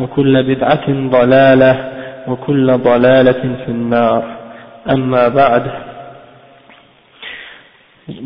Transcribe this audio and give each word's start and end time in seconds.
وكل 0.00 0.42
بدعة 0.42 0.86
ضلالة 1.10 1.90
وكل 2.28 2.66
ضلالة 2.72 3.42
في 3.64 3.68
النار 3.68 4.22
أما 4.90 5.28
بعد 5.28 5.62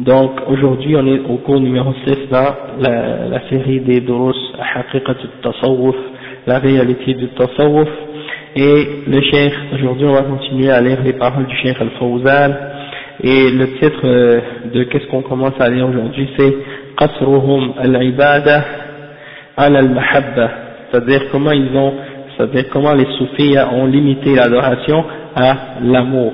Donc 0.06 0.30
aujourd'hui 0.48 0.96
on 0.96 1.06
est 1.06 1.20
au 1.28 1.36
cours 1.36 1.60
numéro 1.60 1.92
6 2.06 2.28
dans 2.30 2.54
la, 2.80 3.28
la 3.28 3.40
série 3.50 3.80
des 3.80 4.00
durus 4.00 4.36
Haqiqat 4.74 5.12
al-Tasawwuf, 5.12 5.96
la 6.46 6.58
réalité 6.58 7.12
du 7.14 7.28
Tasawwuf 7.28 7.88
et 8.56 8.86
le 9.06 9.20
Cheikh, 9.20 9.52
aujourd'hui 9.74 10.06
on 10.06 10.12
va 10.12 10.22
continuer 10.22 10.70
à 10.70 10.80
lire 10.80 10.98
les 11.04 11.12
paroles 11.12 11.46
du 11.46 11.56
Cheikh 11.56 11.76
Al-Fawzan 11.80 12.50
et 13.22 13.50
le 13.50 13.66
titre 13.78 14.06
de 14.74 14.84
qu'est-ce 14.84 15.06
qu'on 15.08 15.22
commence 15.22 15.54
à 15.60 15.68
lire 15.68 15.86
aujourd'hui 15.88 16.28
c'est 16.38 16.54
Qasruhum 16.96 17.74
al-Ibada 17.78 18.64
al-Mahabba 19.56 20.50
c'est-à-dire 20.91 21.29
comment 21.31 21.51
ils 21.51 21.75
ont, 21.75 21.93
c'est-à-dire 22.35 22.65
comment 22.71 22.93
les 22.93 23.05
soufis 23.17 23.55
ont 23.71 23.85
limité 23.85 24.35
l'adoration 24.35 25.03
à 25.35 25.55
l'amour. 25.81 26.33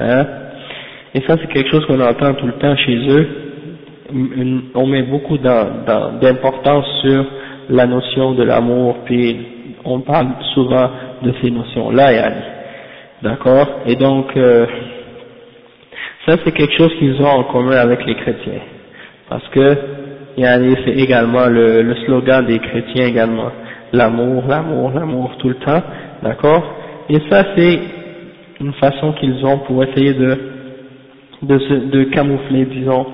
Hein 0.00 0.26
Et 1.14 1.20
ça 1.26 1.36
c'est 1.40 1.48
quelque 1.52 1.70
chose 1.70 1.84
qu'on 1.86 2.00
entend 2.00 2.34
tout 2.34 2.46
le 2.46 2.54
temps 2.54 2.76
chez 2.76 2.96
eux. 3.08 3.28
On 4.74 4.86
met 4.86 5.02
beaucoup 5.02 5.36
d'importance 5.38 6.86
sur 7.02 7.24
la 7.68 7.86
notion 7.86 8.32
de 8.32 8.42
l'amour, 8.42 8.96
puis 9.04 9.36
on 9.84 10.00
parle 10.00 10.28
souvent 10.54 10.90
de 11.22 11.32
ces 11.42 11.50
notions-là, 11.50 12.12
Yanni. 12.12 12.42
D'accord? 13.22 13.68
Et 13.86 13.96
donc, 13.96 14.34
euh, 14.36 14.64
ça 16.26 16.36
c'est 16.44 16.52
quelque 16.52 16.76
chose 16.78 16.92
qu'ils 16.98 17.20
ont 17.20 17.26
en 17.26 17.44
commun 17.44 17.76
avec 17.76 18.04
les 18.06 18.14
chrétiens. 18.14 18.62
Parce 19.28 19.46
que, 19.48 19.76
Yanni, 20.38 20.74
c'est 20.84 20.92
également 20.92 21.46
le, 21.46 21.82
le 21.82 21.94
slogan 22.06 22.46
des 22.46 22.60
chrétiens 22.60 23.06
également 23.06 23.50
l'amour, 23.92 24.44
l'amour, 24.48 24.92
l'amour 24.94 25.36
tout 25.38 25.48
le 25.48 25.56
temps, 25.56 25.82
d'accord? 26.22 26.62
Et 27.08 27.18
ça 27.30 27.44
c'est 27.56 27.80
une 28.60 28.72
façon 28.74 29.12
qu'ils 29.12 29.44
ont 29.44 29.58
pour 29.58 29.82
essayer 29.84 30.14
de 30.14 30.58
de, 31.42 31.58
se, 31.58 31.74
de 31.74 32.04
camoufler, 32.04 32.64
disons, 32.64 33.06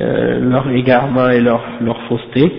euh, 0.00 0.40
leur 0.40 0.68
égarement 0.70 1.28
et 1.30 1.40
leur, 1.40 1.62
leur 1.80 2.00
fausseté, 2.02 2.52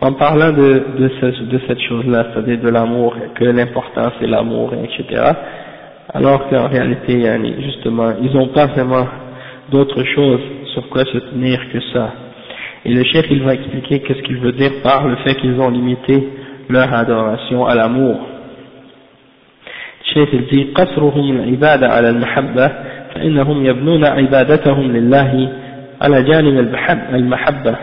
en 0.00 0.12
parlant 0.12 0.52
de, 0.52 0.82
de, 0.98 1.10
ce, 1.20 1.42
de 1.44 1.60
cette 1.66 1.80
chose-là, 1.80 2.26
c'est-à-dire 2.32 2.60
de 2.60 2.68
l'amour, 2.68 3.16
que 3.34 3.44
l'important 3.44 4.12
c'est 4.20 4.26
l'amour, 4.26 4.72
etc. 4.74 5.22
Alors 6.12 6.48
qu'en 6.48 6.68
réalité, 6.68 7.24
justement, 7.60 8.12
ils 8.22 8.32
n'ont 8.34 8.48
pas 8.48 8.66
vraiment 8.66 9.06
d'autre 9.70 10.02
chose 10.14 10.40
sur 10.72 10.88
quoi 10.88 11.04
se 11.04 11.18
tenir 11.18 11.58
que 11.72 11.80
ça. 11.92 12.12
Et 12.84 12.92
le 12.92 13.02
chef, 13.04 13.26
il 13.30 13.42
va 13.42 13.54
expliquer 13.54 14.00
qu'est-ce 14.00 14.22
qu'il 14.22 14.36
veut 14.38 14.52
dire 14.52 14.72
par 14.82 15.08
le 15.08 15.16
fait 15.16 15.34
qu'ils 15.36 15.58
ont 15.58 15.70
limité 15.70 16.28
leur 16.70 16.94
adoration 16.94 17.66
à 17.66 17.74
l'amour. 17.74 18.16
الشيخ 20.04 20.28
الجي 20.34 20.72
قصرهم 20.74 21.30
العبادة 21.30 21.88
على 21.88 22.08
المحبة 22.08 22.70
فإنهم 23.14 23.66
يبنون 23.66 24.04
عبادتهم 24.04 24.92
لله 24.92 25.52
على 26.02 26.22
جانب 26.22 26.74
المحبة 27.14 27.76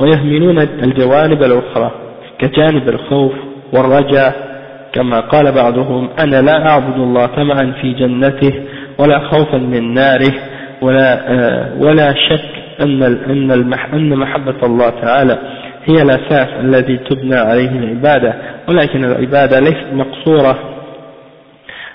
ويهملون 0.00 0.58
الجوانب 0.58 1.42
الأخرى 1.42 1.90
كجانب 2.38 2.88
الخوف 2.88 3.32
والرجاء 3.72 4.52
كما 4.92 5.20
قال 5.20 5.52
بعضهم 5.52 6.08
أنا 6.18 6.42
لا 6.42 6.68
أعبد 6.68 6.96
الله 6.96 7.26
طمعا 7.26 7.72
في 7.80 7.92
جنته 7.92 8.52
ولا 8.98 9.18
خوفا 9.18 9.58
من 9.58 9.94
ناره 9.94 10.32
ولا, 10.80 11.20
ولا 11.80 12.14
شك 12.14 12.44
أن 12.80 13.02
أن 13.92 14.16
محبة 14.16 14.66
الله 14.66 14.90
تعالى 14.90 15.38
هي 15.84 16.02
الأساس 16.02 16.48
الذي 16.60 16.96
تبنى 16.96 17.36
عليه 17.36 17.70
العبادة 17.70 18.34
ولكن 18.68 19.04
العبادة 19.04 19.60
ليست 19.60 19.86
مقصورة 19.92 20.58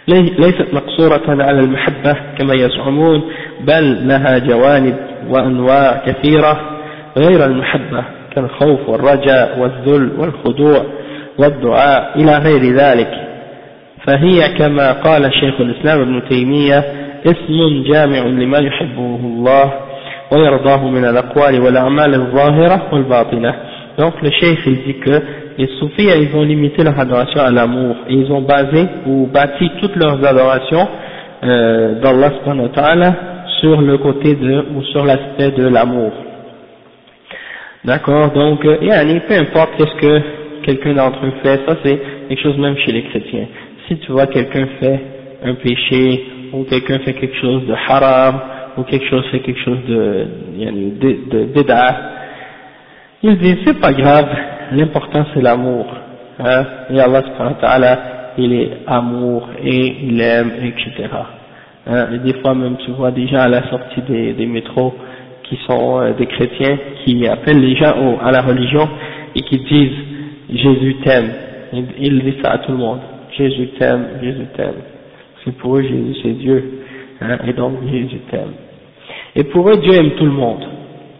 ليست 0.07 0.67
مقصورة 0.73 1.43
على 1.43 1.59
المحبة 1.59 2.15
كما 2.37 2.53
يزعمون 2.53 3.21
بل 3.61 4.07
لها 4.07 4.37
جوانب 4.37 4.95
وأنواع 5.29 6.03
كثيرة 6.05 6.61
غير 7.17 7.45
المحبة 7.45 8.03
كالخوف 8.35 8.89
والرجاء 8.89 9.59
والذل 9.59 10.11
والخضوع 10.17 10.85
والدعاء 11.39 12.11
إلى 12.15 12.37
غير 12.37 12.73
ذلك. 12.75 13.11
فهي 14.07 14.49
كما 14.57 14.91
قال 14.91 15.33
شيخ 15.33 15.61
الإسلام 15.61 16.01
ابن 16.01 16.29
تيمية 16.29 16.83
اسم 17.25 17.83
جامع 17.93 18.19
لما 18.19 18.57
يحبه 18.57 19.15
الله 19.23 19.73
ويرضاه 20.31 20.87
من 20.87 21.05
الأقوال 21.05 21.61
والأعمال 21.61 22.13
الظاهرة 22.15 22.87
والباطنة. 22.93 23.55
Donc 23.97 24.21
le 24.21 24.29
cheikh 24.31 24.59
il 24.65 24.83
dit 24.83 24.99
que 24.99 25.21
les 25.57 25.67
soufis 25.79 26.07
ils 26.07 26.35
ont 26.35 26.43
limité 26.43 26.83
leur 26.83 26.99
adoration 26.99 27.41
à 27.41 27.51
l'amour 27.51 27.95
ils 28.09 28.31
ont 28.31 28.41
basé 28.41 28.85
ou 29.07 29.27
bâti 29.27 29.69
toutes 29.81 29.95
leurs 29.95 30.23
adorations 30.23 30.87
euh, 31.43 31.99
d'Allah 31.99 32.31
sur 33.59 33.81
le 33.81 33.97
côté 33.97 34.35
de 34.35 34.65
ou 34.75 34.83
sur 34.83 35.03
l'aspect 35.05 35.51
de 35.51 35.67
l'amour. 35.67 36.11
D'accord? 37.83 38.31
Donc 38.31 38.65
yani, 38.81 39.19
peu 39.27 39.35
importe 39.35 39.71
qu'est-ce 39.77 39.95
que 39.95 40.21
quelqu'un 40.63 40.93
d'entre 40.93 41.25
eux 41.25 41.33
fait, 41.41 41.61
ça 41.65 41.77
c'est 41.83 41.99
quelque 42.27 42.41
chose 42.41 42.57
même 42.57 42.77
chez 42.77 42.91
les 42.91 43.03
chrétiens. 43.03 43.47
Si 43.87 43.97
tu 43.97 44.11
vois 44.11 44.27
quelqu'un 44.27 44.67
fait 44.79 44.99
un 45.43 45.53
péché 45.55 46.25
ou 46.53 46.63
quelqu'un 46.63 46.99
fait 46.99 47.13
quelque 47.13 47.37
chose 47.37 47.65
de 47.65 47.73
haram 47.87 48.39
ou 48.77 48.83
quelque 48.83 49.07
chose 49.07 49.25
fait 49.31 49.39
quelque 49.39 49.63
chose 49.63 49.79
de, 49.87 50.25
yani, 50.57 50.91
de, 50.99 51.17
de, 51.31 51.53
de 51.53 51.61
il 53.23 53.37
dit 53.37 53.57
c'est 53.65 53.79
pas 53.79 53.93
grave, 53.93 54.27
l'important 54.73 55.25
c'est 55.33 55.41
l'amour. 55.41 55.85
Hein, 56.39 56.65
et 56.91 56.99
Allah 56.99 57.23
subhanahu 57.23 57.55
wa 57.55 57.61
ta'ala, 57.61 57.99
il 58.37 58.53
est 58.53 58.69
amour 58.85 59.49
et 59.63 59.95
il 60.03 60.21
aime, 60.21 60.51
etc. 60.61 61.09
Hein, 61.87 62.07
et 62.13 62.19
des 62.19 62.39
fois 62.41 62.53
même 62.53 62.77
tu 62.85 62.91
vois 62.91 63.11
gens 63.15 63.39
à 63.39 63.47
la 63.47 63.67
sortie 63.69 64.01
des, 64.07 64.33
des 64.33 64.45
métros 64.45 64.93
qui 65.43 65.57
sont 65.67 65.99
euh, 65.99 66.13
des 66.13 66.27
chrétiens, 66.27 66.77
qui 67.03 67.25
appellent 67.27 67.59
les 67.59 67.75
gens 67.75 67.95
au, 67.97 68.19
à 68.21 68.31
la 68.31 68.41
religion 68.41 68.87
et 69.35 69.41
qui 69.41 69.57
disent 69.57 69.97
Jésus 70.53 70.97
t'aime. 71.03 71.31
Il, 71.73 71.85
il 71.99 72.19
dit 72.23 72.35
ça 72.43 72.51
à 72.51 72.57
tout 72.59 72.71
le 72.71 72.77
monde. 72.77 72.99
Jésus 73.35 73.69
t'aime, 73.79 74.05
Jésus 74.21 74.47
t'aime. 74.55 74.81
C'est 75.43 75.57
pour 75.57 75.77
eux 75.77 75.81
Jésus 75.81 76.15
c'est 76.21 76.33
Dieu. 76.33 76.81
Hein, 77.21 77.37
et 77.47 77.53
donc 77.53 77.77
Jésus 77.89 78.19
t'aime. 78.29 78.53
Et 79.35 79.43
pour 79.45 79.67
eux 79.69 79.77
Dieu 79.77 79.93
aime 79.93 80.11
tout 80.11 80.25
le 80.25 80.31
monde. 80.31 80.63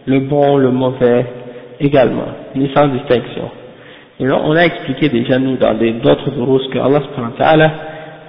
Le 0.06 0.20
bon, 0.20 0.56
le 0.56 0.70
mauvais, 0.70 1.26
également, 1.80 2.28
ni 2.54 2.70
sans 2.74 2.88
distinction. 2.88 3.50
Et 4.20 4.26
là, 4.26 4.40
on 4.44 4.56
a 4.56 4.62
expliqué 4.64 5.08
déjà 5.08 5.38
nous 5.38 5.56
dans 5.56 5.74
d'autres 5.74 6.30
sources 6.34 6.66
que 6.68 6.78
Allah 6.78 7.00
subhanahu 7.02 7.70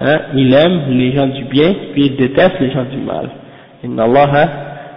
hein, 0.02 0.20
il 0.36 0.54
aime 0.54 0.82
les 0.90 1.14
gens 1.14 1.28
du 1.28 1.44
bien, 1.46 1.74
puis 1.94 2.06
il 2.06 2.16
déteste 2.16 2.60
les 2.60 2.72
gens 2.72 2.86
du 2.86 2.98
mal. 2.98 3.30
Inna 3.84 4.04
Allah 4.04 4.50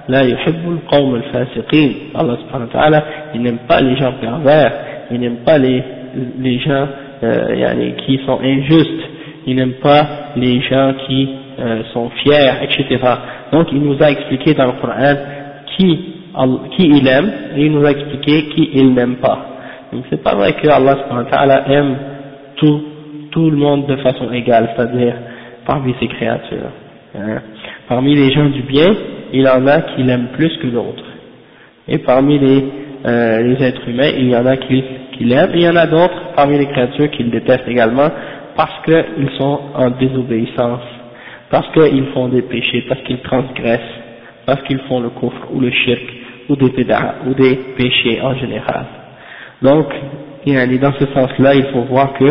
la 0.08 0.24
yuhibbul 0.24 0.80
qawm 0.90 1.14
al-fasiqin. 1.14 1.90
Allah 2.14 2.36
subhanahu 2.42 2.68
wa 2.68 2.72
ta'ala, 2.72 3.04
il 3.34 3.42
n'aime 3.42 3.60
pas 3.68 3.80
les 3.80 3.96
gens 3.96 4.12
pervers, 4.20 4.72
il 5.10 5.20
n'aime 5.20 5.38
pas 5.46 5.58
les, 5.58 5.82
les 6.40 6.58
gens 6.58 6.86
euh, 7.22 7.92
qui 8.04 8.20
sont 8.26 8.38
injustes, 8.42 9.08
il 9.46 9.56
n'aime 9.56 9.74
pas 9.74 10.32
les 10.36 10.60
gens 10.62 10.94
qui 11.06 11.28
euh, 11.58 11.82
sont 11.92 12.10
fiers, 12.22 12.50
etc. 12.62 12.98
Donc 13.52 13.68
il 13.72 13.80
nous 13.80 13.96
a 14.02 14.10
expliqué 14.10 14.54
dans 14.54 14.66
le 14.66 14.72
Coran 14.72 15.14
qui 15.76 16.11
qui 16.76 16.86
il 16.86 17.06
aime 17.06 17.32
et 17.56 17.66
il 17.66 17.72
nous 17.72 17.84
a 17.84 17.90
expliqué 17.90 18.48
qui 18.54 18.70
il 18.74 18.94
n'aime 18.94 19.16
pas 19.16 19.46
donc 19.92 20.04
c'est 20.10 20.22
pas 20.22 20.34
vrai 20.34 20.54
que 20.54 20.68
Allah 20.68 21.64
aime 21.68 21.96
tout, 22.56 22.82
tout 23.30 23.50
le 23.50 23.56
monde 23.56 23.86
de 23.86 23.96
façon 23.96 24.32
égale 24.32 24.70
c'est-à-dire 24.74 25.14
parmi 25.66 25.94
ses 26.00 26.08
créatures 26.08 26.72
hein. 27.18 27.42
parmi 27.88 28.14
les 28.14 28.32
gens 28.32 28.48
du 28.48 28.62
bien 28.62 28.94
il 29.32 29.42
y 29.42 29.48
en 29.48 29.66
a 29.66 29.80
qui 29.80 30.02
l'aiment 30.02 30.28
plus 30.34 30.56
que 30.58 30.66
d'autres. 30.66 31.04
Et 31.88 31.98
parmi 31.98 32.38
les, 32.38 32.64
euh, 33.06 33.42
les 33.42 33.64
êtres 33.64 33.88
humains, 33.88 34.10
il 34.16 34.28
y 34.28 34.36
en 34.36 34.46
a 34.46 34.56
qui, 34.56 34.84
qui 35.16 35.24
l'aiment, 35.24 35.52
il 35.54 35.62
y 35.62 35.68
en 35.68 35.76
a 35.76 35.86
d'autres 35.86 36.34
parmi 36.36 36.58
les 36.58 36.66
créatures 36.66 37.10
qui 37.10 37.24
le 37.24 37.30
détestent 37.30 37.66
également, 37.66 38.08
parce 38.54 38.84
qu'ils 38.84 39.30
sont 39.38 39.60
en 39.74 39.90
désobéissance, 39.90 40.82
parce 41.50 41.66
qu'ils 41.72 42.06
font 42.12 42.28
des 42.28 42.42
péchés, 42.42 42.84
parce 42.88 43.00
qu'ils 43.02 43.20
transgressent, 43.20 43.80
parce 44.46 44.62
qu'ils 44.62 44.80
font 44.80 45.00
le 45.00 45.10
coffre 45.10 45.48
ou 45.52 45.60
le 45.60 45.70
shirk, 45.70 46.02
ou 47.26 47.34
des 47.34 47.54
péchés 47.76 48.20
en 48.22 48.34
général. 48.34 48.84
Donc, 49.62 49.86
dans 50.46 50.92
ce 50.98 51.06
sens-là, 51.14 51.54
il 51.54 51.64
faut 51.72 51.82
voir 51.82 52.12
que 52.14 52.24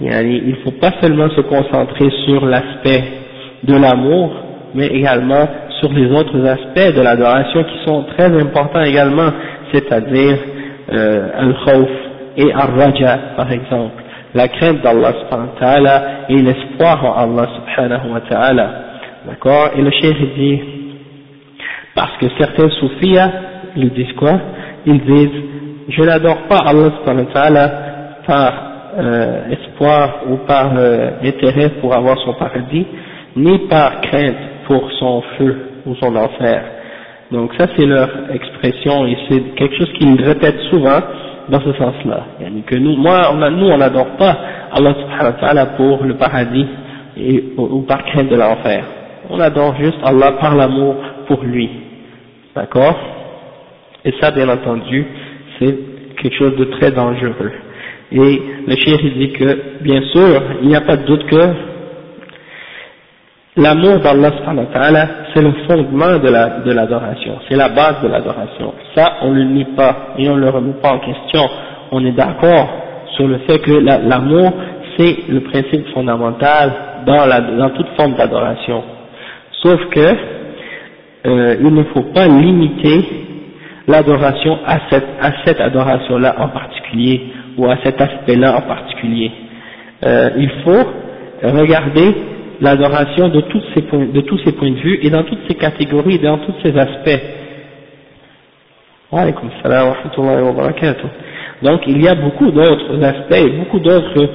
il 0.00 0.48
ne 0.48 0.56
faut 0.64 0.72
pas 0.80 0.92
seulement 1.00 1.28
se 1.30 1.40
concentrer 1.42 2.10
sur 2.24 2.44
l'aspect 2.46 3.04
de 3.62 3.74
l'amour, 3.74 4.32
mais 4.74 4.86
également 4.86 5.46
sur 5.80 5.92
les 5.92 6.10
autres 6.10 6.44
aspects 6.46 6.96
de 6.96 7.00
l'adoration 7.00 7.64
qui 7.64 7.84
sont 7.86 8.04
très 8.16 8.26
importants 8.40 8.82
également, 8.82 9.30
c'est-à-dire 9.72 10.38
euh, 10.92 11.28
al-khawf 11.36 11.88
et 12.36 12.52
al-raja 12.52 13.18
par 13.36 13.52
exemple, 13.52 14.02
la 14.34 14.48
crainte 14.48 14.82
d'Allah 14.82 15.12
subhanahu 15.20 15.48
wa 15.54 15.60
ta'ala 15.60 16.02
et 16.28 16.36
l'espoir 16.36 17.04
en 17.04 17.38
Allah 17.38 17.48
subhanahu 17.56 18.12
wa 18.12 18.20
ta'ala. 18.20 18.70
D'accord? 19.26 19.70
Et 19.76 19.82
le 19.82 19.90
cheikh 19.90 20.34
dit, 20.36 20.60
parce 21.94 22.16
que 22.18 22.26
certains 22.38 22.68
soufis, 22.70 23.16
ils 23.76 23.90
disent 23.90 24.12
quoi? 24.14 24.40
Ils 24.86 25.00
disent, 25.00 25.42
je 25.88 26.02
n'adore 26.02 26.42
pas 26.48 26.58
Allah 26.64 27.70
par 28.26 28.52
euh, 28.98 29.50
espoir 29.50 30.20
ou 30.28 30.36
par 30.46 30.72
euh, 30.76 31.12
intérêt 31.24 31.70
pour 31.80 31.94
avoir 31.94 32.18
son 32.18 32.34
paradis, 32.34 32.86
ni 33.36 33.58
par 33.68 34.00
crainte 34.02 34.36
pour 34.66 34.90
son 34.98 35.22
feu 35.38 35.56
ou 35.86 35.94
son 35.96 36.14
enfer. 36.14 36.62
Donc 37.30 37.52
ça 37.58 37.66
c'est 37.76 37.86
leur 37.86 38.08
expression 38.32 39.06
et 39.06 39.16
c'est 39.28 39.40
quelque 39.56 39.76
chose 39.76 39.92
qu'ils 39.98 40.22
répètent 40.22 40.60
souvent 40.70 41.00
dans 41.48 41.60
ce 41.60 41.72
sens-là. 41.72 42.24
Que 42.66 42.76
nous, 42.76 42.96
moi, 42.96 43.30
on 43.32 43.50
nous 43.50 43.66
on 43.68 43.78
n'adore 43.78 44.16
pas 44.18 44.36
Allah 44.72 44.94
subhanahu 44.94 45.26
wa 45.26 45.40
ta'ala 45.40 45.66
pour 45.76 46.04
le 46.04 46.14
paradis 46.14 46.66
ou, 47.56 47.82
par 47.82 48.04
crainte 48.04 48.28
de 48.28 48.36
l'enfer. 48.36 48.84
On 49.30 49.40
adore 49.40 49.74
juste 49.76 49.98
Allah 50.04 50.32
par 50.40 50.54
l'amour 50.54 50.96
pour 51.26 51.42
lui. 51.42 51.70
D'accord 52.54 52.96
Et 54.04 54.12
ça 54.20 54.30
bien 54.30 54.48
entendu 54.48 55.06
c'est 55.58 55.78
quelque 56.20 56.36
chose 56.36 56.56
de 56.56 56.64
très 56.64 56.90
dangereux. 56.90 57.52
Et 58.12 58.42
le 58.66 58.76
chef 58.76 59.00
dit 59.00 59.32
que 59.32 59.82
bien 59.82 60.02
sûr 60.12 60.42
il 60.62 60.68
n'y 60.68 60.76
a 60.76 60.80
pas 60.82 60.96
de 60.96 61.06
doute 61.06 61.26
que 61.26 61.72
L'amour 63.54 63.98
d'Allah 63.98 64.30
c'est 65.34 65.42
le 65.42 65.52
fondement 65.68 66.16
de 66.18 66.72
l'adoration, 66.72 67.38
c'est 67.46 67.56
la 67.56 67.68
base 67.68 68.00
de 68.02 68.08
l'adoration. 68.08 68.72
Ça, 68.94 69.16
on 69.20 69.30
ne 69.30 69.40
le 69.40 69.44
nie 69.44 69.66
pas 69.76 70.14
et 70.16 70.26
on 70.30 70.36
ne 70.36 70.40
le 70.40 70.48
remet 70.48 70.72
pas 70.80 70.92
en 70.94 70.98
question. 71.00 71.42
On 71.90 72.02
est 72.06 72.12
d'accord 72.12 72.66
sur 73.14 73.28
le 73.28 73.40
fait 73.40 73.58
que 73.58 73.72
l'amour, 73.72 74.54
c'est 74.96 75.28
le 75.28 75.40
principe 75.40 75.86
fondamental 75.92 76.72
dans, 77.04 77.26
la, 77.26 77.42
dans 77.42 77.68
toute 77.70 77.88
forme 77.94 78.14
d'adoration. 78.14 78.84
Sauf 79.62 79.86
que 79.90 80.16
euh, 81.24 81.56
il 81.60 81.72
ne 81.72 81.84
faut 81.84 82.02
pas 82.14 82.26
limiter 82.26 83.04
l'adoration 83.86 84.58
à 84.66 84.78
cette, 85.44 85.60
adoration-là 85.60 86.34
en 86.38 86.48
particulier 86.48 87.20
ou 87.56 87.66
à 87.66 87.76
cet 87.84 88.00
aspect-là 88.00 88.56
en 88.56 88.62
particulier. 88.62 89.30
Euh, 90.04 90.30
il 90.36 90.50
faut 90.64 90.84
regarder 91.42 92.14
l'adoration 92.60 93.28
de, 93.28 93.40
tous 93.42 93.62
ces 93.74 93.82
points, 93.82 94.70
de 94.70 94.80
vue 94.80 94.98
et 95.02 95.10
dans 95.10 95.24
toutes 95.24 95.40
ces 95.48 95.54
catégories, 95.54 96.18
dans 96.18 96.38
tous 96.38 96.54
ces 96.62 96.76
aspects. 96.78 97.20
Donc 101.62 101.80
il 101.86 102.02
y 102.02 102.08
a 102.08 102.14
beaucoup 102.14 102.50
d'autres 102.50 103.02
aspects, 103.04 103.52
beaucoup 103.58 103.80
d'autres 103.80 104.28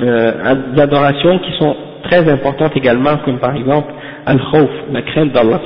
euh, 0.00 0.54
adorations 0.78 1.38
qui 1.38 1.52
sont 1.58 1.76
très 2.04 2.28
importantes 2.30 2.76
également, 2.76 3.16
comme 3.24 3.38
par 3.38 3.54
exemple 3.54 3.92
al-khawf, 4.26 4.70
la 4.92 5.02
crainte 5.02 5.32
d'Allah 5.32 5.60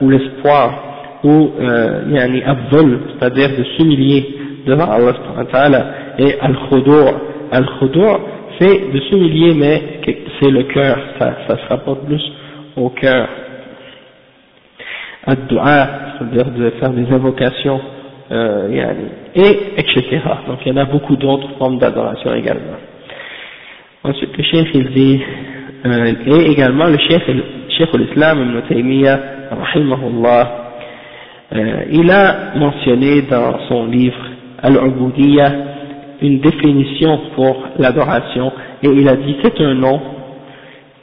ou 0.00 0.10
l'espoir, 0.10 1.18
ou 1.24 1.52
euh, 1.60 2.02
yani 2.10 2.42
c'est-à-dire 2.42 3.50
de 3.56 3.64
s'humilier 3.76 4.26
devant 4.66 4.90
Allah 4.90 5.86
et 6.18 6.34
al-khudur. 6.40 7.14
Al-khudur, 7.52 8.20
c'est 8.58 8.92
de 8.92 9.00
s'humilier, 9.00 9.54
mais 9.54 9.82
c'est 10.40 10.50
le 10.50 10.64
cœur, 10.64 10.98
ça, 11.18 11.34
ça 11.48 11.56
se 11.56 11.66
rapporte 11.68 12.06
plus 12.06 12.22
au 12.76 12.90
cœur. 12.90 13.28
Ad-du'a, 15.26 15.88
c'est-à-dire 16.18 16.50
de 16.52 16.70
faire 16.80 16.90
des 16.90 17.12
invocations, 17.12 17.80
euh, 18.32 18.68
et 19.34 19.58
etc. 19.76 20.20
Donc 20.46 20.58
il 20.64 20.72
y 20.72 20.72
en 20.72 20.80
a 20.80 20.84
beaucoup 20.84 21.16
d'autres 21.16 21.48
formes 21.58 21.78
d'adoration 21.78 22.32
également. 22.34 22.78
Ensuite, 24.04 24.36
le 24.36 24.44
chef 24.44 24.68
il 24.72 24.90
dit, 24.90 25.20
euh, 25.86 26.12
et 26.26 26.50
également 26.52 26.86
le 26.86 26.98
chef, 26.98 27.22
chef 27.78 27.88
l'islam 27.94 28.38
Ibn 28.42 28.68
Taymiyyah, 28.68 29.20
euh, 31.52 31.84
il 31.90 32.10
a 32.10 32.54
mentionné 32.56 33.22
dans 33.22 33.58
son 33.68 33.86
livre 33.86 34.18
Al-Ubudiyya 34.62 35.52
une 36.22 36.40
définition 36.40 37.18
pour 37.34 37.64
l'adoration 37.78 38.52
et 38.82 38.88
il 38.88 39.08
a 39.08 39.16
dit 39.16 39.36
c'est 39.42 39.60
un 39.60 39.74
nom 39.74 40.00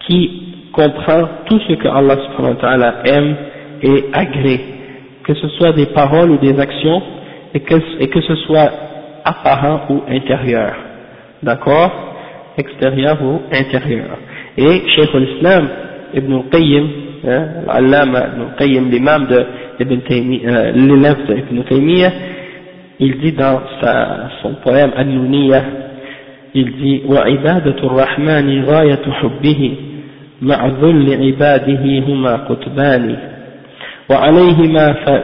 qui 0.06 0.70
comprend 0.72 1.28
tout 1.48 1.60
ce 1.68 1.74
que 1.74 1.88
Allah 1.88 2.16
subhanahu 2.18 2.56
wa 2.56 2.62
ta'ala 2.62 2.94
aime 3.06 3.36
et 3.82 4.06
agrée, 4.14 4.62
que 5.24 5.34
ce 5.34 5.48
soit 5.50 5.74
des 5.74 5.88
paroles 5.88 6.32
ou 6.32 6.38
des 6.38 6.58
actions 6.60 7.02
et 7.54 7.60
que 7.62 8.22
ce 8.22 8.36
soit 8.46 8.70
apparent 9.26 9.88
ou 9.90 10.04
intérieur. 10.08 10.76
D'accord? 11.44 11.92
Extérieur 12.58 13.18
ou 13.22 13.42
intérieur. 13.52 14.18
Et 14.58 14.82
Cheikh 14.96 15.10
al-Islam, 15.14 15.68
Ibn 16.14 16.34
al-Qayyim, 16.34 16.88
hein, 17.28 17.48
Ibn 17.68 17.94
al-Qayyim, 17.94 18.90
l'imam 18.90 19.28
de 19.28 19.46
Ibn 19.80 20.00
euh, 20.10 20.72
l'élève 20.72 21.26
d'Ibn 21.28 21.64
Taymiyyah, 21.64 22.12
il 23.00 23.20
dit 23.20 23.34
dans 23.34 23.62
sa, 23.80 24.30
son 24.42 24.56
poème 24.64 24.92
An-Nuniyah, 24.98 25.64
il 26.56 26.72
dit 26.78 27.02
وعبادة 27.06 27.78
الرحمن 27.84 28.64
غاية 28.64 29.12
حبه 29.12 29.76
مع 30.42 30.68
ذل 30.68 31.26
عباده 31.26 32.00
هما 32.08 32.36
قطبان 32.36 33.18
وعليهما 34.10 34.94
ف 34.94 35.22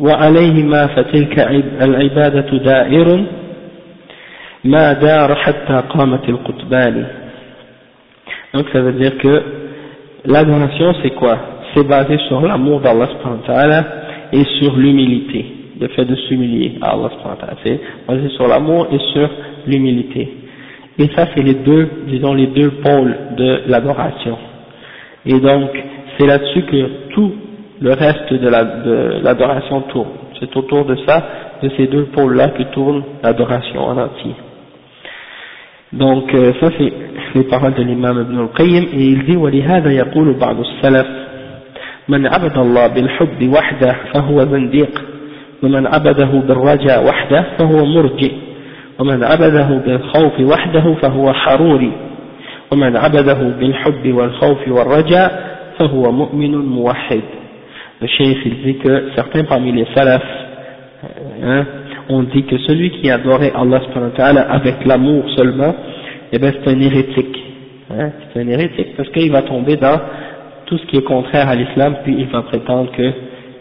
وعليهما 0.00 0.86
فتلك 0.86 1.38
العبادة 1.82 2.58
دائر 2.58 3.24
ما 4.64 4.92
دار 4.92 5.34
حتى 5.34 5.82
قامت 5.88 6.28
القطبان 6.28 7.06
donc 8.54 8.66
ça 8.72 8.80
veut 8.80 8.92
dire 8.92 9.18
que 9.18 9.42
l'adoration 10.24 10.94
c'est 11.02 11.14
quoi? 11.14 11.38
C'est 11.74 11.86
basé 11.86 12.18
sur 12.28 12.40
l'amour 12.40 12.80
d'Allah 12.80 13.08
et 14.32 14.44
sur 14.58 14.76
l'humilité 14.76 15.46
le 15.80 15.88
fait 15.88 16.04
de 16.04 16.14
s'humilier 16.14 16.78
à 16.80 16.92
Allah 16.92 17.10
c'est 17.62 17.80
basé 18.06 18.28
sur 18.30 18.46
l'amour 18.46 18.86
et 18.92 18.98
sur 19.12 19.28
l'humilité. 19.66 20.28
Et 20.98 21.08
ça, 21.16 21.26
c'est 21.34 21.42
les 21.42 21.54
deux, 21.54 21.88
disons, 22.06 22.34
les 22.34 22.46
deux 22.48 22.70
pôles 22.70 23.16
de 23.36 23.62
l'adoration. 23.66 24.38
Et 25.26 25.40
donc, 25.40 25.70
c'est 26.16 26.26
là-dessus 26.26 26.62
que 26.62 27.10
tout 27.10 27.32
le 27.80 27.92
reste 27.92 28.32
de 28.32 29.20
l'adoration 29.22 29.80
tourne. 29.82 30.10
C'est 30.38 30.56
autour 30.56 30.84
de 30.84 30.96
ça, 31.06 31.26
de 31.62 31.70
ces 31.76 31.86
deux 31.88 32.04
pôles-là 32.06 32.50
que 32.50 32.62
tourne 32.74 33.02
l'adoration 33.22 33.80
en 33.80 33.98
entier. 33.98 34.34
Donc, 35.98 36.34
euh, 36.34 36.52
ça 36.60 36.68
c'est 36.78 36.92
les 37.34 37.44
paroles 37.44 37.74
de 37.74 37.82
l'imam 37.82 38.20
Ibn 38.20 38.38
al-Qayyim, 38.40 38.84
et 38.92 39.04
il 39.04 39.24
dit, 39.24 39.36
وَلِهَذَا 39.36 39.90
يَقُولُ 39.92 40.38
بَعْضُ 40.38 40.56
السَّلَفِ 40.60 41.06
مَنْ 42.08 42.26
عَبَدَ 42.26 42.58
اللَّهِ 42.58 42.86
بِالْحُبِّ 42.88 43.48
وَحْدَهُ 43.48 43.94
فَهُوَ 44.12 44.38
زَنْدِيقٌ 44.40 45.14
ومن 45.64 45.86
عبده 45.86 46.26
بالرجاء 46.48 47.06
وحده 47.06 47.44
فهو 47.58 47.84
مرجئ 47.84 48.32
ومن 48.98 49.24
عبده 49.24 49.82
بالخوف 49.86 50.40
وحده 50.40 50.94
فهو 51.02 51.32
حروري 51.32 51.92
ومن 52.72 52.96
عبده 52.96 53.34
بالحب 53.60 54.12
والخوف 54.12 54.68
والرجاء 54.68 55.56
فهو 55.78 56.12
مؤمن 56.12 56.56
موحد 56.56 57.22
le 58.00 58.06
cheikh 58.08 58.38
il 58.44 58.62
dit 58.64 58.78
que 58.78 59.10
certains 59.16 59.44
parmi 59.44 59.72
les 59.72 59.86
salafs 59.94 60.22
hein, 61.42 61.64
ont 62.08 62.22
dit 62.22 62.44
que 62.44 62.58
celui 62.58 62.90
qui 62.90 63.10
adorait 63.10 63.52
Allah 63.54 63.80
avec 64.50 64.84
l'amour 64.84 65.24
seulement, 65.36 65.74
eh 66.32 66.38
ben 66.38 66.52
c'est 66.52 66.70
un 66.70 66.80
hérétique. 66.80 67.38
Hein, 67.90 68.10
c'est 68.32 68.40
un 68.40 68.48
hérétique 68.48 68.96
parce 68.96 69.08
qu'il 69.10 69.30
va 69.30 69.42
tomber 69.42 69.76
dans 69.76 70.00
tout 70.66 70.78
ce 70.78 70.86
qui 70.86 70.96
est 70.96 71.02
contraire 71.02 71.48
à 71.48 71.54
l'islam, 71.54 71.96
puis 72.04 72.16
il 72.18 72.26
va 72.26 72.42
prétendre 72.42 72.90
que 72.92 73.12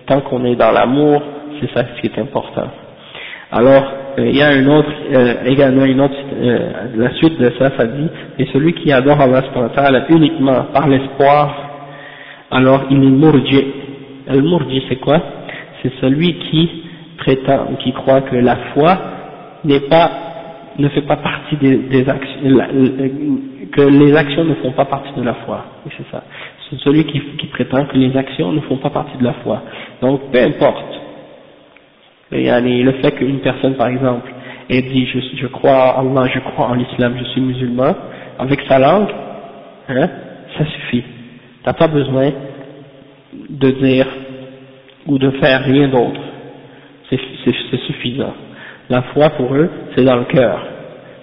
tant 0.07 0.21
qu'on 0.21 0.45
est 0.45 0.55
dans 0.55 0.71
l'amour, 0.71 1.21
c'est 1.59 1.71
ça 1.73 1.83
qui 1.83 2.07
est 2.07 2.19
important. 2.19 2.67
Alors, 3.51 3.83
euh, 4.17 4.27
il 4.27 4.35
y 4.35 4.41
a 4.41 4.47
un 4.47 4.67
autre, 4.67 4.89
euh, 5.13 5.33
également 5.45 5.85
une 5.85 6.01
autre, 6.01 6.15
euh, 6.41 6.69
la 6.95 7.13
suite 7.15 7.39
de 7.39 7.51
ça, 7.59 7.71
ça 7.77 7.85
dit, 7.85 8.07
et 8.39 8.47
celui 8.53 8.73
qui 8.73 8.91
adore 8.91 9.21
Allah 9.21 9.43
uniquement 10.09 10.65
par 10.73 10.87
l'espoir, 10.87 11.55
alors 12.51 12.85
il 12.89 13.03
est 13.03 13.11
mourji. 13.11 13.65
Le 14.27 14.41
mourji 14.41 14.83
c'est 14.89 14.97
quoi? 14.97 15.21
C'est 15.81 15.91
celui 15.99 16.35
qui 16.35 16.82
prétend 17.23 17.75
qui 17.79 17.91
croit 17.93 18.21
que 18.21 18.35
la 18.35 18.55
foi 18.73 18.97
n'est 19.63 19.81
pas, 19.81 20.11
ne 20.77 20.89
fait 20.89 21.01
pas 21.01 21.17
partie 21.17 21.55
des, 21.57 22.09
actions, 22.09 22.59
que 23.71 23.81
les 23.81 24.15
actions 24.15 24.43
ne 24.43 24.55
font 24.55 24.71
pas 24.71 24.85
partie 24.85 25.13
de 25.15 25.23
la 25.23 25.33
foi. 25.45 25.65
C'est 25.97 26.09
ça. 26.11 26.23
C'est 26.69 26.79
celui 26.79 27.05
qui, 27.05 27.19
qui 27.37 27.47
prétend 27.47 27.85
que 27.85 27.97
les 27.97 28.15
actions 28.17 28.51
ne 28.51 28.61
font 28.61 28.77
pas 28.77 28.89
partie 28.89 29.17
de 29.17 29.23
la 29.23 29.33
foi. 29.43 29.61
Donc, 30.01 30.31
peu 30.31 30.39
importe 30.39 31.03
le 32.33 32.91
fait 33.01 33.11
qu'une 33.11 33.39
personne, 33.39 33.75
par 33.75 33.87
exemple, 33.87 34.31
ait 34.69 34.81
dit 34.81 35.05
je, 35.07 35.19
je 35.37 35.47
crois 35.47 35.99
en 35.99 36.15
Allah, 36.15 36.29
je 36.33 36.39
crois 36.39 36.67
en 36.67 36.73
l'islam, 36.73 37.15
je 37.19 37.25
suis 37.25 37.41
musulman, 37.41 37.95
avec 38.39 38.61
sa 38.67 38.79
langue, 38.79 39.09
hein, 39.89 40.09
ça 40.57 40.65
suffit. 40.65 41.03
T'as 41.63 41.73
pas 41.73 41.87
besoin 41.87 42.31
de 43.49 43.71
dire 43.71 44.07
ou 45.07 45.17
de 45.17 45.31
faire 45.31 45.63
rien 45.63 45.87
d'autre. 45.87 46.19
C'est 47.45 47.79
suffisant. 47.85 48.33
La 48.89 49.01
foi 49.13 49.29
pour 49.31 49.53
eux, 49.53 49.69
c'est 49.95 50.03
dans 50.03 50.17
le 50.17 50.25
cœur, 50.25 50.59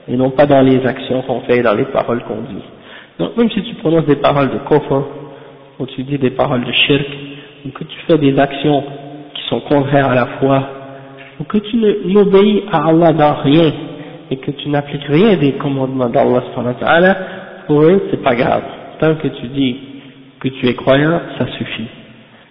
et 0.09 0.16
non 0.16 0.30
pas 0.30 0.47
dans 0.47 0.62
les 0.62 0.85
actions 0.87 1.23
qu'on 1.23 1.40
fait, 1.40 1.62
dans 1.62 1.75
les 1.75 1.85
paroles 1.85 2.23
qu'on 2.25 2.42
dit. 2.42 2.62
Donc 3.18 3.37
même 3.37 3.50
si 3.50 3.62
tu 3.62 3.75
prononces 3.75 4.06
des 4.06 4.16
paroles 4.16 4.50
de 4.50 4.59
kofr, 4.59 5.04
ou 5.78 5.87
tu 5.87 6.02
dis 6.02 6.18
des 6.18 6.30
paroles 6.30 6.64
de 6.64 6.73
shirk, 6.73 7.06
ou 7.66 7.70
que 7.70 7.85
tu 7.85 7.99
fais 8.06 8.18
des 8.18 8.38
actions 8.38 8.82
qui 9.35 9.42
sont 9.49 9.61
contraires 9.61 10.11
à 10.11 10.14
la 10.14 10.26
foi, 10.38 10.68
ou 11.38 11.44
que 11.44 11.59
tu 11.59 11.76
n'obéis 11.76 12.64
à 12.73 12.88
Allah 12.88 13.12
dans 13.12 13.35
rien 13.35 13.73
et 14.30 14.37
que 14.37 14.50
tu 14.52 14.68
n'appliques 14.68 15.06
rien 15.09 15.37
des 15.37 15.52
commandements 15.52 16.09
d'Allah 16.09 16.42
pour 17.66 17.82
eux 17.82 18.02
c'est 18.11 18.23
pas 18.23 18.35
grave. 18.35 18.62
Tant 19.00 19.14
que 19.16 19.28
tu 19.28 19.47
dis 19.49 19.76
que 20.40 20.49
tu 20.49 20.66
es 20.66 20.75
croyant, 20.75 21.20
ça 21.38 21.47
suffit. 21.59 21.88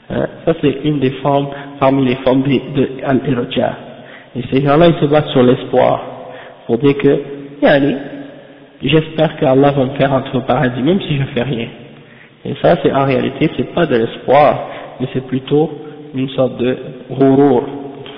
Hein? 0.10 0.28
Ça 0.46 0.54
c'est 0.62 0.78
une 0.84 1.00
des 1.00 1.12
formes, 1.22 1.48
parmi 1.80 2.06
les 2.06 2.16
formes 2.18 2.44
de, 2.44 2.50
de 2.50 2.90
al 3.04 3.20
Et 4.36 4.44
ces 4.52 4.66
gens-là 4.66 4.88
ils 4.88 5.00
se 5.00 5.06
battent 5.06 5.30
sur 5.30 5.44
l'espoir 5.44 6.04
pour 6.66 6.78
dire 6.78 6.98
que, 6.98 7.20
allez, 7.64 7.96
j'espère 8.84 9.38
qu'Allah 9.38 9.72
va 9.72 9.86
me 9.86 9.96
faire 9.96 10.14
entrer 10.14 10.38
au 10.38 10.42
paradis 10.42 10.82
même 10.82 11.02
si 11.02 11.18
je 11.18 11.24
fais 11.34 11.44
rien. 11.44 11.68
Et 12.46 12.54
ça 12.62 12.78
c'est 12.84 12.94
en 12.94 13.06
réalité 13.06 13.50
c'est 13.58 13.74
pas 13.74 13.86
de 13.86 13.96
l'espoir, 13.96 14.70
mais 15.00 15.08
c'est 15.14 15.26
plutôt 15.28 15.70
une 16.16 16.30
sorte 16.30 16.58
de 16.58 16.78
rourour, 17.10 17.64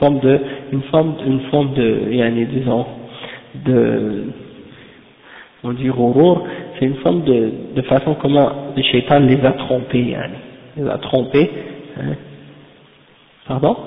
forme 0.01 0.19
de, 0.19 0.39
une 0.73 0.81
forme, 0.83 1.13
une 1.25 1.41
forme 1.51 1.73
de, 1.73 2.11
yani, 2.11 2.45
disons, 2.47 2.85
de, 3.63 4.23
on 5.63 5.73
dit 5.73 5.89
rouro, 5.89 6.39
c'est 6.79 6.85
une 6.85 6.95
forme 6.95 7.23
de, 7.23 7.51
de 7.75 7.81
façon 7.83 8.15
comment 8.19 8.51
le 8.75 8.81
shaitan 8.81 9.19
les 9.19 9.39
a 9.45 9.51
trompés, 9.51 10.03
yani, 10.09 10.33
les 10.75 10.89
a 10.89 10.97
trompés, 10.97 11.49
hein. 12.01 12.15
pardon? 13.47 13.77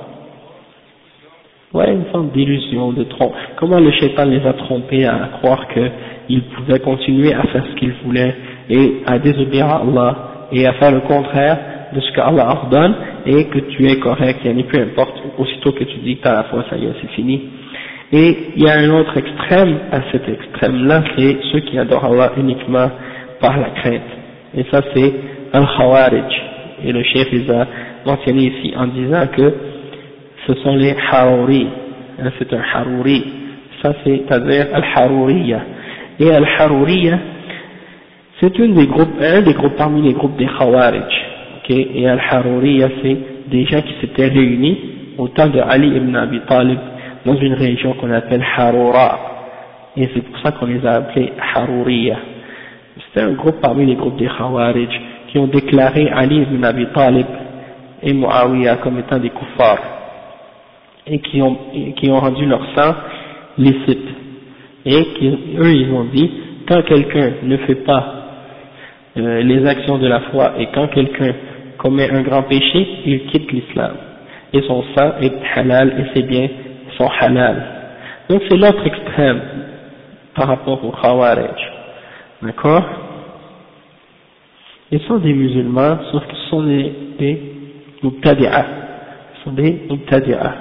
Ouais, 1.75 1.93
une 1.93 2.05
forme 2.13 2.31
d'illusion, 2.31 2.93
de 2.93 3.03
trompe. 3.03 3.33
Comment 3.57 3.81
le 3.81 3.91
shaitan 3.91 4.27
les 4.27 4.47
a 4.47 4.53
trompés 4.53 5.07
à 5.07 5.29
croire 5.41 5.67
qu'ils 5.69 6.45
pouvaient 6.45 6.79
continuer 6.79 7.35
à 7.35 7.43
faire 7.43 7.65
ce 7.69 7.75
qu'ils 7.75 7.95
voulaient 8.05 8.35
et 8.71 9.03
à 9.07 9.19
désobéir 9.19 9.67
à 9.67 9.81
Allah 9.81 10.17
et 10.53 10.67
à 10.67 10.75
faire 10.75 10.93
le 10.93 11.01
contraire 11.01 11.59
de 11.93 12.01
ce 12.01 12.13
qu'Allah 12.13 12.49
ordonne 12.49 12.95
et 13.27 13.47
que 13.47 13.59
tu 13.59 13.87
es 13.87 13.99
correct, 13.99 14.41
a 14.45 14.63
peu 14.63 14.81
importe, 14.81 15.21
aussitôt 15.37 15.73
que 15.73 15.83
tu 15.83 15.99
dis 15.99 16.17
que 16.17 16.23
tu 16.23 16.29
as 16.29 16.35
la 16.35 16.45
foi, 16.45 16.65
ça 16.71 16.77
y 16.77 16.85
est, 16.85 16.93
c'est 17.01 17.11
fini. 17.11 17.43
Et 18.13 18.37
il 18.57 18.63
y 18.63 18.69
a 18.69 18.75
un 18.79 18.91
autre 18.91 19.17
extrême 19.17 19.79
à 19.91 20.01
cet 20.13 20.29
extrême-là, 20.29 21.03
c'est 21.17 21.39
ceux 21.51 21.61
qui 21.61 21.77
adorent 21.79 22.05
Allah 22.05 22.33
uniquement 22.37 22.89
par 23.41 23.59
la 23.59 23.71
crainte. 23.71 24.03
Et 24.57 24.65
ça 24.71 24.81
c'est 24.95 25.13
Al-Khawarij. 25.53 26.43
Et 26.85 26.93
le 26.93 27.03
chef 27.03 27.31
les 27.33 27.51
a 27.51 27.67
mentionné 28.07 28.45
ici 28.45 28.75
en 28.77 28.87
disant 28.89 29.27
que 29.29 29.55
ce 30.47 30.55
sont 30.57 30.77
les 30.77 30.95
Harouri. 31.11 31.67
Hein, 32.21 32.31
c'est 32.39 32.53
un 32.53 32.63
Harouri. 32.75 33.25
Ça 33.83 33.95
c'est-à-dire 34.05 34.67
Al-Harouriya. 34.73 35.61
Et 36.21 36.31
Al-Harouriya, 36.31 37.19
c'est 38.41 38.61
un 38.61 38.69
des 38.69 38.87
groupes, 38.87 39.15
un 39.21 39.43
des 39.43 39.55
groupes 39.55 39.77
parmi 39.77 40.03
les 40.03 40.13
groupes 40.13 40.37
des 40.37 40.47
Khawarij 40.47 41.35
et 41.69 42.07
Al-Haruriya 42.07 42.89
c'est 43.03 43.17
des 43.51 43.65
gens 43.65 43.81
qui 43.81 43.95
s'étaient 44.01 44.29
réunis 44.29 44.79
au 45.19 45.29
temps 45.29 45.49
de 45.49 45.61
Ali 45.61 45.89
ibn 45.97 46.15
Abi 46.15 46.41
Talib 46.47 46.79
dans 47.25 47.37
une 47.37 47.55
région 47.55 47.95
qu'on 47.95 48.11
appelle 48.11 48.45
Harura 48.57 49.19
et 49.97 50.09
c'est 50.13 50.21
pour 50.21 50.39
ça 50.41 50.53
qu'on 50.53 50.67
les 50.67 50.85
a 50.85 50.97
appelés 50.97 51.33
Haruriya 51.55 52.17
c'était 53.07 53.25
un 53.25 53.33
groupe 53.33 53.61
parmi 53.63 53.87
les 53.87 53.95
groupes 53.95 54.17
des 54.19 54.27
Khawarij 54.29 54.89
qui 55.29 55.39
ont 55.39 55.47
déclaré 55.47 56.11
Ali 56.11 56.43
ibn 56.43 56.63
Abi 56.65 56.87
Talib 56.95 57.27
et 58.05 58.13
Muawiyah 58.13 58.77
comme 58.77 58.99
étant 58.99 59.19
des 59.19 59.31
kuffars 59.31 59.83
et 61.07 61.19
qui 61.19 61.43
ont, 61.43 61.59
qui 61.97 62.11
ont 62.11 62.21
rendu 62.21 62.47
leur 62.47 62.65
sang 62.77 62.95
licite 63.59 64.09
et 64.87 65.01
eux 65.59 65.73
ils 65.75 65.93
ont 65.93 66.05
dit 66.05 66.31
quand 66.69 66.83
quelqu'un 66.83 67.33
ne 67.43 67.57
fait 67.59 67.85
pas 67.85 68.25
euh, 69.17 69.43
les 69.43 69.65
actions 69.67 69.99
de 69.99 70.07
la 70.07 70.21
foi 70.21 70.55
et 70.59 70.69
quand 70.75 70.89
quelqu'un 70.89 71.35
commet 71.79 72.11
un 72.11 72.23
grand 72.23 72.43
péché, 72.43 72.87
il 73.07 73.27
quitte 73.27 73.53
l'islam. 73.53 73.93
Et 74.53 74.63
son 74.63 74.83
sang 74.97 75.13
est 75.21 75.35
halal 75.55 75.95
et 76.01 76.15
ses 76.15 76.23
biens 76.27 76.49
sont 76.97 77.09
halal. 77.21 77.63
Donc 78.29 78.43
c'est 78.49 78.57
l'autre 78.57 78.85
extrême 78.87 79.41
par 80.35 80.49
rapport 80.49 80.85
au 80.85 80.91
Khawarij. 80.91 81.73
D'accord? 82.43 82.85
Ils 84.91 85.01
sont 85.03 85.19
des 85.19 85.33
musulmans, 85.33 85.99
sauf 86.11 86.27
qu'ils 86.27 86.49
sont 86.51 86.63
des, 86.63 86.93
des 87.19 87.54
Mubtadi'a. 88.04 88.66
Ils 89.36 89.44
sont 89.44 89.52
des 89.52 89.82
Mubtadi'a. 89.90 90.56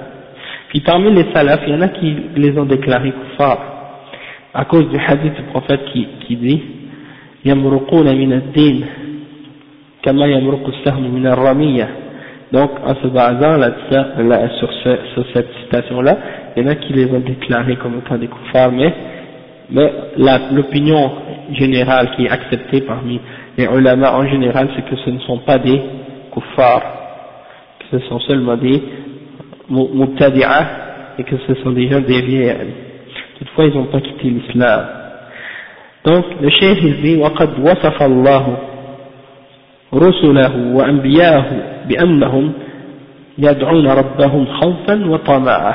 Puis 0.69 0.81
parmi 0.81 1.13
les 1.13 1.25
salafs, 1.33 1.61
il 1.67 1.73
y 1.73 1.77
en 1.77 1.81
a 1.81 1.87
qui 1.89 2.15
les 2.35 2.57
ont 2.57 2.65
déclarés 2.65 3.11
kuffar. 3.11 3.57
À 4.53 4.65
cause 4.65 4.89
du 4.89 4.97
hadith 4.97 5.35
du 5.35 5.43
prophète 5.43 5.85
qui, 5.93 6.07
qui 6.27 6.35
dit 6.35 6.61
يمرقون 7.45 8.15
من 8.15 8.33
الدين 8.33 8.85
donc 12.51 12.71
en 12.85 12.95
se 12.95 13.07
basant 13.07 13.57
là, 13.57 13.69
là 14.17 14.49
sur, 14.59 14.71
ce, 14.83 14.97
sur, 15.13 15.25
cette 15.33 15.49
citation 15.61 16.01
là 16.01 16.17
il 16.55 16.63
y 16.63 16.65
en 16.65 16.69
a 16.69 16.75
qui 16.75 16.93
les 16.93 17.11
ont 17.11 17.19
déclarés 17.19 17.75
comme 17.75 17.99
étant 17.99 18.17
des 18.17 18.27
kuffars 18.27 18.71
mais, 18.71 18.93
mais 19.69 19.91
l'opinion 20.51 21.11
générale 21.51 22.11
qui 22.15 22.25
est 22.25 22.29
acceptée 22.29 22.81
parmi 22.81 23.19
les 23.57 23.65
ulama 23.65 24.15
en 24.15 24.25
général 24.25 24.69
c'est 24.75 24.85
que 24.89 24.95
ce 24.95 25.09
ne 25.09 25.19
sont 25.19 25.39
pas 25.39 25.59
des 25.59 25.81
kuffars 26.33 26.83
que 27.90 27.98
ce 27.98 28.08
sont 28.08 28.20
seulement 28.20 28.56
des 28.56 28.82
mubtadi'ah 29.70 30.66
et 31.18 31.24
que 31.24 31.36
ce 31.46 31.54
sont 31.62 31.70
des 31.70 31.88
gens 31.88 32.00
déviés 32.00 32.52
toutefois 33.38 33.66
ils 33.66 33.74
n'ont 33.74 33.84
pas 33.84 34.00
quitté 34.00 34.30
l'islam 34.30 34.84
donc 36.04 36.24
le 36.40 36.50
cheikh 36.50 36.78
il 36.82 37.02
dit 37.02 37.16
وقد 37.16 37.50
وصف 37.60 38.02
الله 38.02 38.56
رسله 39.94 40.74
وأنبياءه 40.74 41.46
بأنهم 41.88 42.52
يدعون 43.38 43.86
ربهم 43.86 44.46
خوفا 44.46 45.06
وطمعا 45.06 45.74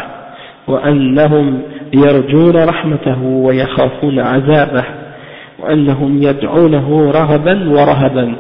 وأنهم 0.67 1.61
يرجون 1.93 2.55
رحمته 2.63 3.23
ويخافون 3.23 4.19
عذابه 4.19 4.85
وأنهم 5.59 6.23
يدعونه 6.23 7.11
رغبا 7.11 7.69
ورهبا 7.69 8.35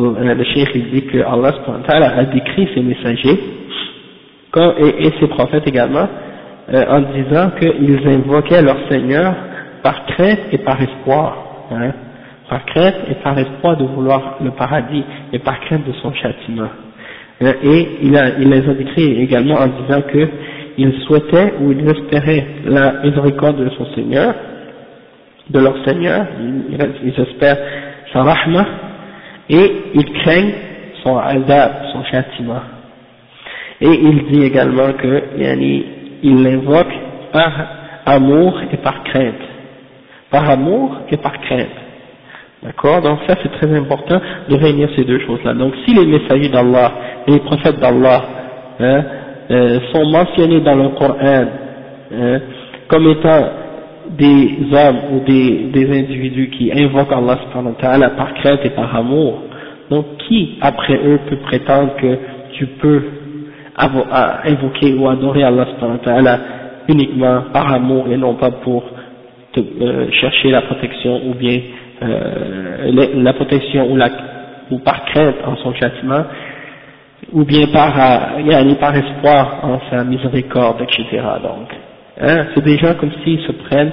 le 0.00 0.44
cheikh 0.44 0.92
dit 0.92 1.02
que 1.06 1.18
Allah 1.18 2.16
a 2.16 2.24
décrit 2.24 2.68
ses 2.74 2.82
messagers 2.82 3.40
et, 4.56 5.06
et 5.06 5.12
ses 5.20 5.28
prophètes 5.28 5.66
également 5.66 6.08
euh, 6.72 6.84
en 6.88 7.00
disant 7.12 7.50
qu'ils 7.60 8.08
invoquaient 8.08 8.62
leur 8.62 8.76
Seigneur 8.88 9.34
par 9.82 10.06
crainte 10.06 10.40
et 10.52 10.58
par 10.58 10.80
espoir 10.80 11.36
hein, 11.72 11.92
par 12.48 12.64
crainte 12.66 12.94
et 13.10 13.14
par 13.16 13.38
espoir 13.38 13.76
de 13.76 13.84
vouloir 13.84 14.36
le 14.42 14.50
paradis 14.50 15.02
et 15.32 15.38
par 15.38 15.60
crainte 15.60 15.86
de 15.86 15.92
son 16.02 16.12
châtiment. 16.14 16.68
Euh, 17.42 17.52
et 17.62 17.88
il, 18.02 18.16
a, 18.16 18.38
il 18.38 18.48
les 18.48 18.68
a 18.68 18.74
décrits 18.74 19.20
également 19.20 19.56
en 19.56 19.66
disant 19.66 20.02
qu'ils 20.10 20.94
souhaitaient 21.06 21.54
ou 21.60 21.72
ils 21.72 21.86
espéraient 21.86 22.46
la 22.64 23.02
miséricorde 23.02 23.64
de 23.64 23.70
son 23.70 23.86
Seigneur, 23.94 24.34
de 25.50 25.58
leur 25.58 25.74
Seigneur, 25.84 26.26
ils, 26.40 27.20
espèrent 27.20 27.58
sa 28.12 28.22
rahma, 28.22 28.64
et 29.48 29.72
ils 29.94 30.12
craignent 30.20 30.54
son 31.02 31.18
azab, 31.18 31.72
son 31.92 32.04
châtiment. 32.04 32.62
Et 33.80 33.88
il 33.88 34.26
dit 34.26 34.44
également 34.44 34.92
que 34.92 35.22
yani, 35.36 35.84
il 36.22 36.42
l'invoque 36.42 36.94
par 37.32 37.52
amour 38.06 38.60
et 38.72 38.76
par 38.78 39.02
crainte. 39.04 39.34
Par 40.30 40.48
amour 40.48 41.00
et 41.10 41.16
par 41.16 41.38
crainte. 41.40 41.68
D'accord? 42.62 43.02
Donc 43.02 43.18
ça 43.28 43.36
c'est 43.42 43.52
très 43.52 43.76
important 43.76 44.20
de 44.48 44.56
réunir 44.56 44.88
ces 44.96 45.04
deux 45.04 45.20
choses-là. 45.20 45.54
Donc 45.54 45.74
si 45.84 45.94
les 45.94 46.06
messagers 46.06 46.48
d'Allah 46.48 46.92
et 47.26 47.32
les 47.32 47.40
prophètes 47.40 47.78
d'Allah 47.78 48.22
hein, 48.80 49.04
euh, 49.50 49.80
sont 49.92 50.06
mentionnés 50.06 50.60
dans 50.60 50.74
le 50.74 50.88
Coran 50.90 51.44
hein, 52.12 52.40
comme 52.88 53.06
étant 53.08 53.63
des 54.18 54.58
hommes 54.72 54.98
ou 55.12 55.20
des, 55.24 55.70
des 55.72 55.98
individus 55.98 56.50
qui 56.50 56.72
invoquent 56.72 57.12
Allah 57.12 58.10
par 58.16 58.34
crainte 58.34 58.60
et 58.64 58.70
par 58.70 58.94
amour, 58.96 59.42
donc 59.90 60.06
qui 60.28 60.58
après 60.60 60.94
eux 61.04 61.20
peut 61.28 61.38
prétendre 61.38 61.94
que 61.96 62.18
tu 62.52 62.66
peux 62.66 63.02
invoquer 63.76 64.94
ou 64.94 65.08
adorer 65.08 65.44
Allah 65.44 65.66
uniquement 66.88 67.44
par 67.52 67.72
amour 67.72 68.06
et 68.10 68.16
non 68.16 68.34
pas 68.34 68.50
pour 68.50 68.84
te, 69.52 69.60
euh, 69.60 70.10
chercher 70.12 70.50
la 70.50 70.62
protection 70.62 71.20
ou 71.28 71.34
bien 71.34 71.60
euh, 72.02 73.10
la, 73.14 73.32
protection 73.32 73.90
ou, 73.90 73.96
la, 73.96 74.08
ou 74.70 74.78
par 74.78 75.04
crainte 75.06 75.36
en 75.46 75.56
son 75.56 75.74
châtiment 75.74 76.24
ou 77.32 77.44
bien 77.44 77.66
par, 77.72 77.92
euh, 77.98 78.74
par 78.74 78.94
espoir 78.96 79.60
en 79.62 79.80
sa 79.90 80.04
miséricorde, 80.04 80.82
etc. 80.82 81.22
Donc, 81.42 81.68
hein, 82.20 82.46
c'est 82.54 82.64
des 82.64 82.76
gens 82.78 82.94
comme 82.94 83.10
s'ils 83.24 83.40
se 83.40 83.52
prennent 83.52 83.92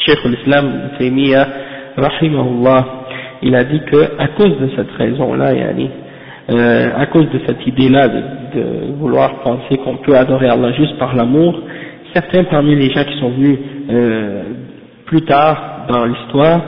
Cheikh 0.00 0.24
l'Islam 0.24 0.90
Taymiyyah, 0.98 1.46
rahimahullah, 1.96 2.86
il 3.42 3.54
a 3.54 3.64
dit 3.64 3.80
que 3.80 4.18
à 4.18 4.28
cause 4.28 4.58
de 4.58 4.70
cette 4.76 4.90
raison-là, 4.92 5.52
yani, 5.54 5.90
euh, 6.50 6.90
à 6.96 7.06
cause 7.06 7.28
de 7.30 7.40
cette 7.46 7.66
idée-là 7.66 8.08
de, 8.08 8.92
vouloir 8.98 9.42
penser 9.42 9.78
qu'on 9.78 9.96
peut 9.96 10.16
adorer 10.16 10.48
Allah 10.48 10.72
juste 10.72 10.98
par 10.98 11.14
l'amour, 11.14 11.60
certains 12.14 12.44
parmi 12.44 12.74
les 12.74 12.90
gens 12.90 13.04
qui 13.04 13.18
sont 13.20 13.30
venus 13.30 13.58
euh, 13.90 14.42
plus 15.06 15.22
tard 15.22 15.86
dans 15.88 16.04
l'histoire, 16.06 16.60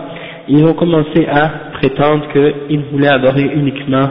ils 0.48 0.64
ont 0.64 0.74
commencé 0.74 1.26
à 1.26 1.50
prétendre 1.74 2.26
qu'ils 2.32 2.82
voulaient 2.92 3.08
adorer 3.08 3.50
uniquement 3.54 4.08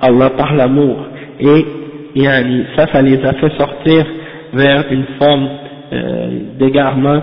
Allah 0.00 0.30
par 0.30 0.54
l'amour. 0.54 0.96
Et 1.40 1.66
yani, 2.14 2.64
ça, 2.76 2.86
ça 2.92 3.02
les 3.02 3.24
a 3.24 3.32
fait 3.34 3.52
sortir 3.58 4.04
vers 4.52 4.84
une 4.90 5.04
forme 5.18 5.48
euh, 5.92 6.28
d'égarement 6.58 7.22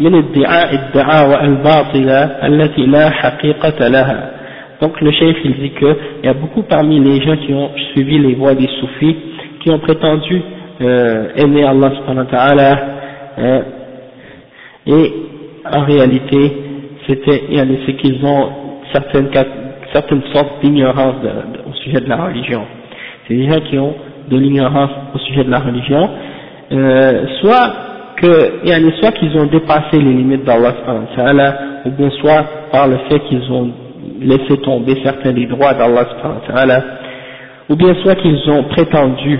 من 0.00 0.14
ادعاء 0.14 0.74
الدعاوى 0.74 1.40
الباطلة 1.40 2.24
التي 2.46 2.86
لا 2.86 3.10
حقيقة 3.10 3.88
لها 3.88 4.30
Donc 4.80 5.00
le 5.00 5.12
chef 5.12 5.36
il 5.44 5.54
dit 5.54 5.70
qu'il 5.70 5.96
y 6.24 6.28
a 6.28 6.34
beaucoup 6.34 6.62
parmi 6.62 6.98
les 6.98 7.22
gens 7.22 7.36
qui 7.36 7.54
ont 7.54 7.70
suivi 7.92 8.18
les 8.18 8.34
voies 8.34 8.54
des 8.54 8.68
soufis 8.80 9.16
qui 9.60 9.70
ont 9.70 9.78
prétendu 9.78 10.42
euh, 10.82 11.28
aimer 11.36 11.64
Allah 11.64 11.92
subhanahu 11.96 12.26
wa 12.26 12.30
ta'ala 12.30 12.78
euh, 13.38 13.62
et 14.86 15.12
en 15.72 15.84
réalité 15.84 16.52
c'était 17.06 17.44
c'est 17.86 17.96
qu'ils 17.96 18.24
ont 18.24 18.48
certaines, 18.92 19.28
certaines 19.92 20.22
sortes 20.32 20.62
d'ignorance 20.62 21.16
au 21.68 21.72
sujet 21.74 22.00
de 22.00 22.08
la 22.08 22.24
religion. 22.24 22.62
C'est 23.26 23.34
des 23.34 23.48
gens 23.48 23.60
qui 23.60 23.78
ont 23.78 23.94
de 24.30 24.36
l'ignorance 24.38 24.90
au 25.14 25.18
sujet 25.18 25.44
de 25.44 25.50
la 25.50 25.58
religion, 25.58 26.10
euh, 26.72 27.26
soit 27.40 27.72
que, 28.21 28.91
soit 28.99 29.11
qu'ils 29.13 29.37
ont 29.37 29.45
dépassé 29.45 29.93
les 29.97 30.13
limites 30.13 30.43
d'Allah 30.43 30.73
ou 31.85 31.91
bien 31.91 32.09
soit 32.21 32.43
par 32.71 32.87
le 32.87 32.97
fait 33.09 33.19
qu'ils 33.21 33.51
ont 33.51 33.71
laisser 34.21 34.57
tomber 34.61 34.97
certains 35.03 35.31
des 35.31 35.45
droits 35.45 35.73
d'Allah 35.73 36.83
ou 37.69 37.75
bien 37.75 37.93
soit 38.03 38.15
qu'ils 38.15 38.49
ont 38.49 38.63
prétendu 38.63 39.39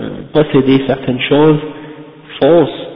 euh, 0.00 0.08
posséder 0.32 0.82
certaines 0.86 1.20
choses 1.20 1.58
fausses, 2.40 2.86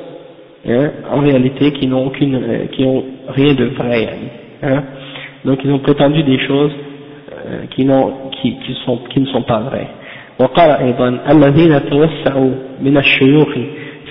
hein, 0.68 0.90
en 1.12 1.20
réalité 1.20 1.72
qui 1.72 1.86
n'ont 1.86 2.06
aucune, 2.06 2.34
euh, 2.34 2.66
qui 2.72 2.84
ont 2.84 3.04
rien 3.28 3.54
de 3.54 3.64
vrai. 3.66 4.08
Hein. 4.62 4.82
Donc 5.44 5.60
ils 5.64 5.70
ont 5.70 5.78
prétendu 5.80 6.22
des 6.22 6.38
choses 6.40 6.72
euh, 7.32 7.66
qui, 7.70 7.84
n'ont, 7.84 8.30
qui, 8.40 8.56
sont, 8.84 8.98
qui 9.10 9.20
ne 9.20 9.26
sont 9.26 9.42
pas 9.42 9.60
vraies. 9.60 9.88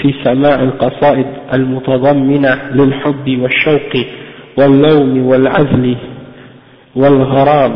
في 0.02 0.14
سماع 0.24 0.56
القصائد 0.56 1.26
المتضمنة 1.54 2.60
للحب 2.72 3.40
والشوق 3.42 4.06
واللوم 4.58 5.26
والعزل 5.26 5.96
والغرام. 6.96 7.76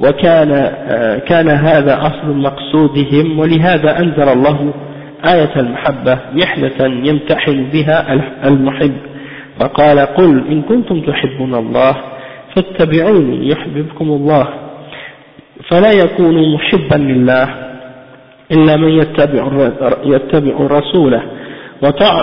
وكان 0.00 0.50
آه، 0.52 1.18
كان 1.18 1.48
هذا 1.48 1.98
أصل 2.00 2.36
مقصودهم 2.36 3.38
ولهذا 3.38 3.98
أنزل 3.98 4.28
الله 4.28 4.74
آية 5.24 5.52
المحبة 5.56 6.18
محنة 6.32 7.08
يمتحن 7.08 7.64
بها 7.72 8.12
المحب. 8.44 8.96
فقال 9.60 9.98
قل 9.98 10.44
إن 10.50 10.62
كنتم 10.62 11.00
تحبون 11.00 11.54
الله 11.54 11.96
فاتبعوني 12.56 13.48
يحببكم 13.48 14.08
الله. 14.08 14.48
فلا 15.68 15.90
يكون 15.92 16.54
محبا 16.54 16.96
لله. 16.96 17.69
إلا 18.52 18.76
من 18.76 18.88
يتبع, 18.88 19.70
يتبع 20.04 20.66
رسوله 20.66 21.22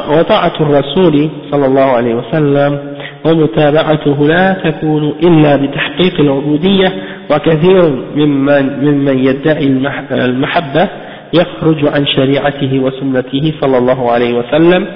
وطاعة 0.09 0.53
الرسول 0.61 1.29
صلى 1.51 1.65
الله 1.65 1.81
عليه 1.81 2.15
وسلم 2.15 2.79
ومتابعته 3.25 4.27
لا 4.27 4.53
تكون 4.53 5.13
إلا 5.23 5.55
بتحقيق 5.55 6.19
العبودية 6.19 6.93
وكثير 7.31 7.89
ممن, 8.15 8.85
ممن 8.85 9.19
يدعي 9.19 9.67
المحبة 10.11 10.89
يخرج 11.33 11.87
عن 11.87 12.05
شريعته 12.05 12.79
وسنته 12.79 13.53
صلى 13.61 13.77
الله 13.77 14.11
عليه 14.11 14.33
وسلم 14.33 14.87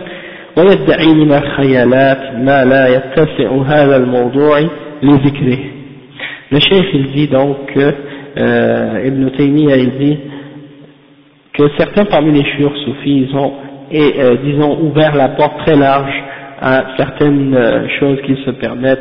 ويدعي 0.58 1.13
من 1.13 1.32
الخيالات 1.32 2.36
ما 2.36 2.65
لا 2.65 2.88
يتسع 2.88 3.62
هذا 3.65 3.96
الموضوع 3.96 4.60
لذكره. 5.04 5.58
Il 6.54 7.12
dit 7.13 7.28
donc 7.28 7.78
euh, 7.78 9.08
Ibn 9.08 9.30
Taymiyyah 9.30 9.78
il 9.78 9.91
dit 9.98 10.17
que 11.54 11.64
certains 11.78 12.06
parmi 12.06 12.32
les 12.32 12.46
chouurs 12.52 12.76
soufis 12.86 13.28
ils 13.30 13.36
ont 13.36 13.54
et, 13.92 14.14
euh, 14.20 14.38
disons 14.44 14.80
ouvert 14.82 15.16
la 15.16 15.30
porte 15.30 15.58
très 15.66 15.76
large 15.76 16.14
à 16.62 16.96
certaines 16.96 17.56
euh, 17.56 17.88
choses 18.00 18.22
qu'ils 18.22 18.38
se 18.46 18.52
permettent, 18.52 19.00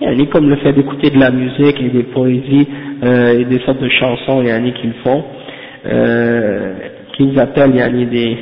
yani 0.00 0.28
comme 0.28 0.48
le 0.48 0.56
fait 0.56 0.72
d'écouter 0.72 1.10
de 1.10 1.18
la 1.18 1.30
musique 1.30 1.80
et 1.80 1.88
des 1.88 2.04
poésies 2.04 2.68
euh, 3.02 3.40
et 3.40 3.44
des 3.44 3.58
sortes 3.60 3.80
de 3.80 3.88
chansons 3.88 4.42
yani, 4.42 4.72
qu'ils 4.74 4.94
font, 5.04 5.24
euh, 5.86 6.74
qu'ils 7.16 7.38
appellent 7.38 7.74
yani, 7.74 8.06
des, 8.06 8.38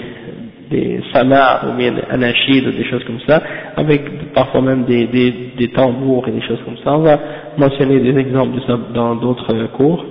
des 0.70 1.00
samars 1.14 1.64
ou 1.68 1.78
bien 1.78 1.92
des 1.92 2.02
anachid 2.10 2.66
ou 2.68 2.72
des 2.72 2.84
choses 2.84 3.02
comme 3.04 3.20
ça, 3.26 3.42
avec 3.76 4.02
parfois 4.34 4.60
même 4.60 4.84
des, 4.84 5.06
des, 5.06 5.34
des 5.58 5.68
tambours 5.68 6.28
et 6.28 6.32
des 6.32 6.42
choses 6.42 6.60
comme 6.66 6.76
ça. 6.84 6.92
On 6.92 6.98
va 7.02 7.18
mentionner 7.56 8.00
des 8.00 8.20
exemples 8.20 8.54
de 8.56 8.60
ça 8.66 8.78
dans 8.94 9.16
d'autres 9.16 9.54
cours. 9.76 10.04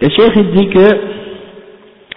Le 0.00 0.08
cheikh 0.10 0.54
dit 0.54 0.68
que 0.68 1.25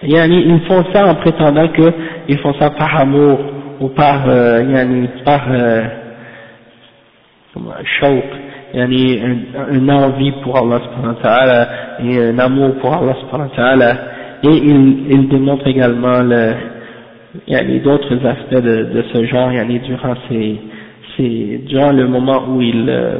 yani, 0.02 0.44
ils 0.46 0.60
font 0.66 0.84
ça 0.92 1.06
en 1.06 1.14
prétendant 1.16 1.68
qu'ils 1.68 2.38
font 2.38 2.54
ça 2.54 2.70
par 2.70 3.00
amour 3.00 3.38
ou 3.80 3.88
par 3.88 4.28
euh, 4.28 4.62
yani, 4.62 5.08
par 5.24 5.42
euh, 5.50 5.82
shawq, 8.00 8.24
yani 8.74 9.14
une, 9.14 9.44
une 9.72 9.90
envie 9.90 10.32
pour 10.42 10.56
Allah 10.56 10.80
subhanahu 10.84 11.16
wa 11.16 11.22
ta'ala 11.22 11.68
et 12.04 12.18
un 12.18 12.38
amour 12.38 12.76
pour 12.80 12.94
Allah 12.94 13.14
subhanahu 13.20 13.50
wa 13.50 13.56
ta'ala 13.56 13.96
et 14.42 14.48
il, 14.48 15.10
il 15.10 15.28
démontre 15.28 15.66
également 15.66 16.22
le, 16.22 16.54
il 17.46 17.52
y 17.52 17.56
a 17.56 17.78
d'autres 17.80 18.26
aspects 18.26 18.62
de, 18.62 18.84
de, 18.84 19.04
ce 19.12 19.24
genre, 19.26 19.52
il 19.52 19.56
y 19.56 19.60
a 19.60 19.78
durant 19.78 20.14
ces, 20.28 20.56
ces, 21.16 21.60
durant 21.66 21.92
le 21.92 22.06
moment 22.08 22.44
où 22.48 22.60
il 22.60 22.88
euh, 22.88 23.18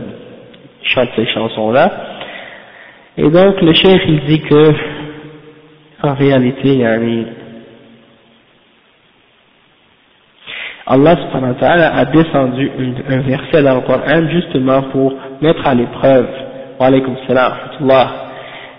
chante 0.83 1.09
ces 1.17 1.27
chansons-là. 1.27 1.91
Et 3.19 3.23
donc 3.29 3.61
le 3.61 3.73
chef 3.73 4.01
il 4.09 4.21
dit 4.27 4.41
que 4.41 4.73
en 6.04 6.14
réalité, 6.14 6.78
yani, 6.78 7.26
Allah 10.88 11.16
subhanahu 11.18 11.54
wa 11.54 11.60
ta'ala 11.60 11.96
a 11.96 12.06
descendu 12.06 12.72
un 13.10 13.22
verset 13.22 13.64
dans 13.64 13.76
le 13.76 13.82
Coran 13.82 14.28
justement 14.30 14.84
pour 14.92 15.14
mettre 15.42 15.68
à 15.68 15.74
l'épreuve, 15.74 16.28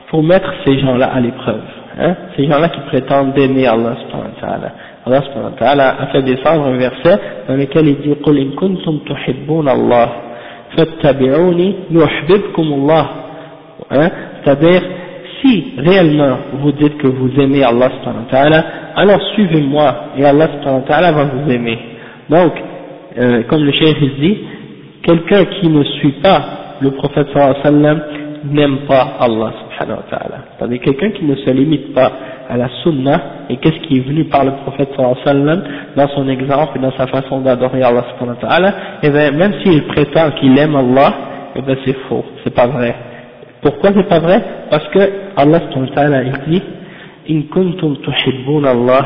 pour 0.08 0.22
mettre 0.22 0.52
ces 0.64 0.78
gens-là 0.78 1.06
à 1.06 1.20
l'épreuve, 1.20 1.62
hein, 1.98 2.14
ces 2.36 2.46
gens-là 2.46 2.68
qui 2.68 2.80
prétendent 2.82 3.36
aimer 3.36 3.66
Allah 3.66 3.96
subhanahu 4.02 4.30
wa 4.36 4.40
ta'ala. 4.40 4.72
Allah 5.04 5.22
subhanahu 5.22 5.52
wa 5.52 5.58
ta'ala 5.58 5.96
a 6.00 6.06
fait 6.06 6.22
descendre 6.22 6.66
un 6.66 6.76
verset 6.76 7.18
dans 7.48 7.56
lequel 7.56 7.88
il 7.88 7.96
dit 7.96 8.14
قُلْ 8.22 8.38
إِن 8.38 8.50
كُنْتُمْ 8.54 8.98
تُحِبُّونَ 9.08 9.68
اللَّهِ 9.68 10.08
فَاتَّبِعُونِ 10.76 11.74
يُحْبِبْكُمُ 11.90 12.66
اللَّهِ 12.72 13.06
hein, 13.90 14.10
c'est-à-dire 14.44 14.82
si 15.41 15.73
réellement 15.77 16.37
vous 16.53 16.71
dites 16.71 16.97
que 16.97 17.07
vous 17.07 17.31
aimez 17.39 17.63
Allah 17.63 17.89
alors 18.95 19.21
suivez-moi 19.33 19.95
et 20.17 20.25
Allah 20.25 20.47
va 21.11 21.23
vous 21.23 21.51
aimer. 21.51 21.77
Donc 22.29 22.51
euh, 23.17 23.43
comme 23.49 23.63
le 23.63 23.71
cheikh 23.71 23.97
dit 24.19 24.37
quelqu'un 25.03 25.45
qui 25.45 25.69
ne 25.69 25.83
suit 25.83 26.15
pas 26.23 26.41
le 26.81 26.91
prophète 26.91 27.27
sallam 27.63 28.01
n'aime 28.51 28.79
pas 28.87 29.17
Allah 29.19 29.53
subhanahu 29.61 29.97
wa 29.97 30.05
ta'ala. 30.09 30.37
C'est-à-dire 30.57 30.81
quelqu'un 30.81 31.11
qui 31.11 31.25
ne 31.25 31.35
se 31.35 31.49
limite 31.51 31.93
pas 31.93 32.11
à 32.49 32.57
la 32.57 32.69
sunna 32.83 33.21
et 33.49 33.57
qu'est-ce 33.57 33.87
qui 33.87 33.97
est 33.97 34.01
venu 34.07 34.25
par 34.25 34.43
le 34.43 34.51
prophète 34.63 34.89
sallam 35.23 35.63
dans 35.95 36.07
son 36.09 36.27
exemple 36.27 36.77
et 36.77 36.81
dans 36.81 36.91
sa 36.97 37.07
façon 37.07 37.41
d'adorer 37.41 37.83
Allah 37.83 38.05
subhanahu 38.11 38.37
wa 38.41 38.49
ta'ala 38.49 38.73
et 39.03 39.09
bien 39.09 39.31
même 39.31 39.53
s'il 39.63 39.83
prétend 39.83 40.31
qu'il 40.39 40.57
aime 40.57 40.75
Allah 40.75 41.13
et 41.55 41.59
eh 41.59 41.61
bien 41.63 41.75
c'est 41.85 41.97
faux, 42.07 42.23
c'est 42.43 42.55
pas 42.55 42.67
vrai 42.67 42.95
pourquoi 43.61 43.91
c'est 43.95 44.07
pas 44.09 44.19
vrai 44.19 44.43
Parce 44.69 44.87
que 44.89 44.99
Allah 45.37 45.61
ta'ala 45.95 46.23
il 46.23 46.33
dit 46.47 46.63
In 47.29 47.41
kuntum 47.53 47.97
tuhibbun 47.97 48.63
Allah 48.65 49.05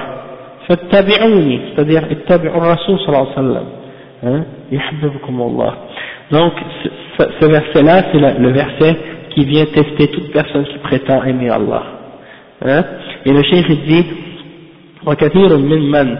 fattabi'uni 0.68 1.60
c'est-à-dire 1.76 2.04
ittabi'u 2.12 2.58
rasul 2.58 3.00
sallallahu 3.00 3.28
alayhi 3.36 3.66
wa 4.72 4.80
sallam 5.04 5.42
Allah 5.52 5.76
donc 6.32 6.54
ce, 7.20 7.46
verset-là 7.46 8.04
c'est 8.12 8.40
le 8.40 8.50
verset 8.50 8.98
qui 9.30 9.46
vient 9.46 9.66
tester 9.66 10.08
toute 10.08 10.32
personne 10.32 10.66
qui 10.66 10.78
prétend 10.80 11.24
aimer 11.24 11.50
Allah 11.50 11.84
et 13.26 13.32
le 13.32 13.44
cheikh 13.44 13.66
il 13.70 13.86
dit 13.86 14.06
وكثير 15.06 15.58
ممن 15.58 16.18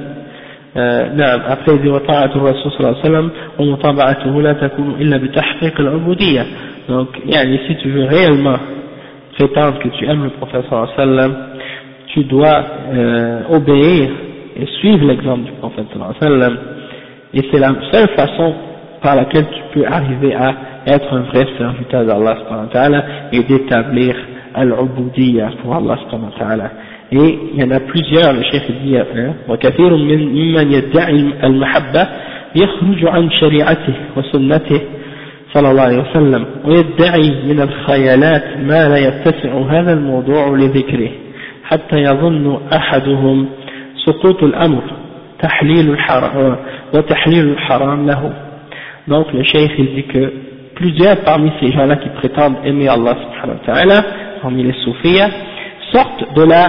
نعم 1.18 1.40
dit 1.66 1.88
وطاعة 1.88 2.32
الرسول 2.36 2.72
صلى 2.72 2.80
الله 2.80 2.90
عليه 2.90 3.00
وسلم 3.00 3.32
ومطابعته 3.60 4.42
لا 4.42 4.54
تكون 4.54 4.96
إلا 5.02 5.18
بتحقيق 5.18 5.80
العبودية 5.80 6.46
donc 6.89 7.09
yani, 7.27 7.59
si 7.67 7.77
tu 7.77 7.89
veux 7.91 8.05
réellement 8.05 8.59
prétendre 9.39 9.79
que 9.79 9.89
tu 9.89 10.05
aimes 10.07 10.25
le 10.25 10.31
prophète 10.31 10.65
sallallahu 10.69 10.91
alayhi 10.97 11.11
wa 11.11 11.17
sallam 11.23 11.37
tu 12.09 12.25
dois 12.25 12.65
euh, 12.93 13.43
obéir 13.51 14.09
et 14.57 14.67
suivre 14.81 15.07
l'exemple 15.07 15.45
du 15.45 15.53
prophète 15.53 15.87
sallallahu 15.93 16.15
alayhi 16.21 16.41
wa 16.41 16.47
sallam 16.47 16.59
et 17.35 17.43
c'est 17.51 17.61
la 17.61 17.73
seule 17.93 18.09
façon 18.17 18.55
par 19.03 19.17
laquelle 19.17 19.47
tu 19.47 19.61
peux 19.79 19.87
arriver 19.87 20.35
à 20.35 20.55
être 20.87 21.13
un 21.13 21.21
vrai 21.21 21.47
serviteur 21.59 22.05
d'Allah 22.05 23.05
et 23.33 23.43
d'établir 23.43 24.17
al-ubudiyya 24.55 25.51
pour 25.63 25.75
Allah 25.77 25.97
et 27.13 27.39
il 27.55 27.61
y 27.61 27.65
en 27.65 27.71
a 27.71 27.81
plusieurs 27.81 28.33
le 28.33 28.43
chef 28.43 28.63
dit 28.83 28.97
وكثير 29.49 29.97
ممن 29.97 30.73
يدعي 30.73 31.25
المحبة 31.45 32.09
يخرج 32.57 33.07
عن 33.07 33.31
شريعته 33.31 33.95
وسنته 34.17 34.81
صلى 35.55 35.71
الله 35.71 35.83
عليه 35.83 35.99
وسلم 36.11 36.47
ويدعي 36.65 37.31
من 37.45 37.61
الخيالات 37.61 38.45
ما 38.59 38.89
لا 38.89 38.97
يتسع 38.99 39.53
هذا 39.71 39.93
الموضوع 39.93 40.49
لذكره 40.49 41.11
حتى 41.65 41.97
يظن 41.97 42.59
أحدهم 42.73 43.49
سقوط 44.07 44.43
الأمر 44.43 44.83
تحليل 45.43 45.91
الحرام 45.91 46.57
وتحليل 46.95 47.49
الحرام 47.49 48.07
له 48.07 48.33
donc 49.09 49.33
le 49.33 49.43
cheikh 49.43 49.73
il 49.79 49.95
dit 49.95 50.05
que 50.05 50.33
plusieurs 50.77 51.17
parmi 51.25 51.51
ces 51.61 51.73
gens-là 51.73 51.97
qui 51.97 52.09
prétendent 52.11 52.59
aimer 52.65 52.89
Allah 52.89 53.15
subhanahu 53.23 53.59
wa 53.59 53.67
ta'ala 53.75 53.95
parmi 54.43 54.63
les 54.63 54.75
soufis 54.85 55.19
sortent 55.93 56.35
de 56.37 56.43
la 56.45 56.65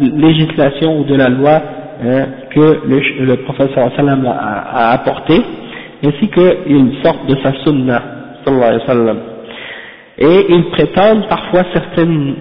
législation 0.00 0.98
ou 1.00 1.04
de 1.04 1.14
la 1.14 1.28
loi 1.28 1.62
hein, 2.04 2.26
que 2.50 2.80
le, 2.88 3.24
le 3.24 3.36
prophète 3.44 3.70
sallallahu 3.74 3.92
alayhi 3.98 4.08
wa 4.08 4.14
sallam 4.14 4.26
a, 4.26 4.32
a 4.80 4.92
apporté 4.94 5.34
ainsi 6.04 6.28
qu'ils 6.28 6.92
sortent 7.04 7.26
de 7.26 7.36
sa 7.42 7.52
sunna 7.64 8.02
et 10.17 10.45
ils 10.49 10.65
prétendent 10.71 11.27
parfois 11.27 11.63
certaines 11.73 12.35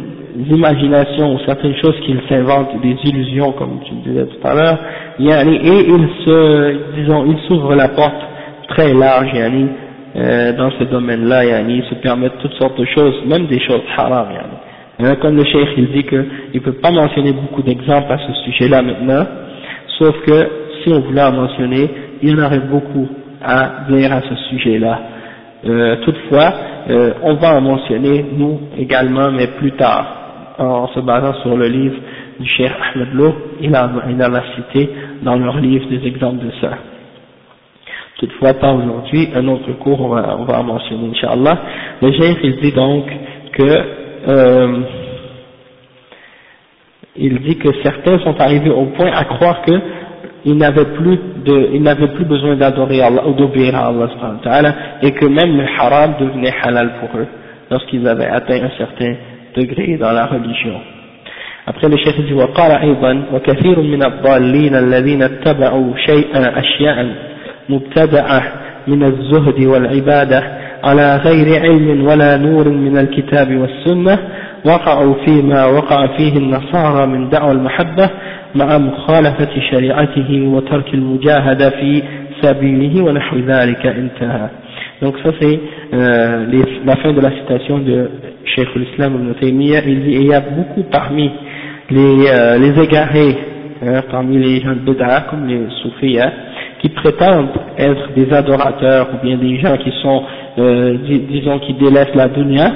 imaginations 0.51 1.35
ou 1.35 1.39
certaines 1.47 1.75
choses 1.77 1.99
qu'ils 2.05 2.21
s'inventent, 2.29 2.81
des 2.83 2.97
illusions 3.05 3.53
comme 3.53 3.81
tu 3.85 3.95
disais 4.07 4.27
tout 4.27 4.47
à 4.47 4.55
l'heure, 4.55 4.79
et 5.19 5.25
ils 5.25 6.09
se, 6.25 6.95
disons, 6.97 7.25
ils 7.27 7.39
s'ouvrent 7.47 7.75
la 7.75 7.89
porte 7.89 8.23
très 8.69 8.93
large, 8.93 9.33
yani, 9.35 9.69
euh, 10.17 10.53
dans 10.53 10.71
ce 10.79 10.85
domaine-là, 10.85 11.45
yani, 11.45 11.79
ils 11.79 11.85
se 11.85 11.95
permettent 11.97 12.39
toutes 12.41 12.55
sortes 12.55 12.79
de 12.79 12.85
choses, 12.87 13.15
même 13.27 13.47
des 13.47 13.61
choses 13.61 13.83
haram, 13.97 14.29
yani. 14.33 15.17
Comme 15.21 15.37
le 15.37 15.45
cheikh, 15.45 15.69
il 15.79 15.93
dit 15.93 16.05
qu'il 16.05 16.27
ne 16.55 16.61
peut 16.61 16.75
pas 16.75 16.91
mentionner 16.91 17.33
beaucoup 17.33 17.63
d'exemples 17.63 18.13
à 18.13 18.19
ce 18.19 18.33
sujet-là 18.45 18.83
maintenant, 18.83 19.27
sauf 19.99 20.15
que 20.27 20.49
si 20.83 20.93
on 20.93 21.01
voulait 21.01 21.23
en 21.23 21.33
mentionner, 21.33 21.89
il 22.23 22.31
y 22.31 22.35
en 22.35 22.45
aurait 22.45 22.61
beaucoup 22.61 23.09
à 23.43 23.87
dire 23.89 24.13
à 24.13 24.21
ce 24.21 24.35
sujet-là. 24.51 25.01
Euh, 25.67 25.97
toutefois, 26.05 26.53
euh, 26.89 27.13
on 27.23 27.35
va 27.35 27.57
en 27.57 27.61
mentionner, 27.61 28.25
nous 28.33 28.61
également, 28.79 29.31
mais 29.31 29.49
plus 29.59 29.73
tard, 29.73 30.55
en 30.59 30.89
se 30.89 31.01
basant 31.01 31.35
sur 31.43 31.57
le 31.57 31.67
livre 31.67 31.97
du 32.39 32.49
Cheikh 32.49 32.71
Ahmed 32.95 33.09
Lo, 33.13 33.35
il 33.61 33.77
en, 33.77 34.35
a 34.35 34.43
cité 34.57 34.89
dans 35.23 35.37
leur 35.37 35.59
livre 35.59 35.87
des 35.89 36.07
exemples 36.07 36.47
de 36.47 36.51
ça. 36.61 36.71
Toutefois, 38.19 38.55
pas 38.55 38.73
aujourd'hui, 38.73 39.29
un 39.35 39.47
autre 39.49 39.73
cours, 39.79 40.01
on 40.01 40.09
va, 40.09 40.37
on 40.39 40.45
va 40.45 40.61
en 40.61 40.65
mentionner, 40.65 41.09
Inch'Allah. 41.11 41.59
Le 42.03 42.13
Cheikh, 42.13 42.39
il 42.43 42.57
dit 42.57 42.73
donc 42.73 43.05
que, 43.53 43.85
euh, 44.29 44.81
il 47.17 47.39
dit 47.41 47.57
que 47.57 47.69
certains 47.83 48.19
sont 48.21 48.39
arrivés 48.41 48.71
au 48.71 48.87
point 48.87 49.11
à 49.13 49.25
croire 49.25 49.63
que 49.63 49.73
ils 50.46 50.58
n'avaient 50.58 50.86
plus 50.86 51.20
de, 51.46 51.70
ils 51.74 51.82
n'avaient 51.82 52.10
plus 52.10 52.26
besoin 52.26 52.56
d'adorer 52.56 53.02
Allah 53.02 53.28
ou 53.28 53.34
d'obéir 53.34 53.76
à 53.76 53.88
Allah 53.88 54.76
et 55.02 55.12
que 55.12 55.26
même 55.26 55.58
le 55.58 55.66
haram 55.80 56.14
devenait 56.20 56.54
halal 56.64 56.92
pour 57.00 57.20
eux 57.20 57.28
lorsqu'ils 57.72 58.08
avaient 58.08 58.28
atteint 58.28 58.62
un 58.64 58.78
certain 58.78 59.16
degré 59.56 59.98
dans 59.98 60.12
la 60.12 60.26
religion. 60.26 60.80
Après 61.68 61.90
le 61.90 61.98
chef 61.98 62.16
dit 62.26 62.34
وقال 62.34 62.72
أيضا 62.72 63.22
وكثير 63.34 63.80
من 63.82 64.04
الضالين 64.04 64.76
الذين 64.76 65.22
اتبعوا 65.22 65.98
شيئا 65.98 66.60
أشياء 66.60 67.06
مبتدعة 67.70 68.42
من 68.88 69.04
الزهد 69.04 69.66
والعبادة 69.66 70.44
على 70.84 71.18
غير 71.18 71.62
علم 71.62 72.06
ولا 72.08 72.38
نور 72.38 72.70
من 72.70 72.98
الكتاب 72.98 73.58
والسنة 73.58 74.20
وقعوا 74.66 75.16
فيما 75.26 75.66
وقع 75.66 76.08
فيه 76.18 76.38
النصارى 76.38 77.08
من 77.08 77.30
دعوى 77.30 77.52
المحبة 77.52 78.10
مع 78.56 78.78
مخالفة 78.78 79.50
شريعته 79.72 80.42
وترك 80.54 80.94
المجاهدة 80.94 81.70
في 81.70 82.04
سبيله 82.42 83.04
ونحو 83.04 83.38
ذلك 83.38 83.86
انتهى 83.86 84.50
donc 85.02 85.18
ça 85.24 85.30
c'est 85.42 85.60
euh, 85.94 86.46
les, 86.48 86.64
la 86.86 86.96
fin 86.96 87.12
de 87.12 87.20
la 87.20 87.32
citation 87.32 87.80
de 87.80 88.10
Cheikh 88.46 88.70
l'Islam 88.76 89.16
ibn 89.16 89.34
Taymiyyah 89.34 89.82
il 89.86 90.04
dit 90.04 90.12
il 90.22 90.28
y 90.28 90.34
a 90.34 90.40
beaucoup 90.40 90.84
parmi 90.90 91.30
les, 91.90 92.30
euh, 92.30 92.58
les 92.58 92.82
égarés 92.82 93.36
hein, 93.86 94.02
parmi 94.10 94.38
les 94.38 94.62
gens 94.62 94.72
de 94.74 94.80
Bida 94.80 95.26
comme 95.30 95.48
les 95.48 95.60
soufis 95.82 96.18
hein, 96.20 96.32
qui 96.80 96.90
prétendent 96.90 97.50
être 97.78 98.10
des 98.16 98.32
adorateurs 98.34 99.10
ou 99.14 99.26
bien 99.26 99.38
des 99.38 99.60
gens 99.60 99.76
qui 99.78 99.92
sont 100.02 100.24
euh, 100.60 100.98
dis, 101.06 101.20
disons 101.20 101.60
qui 101.60 101.74
délaissent 101.74 102.16
la 102.16 102.30
dunya 102.30 102.72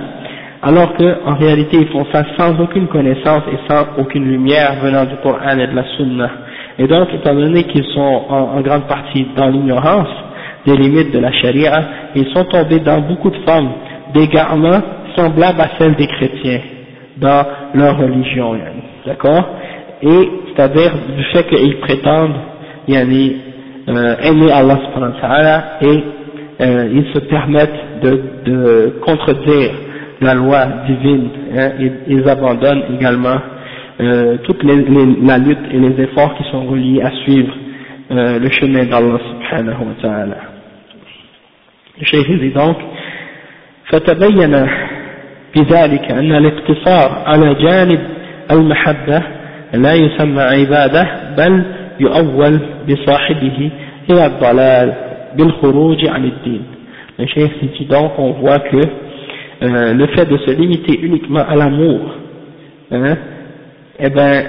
alors 0.65 0.95
qu'en 0.95 1.35
réalité 1.35 1.77
ils 1.81 1.89
font 1.89 2.07
ça 2.11 2.25
sans 2.39 2.59
aucune 2.59 2.89
connaissance 2.89 3.43
et 3.53 3.59
sans 3.69 3.87
aucune 3.99 4.25
lumière 4.25 4.77
venant 4.83 5.05
du 5.05 5.17
Coran 5.23 5.59
et 5.59 5.67
de 5.67 5.75
la 5.75 5.85
Sunna. 5.97 6.31
Et 6.79 6.89
donc, 6.89 7.09
étant 7.15 7.35
donné 7.35 7.65
qu'ils 7.65 7.85
sont 7.95 8.23
en, 8.29 8.61
grande 8.63 8.87
partie 8.89 9.27
dans 9.37 9.49
l'ignorance 9.49 10.09
des 10.67 10.77
limites 10.77 11.13
de 11.13 11.19
la 11.21 11.31
charia, 11.33 11.85
ils 12.17 12.27
sont 12.33 12.45
tombés 12.47 12.81
dans 12.81 13.01
beaucoup 13.01 13.31
de 13.31 13.37
formes 13.47 13.71
d'égarements 14.15 14.81
semblables 15.15 15.61
à 15.61 15.69
celles 15.79 15.95
des 15.95 16.07
chrétiens 16.07 16.61
dans 17.19 17.45
leur 17.75 17.99
religion, 17.99 18.57
d'accord? 19.07 19.45
Et 20.03 20.31
c'est-à-dire 20.49 20.93
du 21.17 21.25
fait 21.25 21.45
qu'ils 21.45 21.79
prétendent 21.79 22.35
yani, 22.89 23.37
euh, 23.89 24.17
aimer 24.23 24.51
Allah 24.51 24.79
et 25.81 26.05
euh, 26.61 26.89
ils 26.93 27.07
se 27.13 27.19
permettent 27.21 28.01
de, 28.03 28.23
de 28.45 28.95
contredire 29.05 29.71
la 30.22 30.34
loi 30.34 30.66
divine, 30.88 31.30
hein, 31.58 31.72
ils, 32.08 32.28
abandonnent 32.28 32.84
également 32.96 33.38
euh, 34.02 34.38
toutes 34.44 34.64
les, 34.64 34.86
la 35.24 35.38
lutte 35.38 35.66
et 35.72 35.80
les 35.80 36.04
efforts 36.04 36.36
qui 36.36 36.44
sont 36.52 36.66
reliés 36.66 37.02
à 37.02 37.12
suivre 37.24 37.54
euh, 38.12 38.40
le 38.40 38.50
chemin 38.50 38.86
d'Allah 38.86 39.20
subhanahu 39.30 39.80
wa 39.80 40.02
ta'ala. 40.02 40.38
Le 42.00 42.06
cheikh 42.06 42.40
dit 42.40 42.52
donc 42.52 42.78
فتبين 43.92 44.68
بذلك 45.56 46.12
أن 46.12 46.36
الاقتصار 46.36 47.24
على 47.26 47.54
جانب 47.54 48.00
المحبة 48.52 49.22
لا 49.74 49.94
يسمى 49.94 50.42
عبادة 50.42 51.08
بل 51.38 51.64
يؤول 52.00 52.60
بصاحبه 52.90 53.72
إلى 54.10 54.26
الضلال 54.26 54.94
بالخروج 55.38 56.08
عن 56.08 56.24
الدين 56.26 56.64
Le 57.20 57.26
cheikh 57.28 57.52
dit 57.78 57.86
donc 57.86 58.14
on 58.18 58.32
voit 58.32 58.60
que 58.60 58.82
euh, 59.65 59.95
le 59.95 60.07
fait 60.09 60.27
de 60.27 60.37
se 60.39 60.51
limiter 60.51 60.99
uniquement 61.01 61.45
à 61.49 61.57
l'amour, 61.57 62.01
hein, 62.91 63.17
eh 63.99 64.11
ben, 64.11 64.45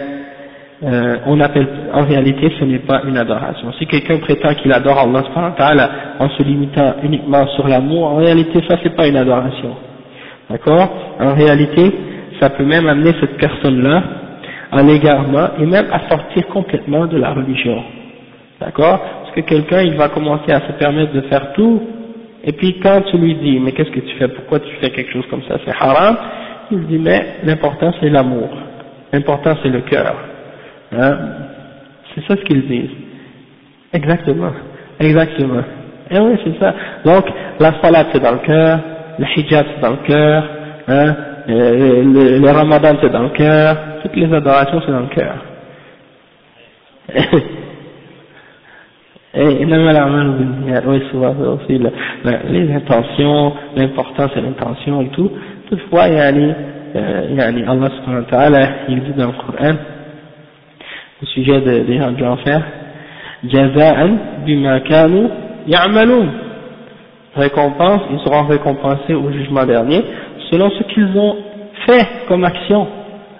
euh, 0.84 1.18
on 1.26 1.40
appelle, 1.40 1.68
en 1.94 2.04
réalité, 2.04 2.52
ce 2.60 2.66
n'est 2.66 2.80
pas 2.80 3.02
une 3.08 3.18
adoration. 3.18 3.72
Si 3.80 3.88
quelqu'un 3.88 4.18
prétend 4.18 4.54
qu'il 4.56 4.74
adore 4.74 5.00
Allah 5.00 5.90
en 6.20 6.30
se 6.30 6.44
limitant 6.44 6.96
uniquement 7.04 7.48
sur 7.56 7.68
l'amour, 7.68 8.08
en 8.08 8.16
réalité, 8.18 8.62
ça 8.68 8.78
c'est 8.84 8.96
pas 8.96 9.08
une 9.08 9.16
adoration. 9.16 9.76
D'accord? 10.50 10.90
En 11.20 11.34
réalité, 11.34 11.92
ça 12.42 12.50
peut 12.50 12.66
même 12.66 12.88
amener 12.88 13.14
cette 13.22 13.38
personne-là 13.38 14.04
à 14.72 14.84
l'égarement 14.84 15.48
et 15.60 15.66
même 15.66 15.88
à 15.92 16.10
sortir 16.10 16.46
complètement 16.48 17.08
de 17.08 17.18
la 17.18 17.32
religion. 17.32 17.82
D'accord? 18.60 19.00
Parce 19.24 19.36
que 19.36 19.42
quelqu'un, 19.42 19.82
il 19.82 19.96
va 19.96 20.10
commencer 20.10 20.52
à 20.52 20.60
se 20.62 20.74
permettre 20.74 21.14
de 21.14 21.22
faire 21.22 21.54
tout, 21.54 21.82
et 22.46 22.52
puis 22.52 22.80
quand 22.80 23.02
tu 23.10 23.18
lui 23.18 23.34
dis, 23.36 23.60
mais 23.60 23.72
qu'est-ce 23.72 23.90
que 23.90 24.00
tu 24.00 24.16
fais? 24.18 24.28
Pourquoi 24.28 24.60
tu 24.60 24.70
fais 24.80 24.92
quelque 24.92 25.12
chose 25.12 25.26
comme 25.32 25.42
ça? 25.48 25.58
C'est 25.66 25.74
haram. 25.80 26.16
Il 26.72 26.86
dit, 26.86 27.00
mais 27.00 27.38
l'important 27.44 27.92
c'est 28.00 28.10
l'amour. 28.10 28.50
L'important 29.12 29.56
c'est 29.64 29.70
le 29.70 29.82
cœur. 29.82 30.16
Hein? 30.92 31.18
C'est 32.14 32.22
ça 32.28 32.36
ce 32.36 32.42
qu'ils 32.44 32.68
disent. 32.68 32.96
Exactement. 33.94 34.52
Exactement. 35.00 35.64
Et 36.12 36.16
eh 36.16 36.20
oui, 36.20 36.38
c'est 36.44 36.64
ça. 36.64 36.74
Donc, 37.04 37.26
la 37.60 37.82
salat 37.82 38.06
c'est 38.14 38.22
dans 38.22 38.34
le 38.34 38.40
cœur, 38.40 38.80
le 39.18 39.26
hijab 39.36 39.66
c'est 39.74 39.82
dans 39.82 39.92
le 39.92 40.08
cœur, 40.08 40.44
hein, 40.88 41.16
euh, 41.50 42.04
le, 42.04 42.40
le, 42.40 42.52
ramadan 42.52 42.96
c'est 43.02 43.10
dans 43.10 43.24
le 43.24 43.30
cœur, 43.30 43.76
toutes 44.04 44.16
les 44.16 44.32
adorations 44.32 44.82
c'est 44.86 44.92
dans 44.92 45.00
le 45.00 45.08
cœur. 45.08 45.36
Et 49.38 49.66
aussi 51.48 51.80
les 52.50 52.74
intentions, 52.74 53.54
l'important 53.76 54.28
c'est 54.34 54.42
l'intention 54.42 55.02
et 55.02 55.10
tout. 55.10 55.30
Toutefois, 55.70 56.08
yani, 56.08 56.54
euh, 56.96 57.28
yani 57.36 57.64
Allah 57.68 57.90
subhanahu 57.98 58.24
wa 58.24 58.30
ta'ala, 58.30 58.70
il 58.88 59.02
dit 59.02 59.14
dans 59.18 59.28
le 59.28 59.34
Coran, 59.34 59.76
au 61.22 61.26
sujet 61.26 61.60
des 61.62 61.98
gens 61.98 62.12
de 62.12 62.24
l'enfer, 62.24 62.62
Jaza'an 63.44 64.18
bima 64.46 64.80
kanu 64.82 65.28
ya'maloun. 65.68 66.30
Récompense, 67.36 68.02
ils 68.12 68.20
seront 68.20 68.44
récompensés 68.46 69.14
au 69.14 69.30
jugement 69.32 69.66
dernier, 69.66 70.02
selon 70.50 70.70
ce 70.70 70.84
qu'ils 70.94 71.18
ont 71.18 71.36
fait 71.86 72.08
comme 72.30 72.46
action. 72.46 72.88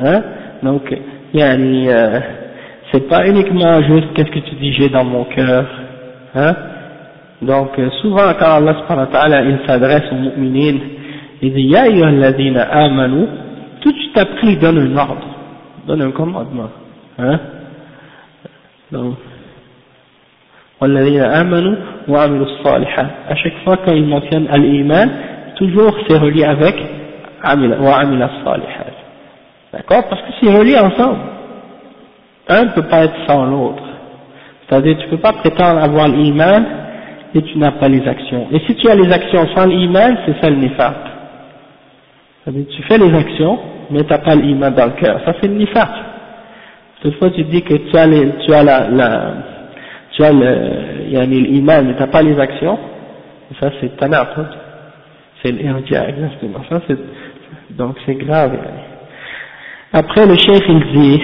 Hein? 0.02 0.22
Donc, 0.62 0.94
yani, 1.34 1.88
euh, 1.88 2.20
c'est 2.92 3.08
pas 3.08 3.26
uniquement 3.28 3.82
juste 3.84 4.14
qu'est-ce 4.14 4.32
que 4.32 4.40
tu 4.40 4.56
dis 4.56 4.74
j'ai 4.74 4.90
dans 4.90 5.06
mon 5.06 5.24
cœur, 5.26 5.66
hein? 6.36 6.56
Donc, 7.42 7.78
euh, 7.80 7.90
souvent 8.02 8.34
quand 8.40 8.56
Allah 8.58 8.76
subhanahu 8.82 9.08
wa 9.08 9.12
ta'ala, 9.12 9.42
il 9.44 9.60
s'adresse 9.66 10.04
aux 10.12 10.16
mu'minines, 10.16 10.80
il 11.42 11.54
dit, 11.54 11.64
Ya 11.64 11.84
ayyuhalladhina 11.84 12.64
amanu, 12.64 13.28
tout 13.82 13.92
de 13.92 13.98
suite 13.98 14.18
après 14.18 14.48
il 14.48 14.60
donne 14.60 14.78
un 14.80 14.98
ordre, 14.98 15.28
donne 15.88 16.02
un 16.02 16.12
commandement, 16.12 16.70
hein? 17.20 17.40
Donc, 18.92 19.16
amanu 20.82 21.78
wa 22.08 22.22
amilu 22.24 22.46
salihat. 22.64 23.08
À 23.30 23.36
chaque 23.36 23.58
fois 23.64 23.78
quand 23.86 23.94
il 23.94 24.06
mentionne 24.06 24.48
al-iman, 24.50 25.10
toujours 25.56 25.96
c'est 26.08 26.18
relié 26.18 26.44
avec 26.44 26.76
wa 27.44 28.00
amila 28.00 28.30
salihat. 28.44 28.94
D'accord? 29.74 30.08
Parce 30.10 30.22
que 30.22 30.28
c'est 30.40 30.54
relié 30.54 30.78
ensemble. 30.78 31.20
Un 32.48 32.66
ne 32.66 32.70
peut 32.70 32.84
pas 32.84 33.06
être 33.06 33.16
sans 33.28 33.46
l'autre. 33.46 33.84
C'est-à-dire, 34.68 34.98
tu 34.98 35.06
ne 35.06 35.10
peux 35.12 35.18
pas 35.18 35.34
prétendre 35.34 35.82
avoir 35.82 36.08
l'iman 36.08 36.66
et 37.34 37.42
tu 37.42 37.58
n'as 37.58 37.72
pas 37.72 37.88
les 37.88 38.08
actions. 38.08 38.48
Et 38.52 38.60
si 38.68 38.76
tu 38.76 38.90
as 38.90 38.96
les 38.96 39.12
actions 39.12 39.48
sans 39.56 39.66
l'iman, 39.66 40.18
c'est 40.26 40.42
ça 40.42 40.50
le 40.50 40.56
nifaq. 40.58 40.96
C'est-à-dire, 42.44 42.66
tu 42.76 42.84
fais 42.84 42.98
les 42.98 43.14
actions, 43.16 43.60
mais 43.92 44.04
tu 44.04 44.10
n'as 44.10 44.20
pas 44.20 44.36
l'iman 44.36 44.72
dans 44.72 44.86
le 44.86 44.92
cœur. 44.94 45.22
Ça, 45.26 45.34
c'est 45.42 45.48
le 45.48 45.56
nifaq. 45.56 45.90
Toutefois, 47.02 47.30
tu 47.32 47.44
dis 47.44 47.62
que 47.62 47.76
tu 47.76 47.98
as, 47.98 48.08
les, 48.08 48.32
tu 48.46 48.54
as 48.54 48.64
la, 48.64 48.90
la 48.90 49.34
tu 50.12 50.24
as 50.24 50.32
l'iman, 50.32 51.86
mais 51.86 51.94
tu 51.94 52.00
n'as 52.00 52.08
pas 52.08 52.24
les 52.24 52.40
actions. 52.40 52.80
Ça, 53.60 53.70
c'est 53.80 53.96
tanaqud. 53.98 54.48
C'est 55.44 55.52
l'irja, 55.52 56.10
exactement. 56.10 56.62
Ça, 56.70 56.82
c'est, 56.88 56.98
donc 57.78 57.98
c'est 58.06 58.16
grave. 58.16 58.58
Après, 59.94 60.26
le 60.26 60.36
chef, 60.36 60.62
il 60.68 60.80
dit, 60.94 61.22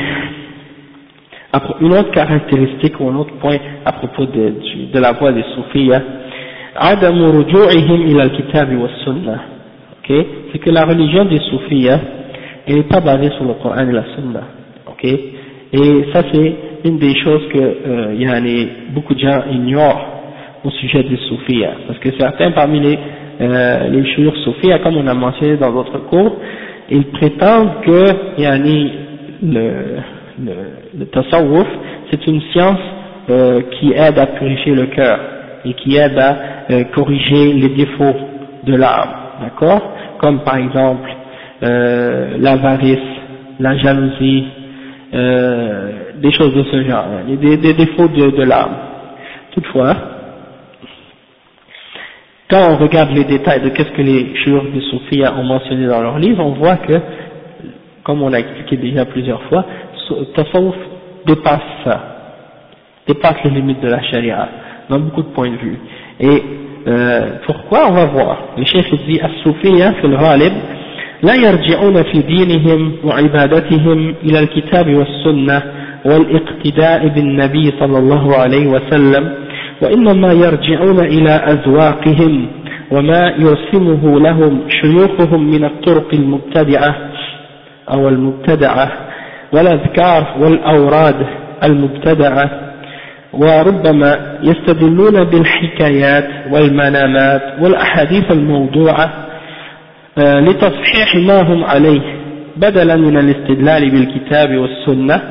une 1.81 1.93
autre 1.93 2.11
caractéristique 2.11 3.01
ou 3.01 3.09
un 3.09 3.17
autre 3.17 3.35
point 3.41 3.57
à 3.85 3.93
propos 3.93 4.27
de, 4.27 4.55
de 4.93 4.99
la 4.99 5.13
voie 5.13 5.33
des 5.33 5.45
soufis, 5.55 5.91
عدم 6.77 7.25
رجوعهم 7.25 8.01
إلى 8.03 8.23
الكتاب 8.23 8.77
والسنة 8.77 9.39
ok 9.99 10.27
c'est 10.53 10.59
que 10.59 10.71
la 10.71 10.85
religion 10.85 11.25
des 11.25 11.41
soufis 11.51 11.89
elle 12.67 12.77
n'est 12.77 12.83
pas 12.83 13.01
basée 13.01 13.31
sur 13.31 13.45
le 13.45 13.55
Coran 13.55 13.89
et 13.89 13.93
la 13.93 14.05
Sunna 14.15 14.43
ok 14.87 15.05
et 15.05 16.05
ça 16.13 16.23
c'est 16.33 16.53
une 16.85 16.99
des 16.99 17.15
choses 17.19 17.49
que 17.49 17.59
euh, 17.59 18.15
y 18.15 18.27
a 18.27 18.41
beaucoup 18.95 19.15
de 19.15 19.21
gens 19.21 19.43
ignorent 19.51 20.07
au 20.65 20.71
sujet 20.71 21.03
des 21.03 21.17
soufis 21.29 21.65
parce 21.87 21.99
que 21.99 22.11
certains 22.19 22.51
parmi 22.53 22.81
les 22.81 22.99
euh, 23.41 23.89
les 23.89 24.05
chouïrs 24.15 24.37
soufis 24.45 24.71
comme 24.83 24.97
on 24.99 25.07
a 25.07 25.15
mentionné 25.15 25.57
dans 25.57 25.73
d'autres 25.73 25.99
cours 26.11 26.37
ils 26.91 27.07
prétendent 27.07 27.81
que 27.87 28.05
yani, 28.39 28.93
le 29.43 29.71
le, 30.45 30.53
le 30.98 31.06
tasawwuf, 31.06 31.68
c'est 32.10 32.26
une 32.28 32.42
science 32.52 32.80
euh, 33.30 33.62
qui 33.74 33.94
aide 33.94 34.18
à 34.18 34.26
purifier 34.28 34.74
le 34.74 34.88
cœur 34.88 35.20
et 35.64 35.74
qui 35.74 35.96
aide 35.96 36.18
à 36.18 36.38
euh, 36.70 36.84
corriger 36.94 37.54
les 37.54 37.70
défauts 37.70 38.16
de 38.64 38.76
l'âme, 38.76 39.10
d'accord? 39.42 39.82
Comme 40.20 40.44
par 40.44 40.58
exemple 40.58 41.10
euh, 41.64 42.38
l'avarice, 42.40 43.00
la 43.60 43.78
jalousie, 43.78 44.46
des 45.14 46.32
choses 46.32 46.54
de 46.54 46.64
ce 46.64 46.84
genre, 46.84 47.06
des, 47.28 47.58
des 47.58 47.74
défauts 47.74 48.08
de, 48.08 48.44
l'âme. 48.44 48.76
Toutefois, 49.52 49.94
quand 52.50 52.62
on 52.72 52.78
regarde 52.78 53.12
les 53.12 53.26
détails 53.26 53.62
de 53.62 53.70
qu'est-ce 53.70 53.92
que 53.92 54.02
les 54.02 54.34
chirurgiens 54.38 54.74
de 54.74 54.82
Sophia 54.82 55.34
ont 55.38 55.44
mentionné 55.44 55.86
dans 55.88 56.02
leur 56.02 56.18
livre, 56.18 56.42
on 56.46 56.54
voit 56.54 56.78
que, 56.78 56.94
comme 58.04 58.22
on 58.22 58.32
a 58.32 58.40
expliqué 58.40 58.78
déjà 58.78 59.04
plusieurs 59.04 59.42
fois, 59.44 59.66
tasawwuf 60.35 60.77
dépasse 61.27 61.61
ça, 61.85 62.01
dépasse 63.07 63.37
les 63.45 63.51
limites 63.51 63.81
de 63.81 63.89
la 63.89 64.03
charia, 64.03 64.49
dans 64.89 64.99
beaucoup 64.99 65.23
de 65.23 65.29
points 65.29 65.51
de 65.51 65.57
vue. 65.57 65.79
Et 66.21 66.43
euh, 66.89 67.31
pourquoi 67.47 67.89
On 67.89 67.93
va 67.93 68.07
voir. 68.07 68.39
Le 68.57 68.65
chef 68.65 68.89
dit 69.07 69.21
الصوفية 69.21 69.91
في 70.01 70.05
الغالب 70.05 70.53
لا 71.23 71.35
يرجعون 71.35 72.03
في 72.03 72.19
دينهم 72.23 72.93
وعبادتهم 73.05 74.15
إلى 74.25 74.39
الكتاب 74.39 74.95
والسنة 74.95 75.63
والاقتداء 76.05 77.09
بالنبي 77.09 77.73
صلى 77.81 77.99
الله 77.99 78.37
عليه 78.37 78.67
وسلم 78.67 79.35
وإنما 79.83 80.33
يرجعون 80.33 80.99
إلى 81.01 81.31
أذواقهم 81.31 82.47
وما 82.91 83.35
يرسمه 83.39 84.21
لهم 84.21 84.61
شيوخهم 84.69 85.51
من 85.51 85.65
الطرق 85.65 86.15
المبتدعة 86.15 86.97
أو 87.93 88.09
المبتدعة 88.09 88.93
والأذكار 89.54 90.36
والأوراد 90.40 91.28
المبتدعة 91.64 92.72
وربما 93.34 94.40
يستدلون 94.44 95.24
بالحكايات 95.24 96.28
والمنامات 96.52 97.42
والأحاديث 97.62 98.32
الموضوعة 98.32 99.14
آه، 100.18 100.40
لتصحيح 100.40 101.16
ما 101.16 101.42
هم 101.42 101.64
عليه 101.64 102.02
بدلا 102.58 102.96
من 102.96 103.18
الاستدلال 103.18 103.90
بالكتاب 103.90 104.58
والسنة 104.58 105.22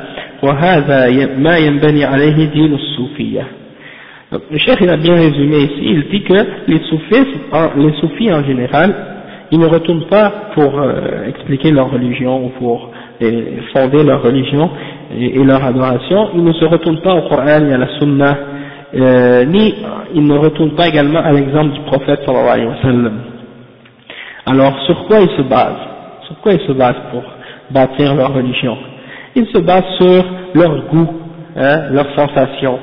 وهذا 0.42 1.26
ما 1.38 1.56
ينبني 1.58 2.04
عليه 2.04 2.44
دين 2.44 2.74
الصوفية. 2.74 3.46
Le 4.32 4.58
chef 4.58 4.80
il 4.80 4.88
a 4.88 4.96
bien 4.96 5.14
résumé 5.14 5.56
ici, 5.56 5.80
il 5.82 6.04
dit 6.08 6.22
que 6.22 6.46
les 6.68 6.78
soufis, 6.88 7.26
les 7.76 7.92
soufis 8.00 8.32
en 8.32 8.44
général, 8.44 8.94
ils 9.50 9.58
ne 9.58 9.66
retournent 9.66 10.06
pas 10.06 10.32
pour 10.54 10.80
euh, 10.80 11.26
expliquer 11.26 11.72
leur 11.72 11.90
religion 11.90 12.44
ou 12.44 12.50
pour 12.50 12.92
et 12.92 12.99
fonder 13.72 14.02
leur 14.02 14.22
religion 14.22 14.70
et, 15.16 15.42
leur 15.44 15.62
adoration, 15.64 16.30
ils 16.34 16.44
ne 16.44 16.52
se 16.52 16.64
retournent 16.64 17.02
pas 17.02 17.14
au 17.14 17.28
Coran 17.28 17.60
ni 17.60 17.72
à 17.72 17.78
la 17.78 17.98
Sunna, 17.98 18.36
euh, 18.94 19.44
ni 19.44 19.74
ils 20.14 20.24
ne 20.24 20.38
retournent 20.38 20.74
pas 20.74 20.88
également 20.88 21.20
à 21.20 21.32
l'exemple 21.32 21.72
du 21.72 21.80
prophète 21.80 22.20
sallallahu 22.24 22.50
alayhi 22.50 22.68
wa 22.68 22.82
sallam. 22.82 23.20
Alors 24.46 24.78
sur 24.86 25.04
quoi 25.06 25.20
ils 25.20 25.36
se 25.36 25.42
basent? 25.42 25.86
Sur 26.26 26.36
quoi 26.40 26.52
ils 26.52 26.66
se 26.66 26.72
basent 26.72 27.02
pour 27.10 27.22
bâtir 27.70 28.14
leur 28.14 28.32
religion? 28.32 28.76
Ils 29.34 29.46
se 29.46 29.58
basent 29.58 29.94
sur 30.00 30.24
leur 30.54 30.86
goût, 30.86 31.08
hein, 31.56 31.90
leurs 31.90 32.10
sensations, 32.16 32.78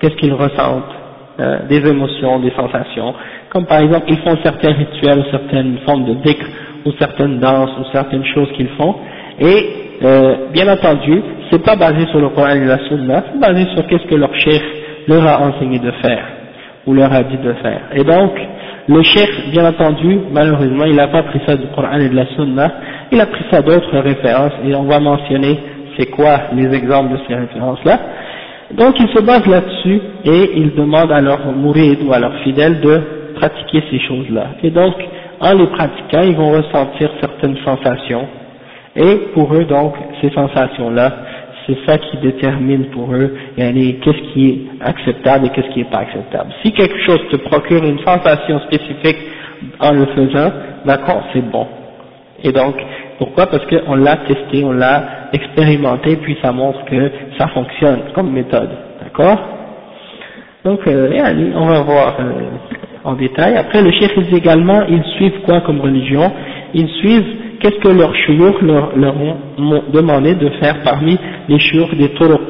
qu'est-ce 0.00 0.16
qu'ils 0.16 0.34
ressentent, 0.34 0.94
hein, 1.38 1.60
des 1.68 1.88
émotions, 1.88 2.40
des 2.40 2.50
sensations. 2.50 3.14
Comme 3.50 3.66
par 3.66 3.80
exemple, 3.80 4.06
ils 4.08 4.18
font 4.18 4.36
certains 4.42 4.72
rituels, 4.72 5.24
certaines 5.30 5.78
formes 5.86 6.04
de 6.04 6.14
dhikr, 6.14 6.44
ou 6.84 6.92
certaines 6.98 7.38
danses, 7.38 7.70
ou 7.80 7.84
certaines 7.92 8.24
choses 8.26 8.48
qu'ils 8.56 8.68
font, 8.78 8.94
et 9.40 9.66
euh, 10.02 10.34
bien 10.52 10.68
entendu, 10.68 11.22
c'est 11.50 11.62
pas 11.62 11.76
basé 11.76 12.06
sur 12.10 12.20
le 12.20 12.28
Coran 12.30 12.50
et 12.50 12.64
la 12.64 12.78
Sunna, 12.88 13.24
c'est 13.32 13.40
basé 13.40 13.66
sur 13.74 13.86
qu'est-ce 13.86 14.06
que 14.06 14.14
leur 14.14 14.34
chef 14.34 14.62
leur 15.08 15.26
a 15.26 15.40
enseigné 15.40 15.78
de 15.78 15.90
faire, 16.02 16.24
ou 16.86 16.94
leur 16.94 17.12
a 17.12 17.22
dit 17.22 17.38
de 17.38 17.52
faire. 17.54 17.82
Et 17.94 18.04
donc, 18.04 18.32
le 18.88 19.02
chef, 19.02 19.28
bien 19.50 19.66
entendu, 19.66 20.18
malheureusement, 20.32 20.84
il 20.84 20.96
n'a 20.96 21.08
pas 21.08 21.22
pris 21.24 21.40
ça 21.46 21.56
du 21.56 21.66
Coran 21.68 21.98
et 21.98 22.08
de 22.08 22.14
la 22.14 22.26
Sunna, 22.34 22.72
il 23.12 23.20
a 23.20 23.26
pris 23.26 23.44
ça 23.50 23.62
d'autres 23.62 23.98
références, 23.98 24.52
et 24.64 24.74
on 24.74 24.84
va 24.84 25.00
mentionner 25.00 25.58
c'est 25.96 26.06
quoi 26.06 26.38
les 26.54 26.74
exemples 26.74 27.12
de 27.12 27.18
ces 27.26 27.34
références-là. 27.34 27.98
Donc 28.72 28.98
ils 28.98 29.08
se 29.08 29.22
basent 29.22 29.46
là-dessus 29.46 30.00
et 30.24 30.50
ils 30.56 30.74
demandent 30.74 31.12
à 31.12 31.20
leurs 31.20 31.46
mourides 31.52 32.02
ou 32.02 32.12
à 32.12 32.18
leurs 32.18 32.36
fidèles 32.40 32.80
de 32.80 33.00
pratiquer 33.36 33.82
ces 33.90 34.00
choses-là. 34.00 34.48
Et 34.62 34.70
donc, 34.70 34.94
en 35.40 35.52
les 35.52 35.66
pratiquant, 35.66 36.22
ils 36.22 36.34
vont 36.34 36.50
ressentir 36.50 37.10
certaines 37.20 37.56
sensations. 37.64 38.26
Et 38.96 39.16
pour 39.34 39.54
eux, 39.54 39.64
donc, 39.64 39.94
ces 40.20 40.30
sensations-là, 40.30 41.12
c'est 41.66 41.76
ça 41.86 41.98
qui 41.98 42.16
détermine 42.18 42.86
pour 42.86 43.12
eux 43.12 43.36
qu'est-ce 43.56 44.32
qui 44.32 44.48
est 44.48 44.84
acceptable 44.84 45.46
et 45.46 45.48
qu'est-ce 45.50 45.68
qui 45.70 45.80
n'est 45.80 45.90
pas 45.90 45.98
acceptable. 45.98 46.50
Si 46.62 46.72
quelque 46.72 46.98
chose 47.00 47.20
te 47.30 47.36
procure 47.36 47.82
une 47.84 47.98
sensation 48.00 48.60
spécifique 48.60 49.18
en 49.80 49.92
le 49.92 50.06
faisant, 50.06 50.52
d'accord, 50.84 51.24
c'est 51.32 51.44
bon. 51.50 51.66
Et 52.44 52.52
donc, 52.52 52.76
pourquoi? 53.18 53.46
Parce 53.46 53.64
qu'on 53.66 53.94
l'a 53.96 54.16
testé, 54.28 54.62
on 54.64 54.72
l'a 54.72 55.28
expérimenté, 55.32 56.16
puis 56.16 56.36
ça 56.42 56.52
montre 56.52 56.84
que 56.84 57.10
ça 57.38 57.48
fonctionne 57.48 58.00
comme 58.14 58.30
méthode. 58.30 58.70
D'accord? 59.02 59.38
Donc, 60.64 60.86
euh, 60.86 61.52
on 61.54 61.66
va 61.66 61.80
voir 61.82 62.16
euh, 62.20 62.32
en 63.04 63.14
détail. 63.14 63.56
Après, 63.56 63.82
le 63.82 63.90
chef 63.92 64.18
dit 64.18 64.36
également, 64.36 64.82
ils 64.88 65.04
suivent 65.16 65.40
quoi 65.44 65.60
comme 65.62 65.80
religion? 65.80 66.30
Ils 66.74 66.88
suivent 66.88 67.45
qu'est-ce 67.66 67.80
que 67.80 67.88
leurs 67.88 68.14
chouyours 68.14 68.58
leur, 68.62 69.16
ont 69.58 69.82
demandé 69.92 70.34
de 70.34 70.48
faire 70.60 70.82
parmi 70.84 71.18
les 71.48 71.58
chouyours 71.58 71.94
des 71.98 72.10
turuq 72.10 72.40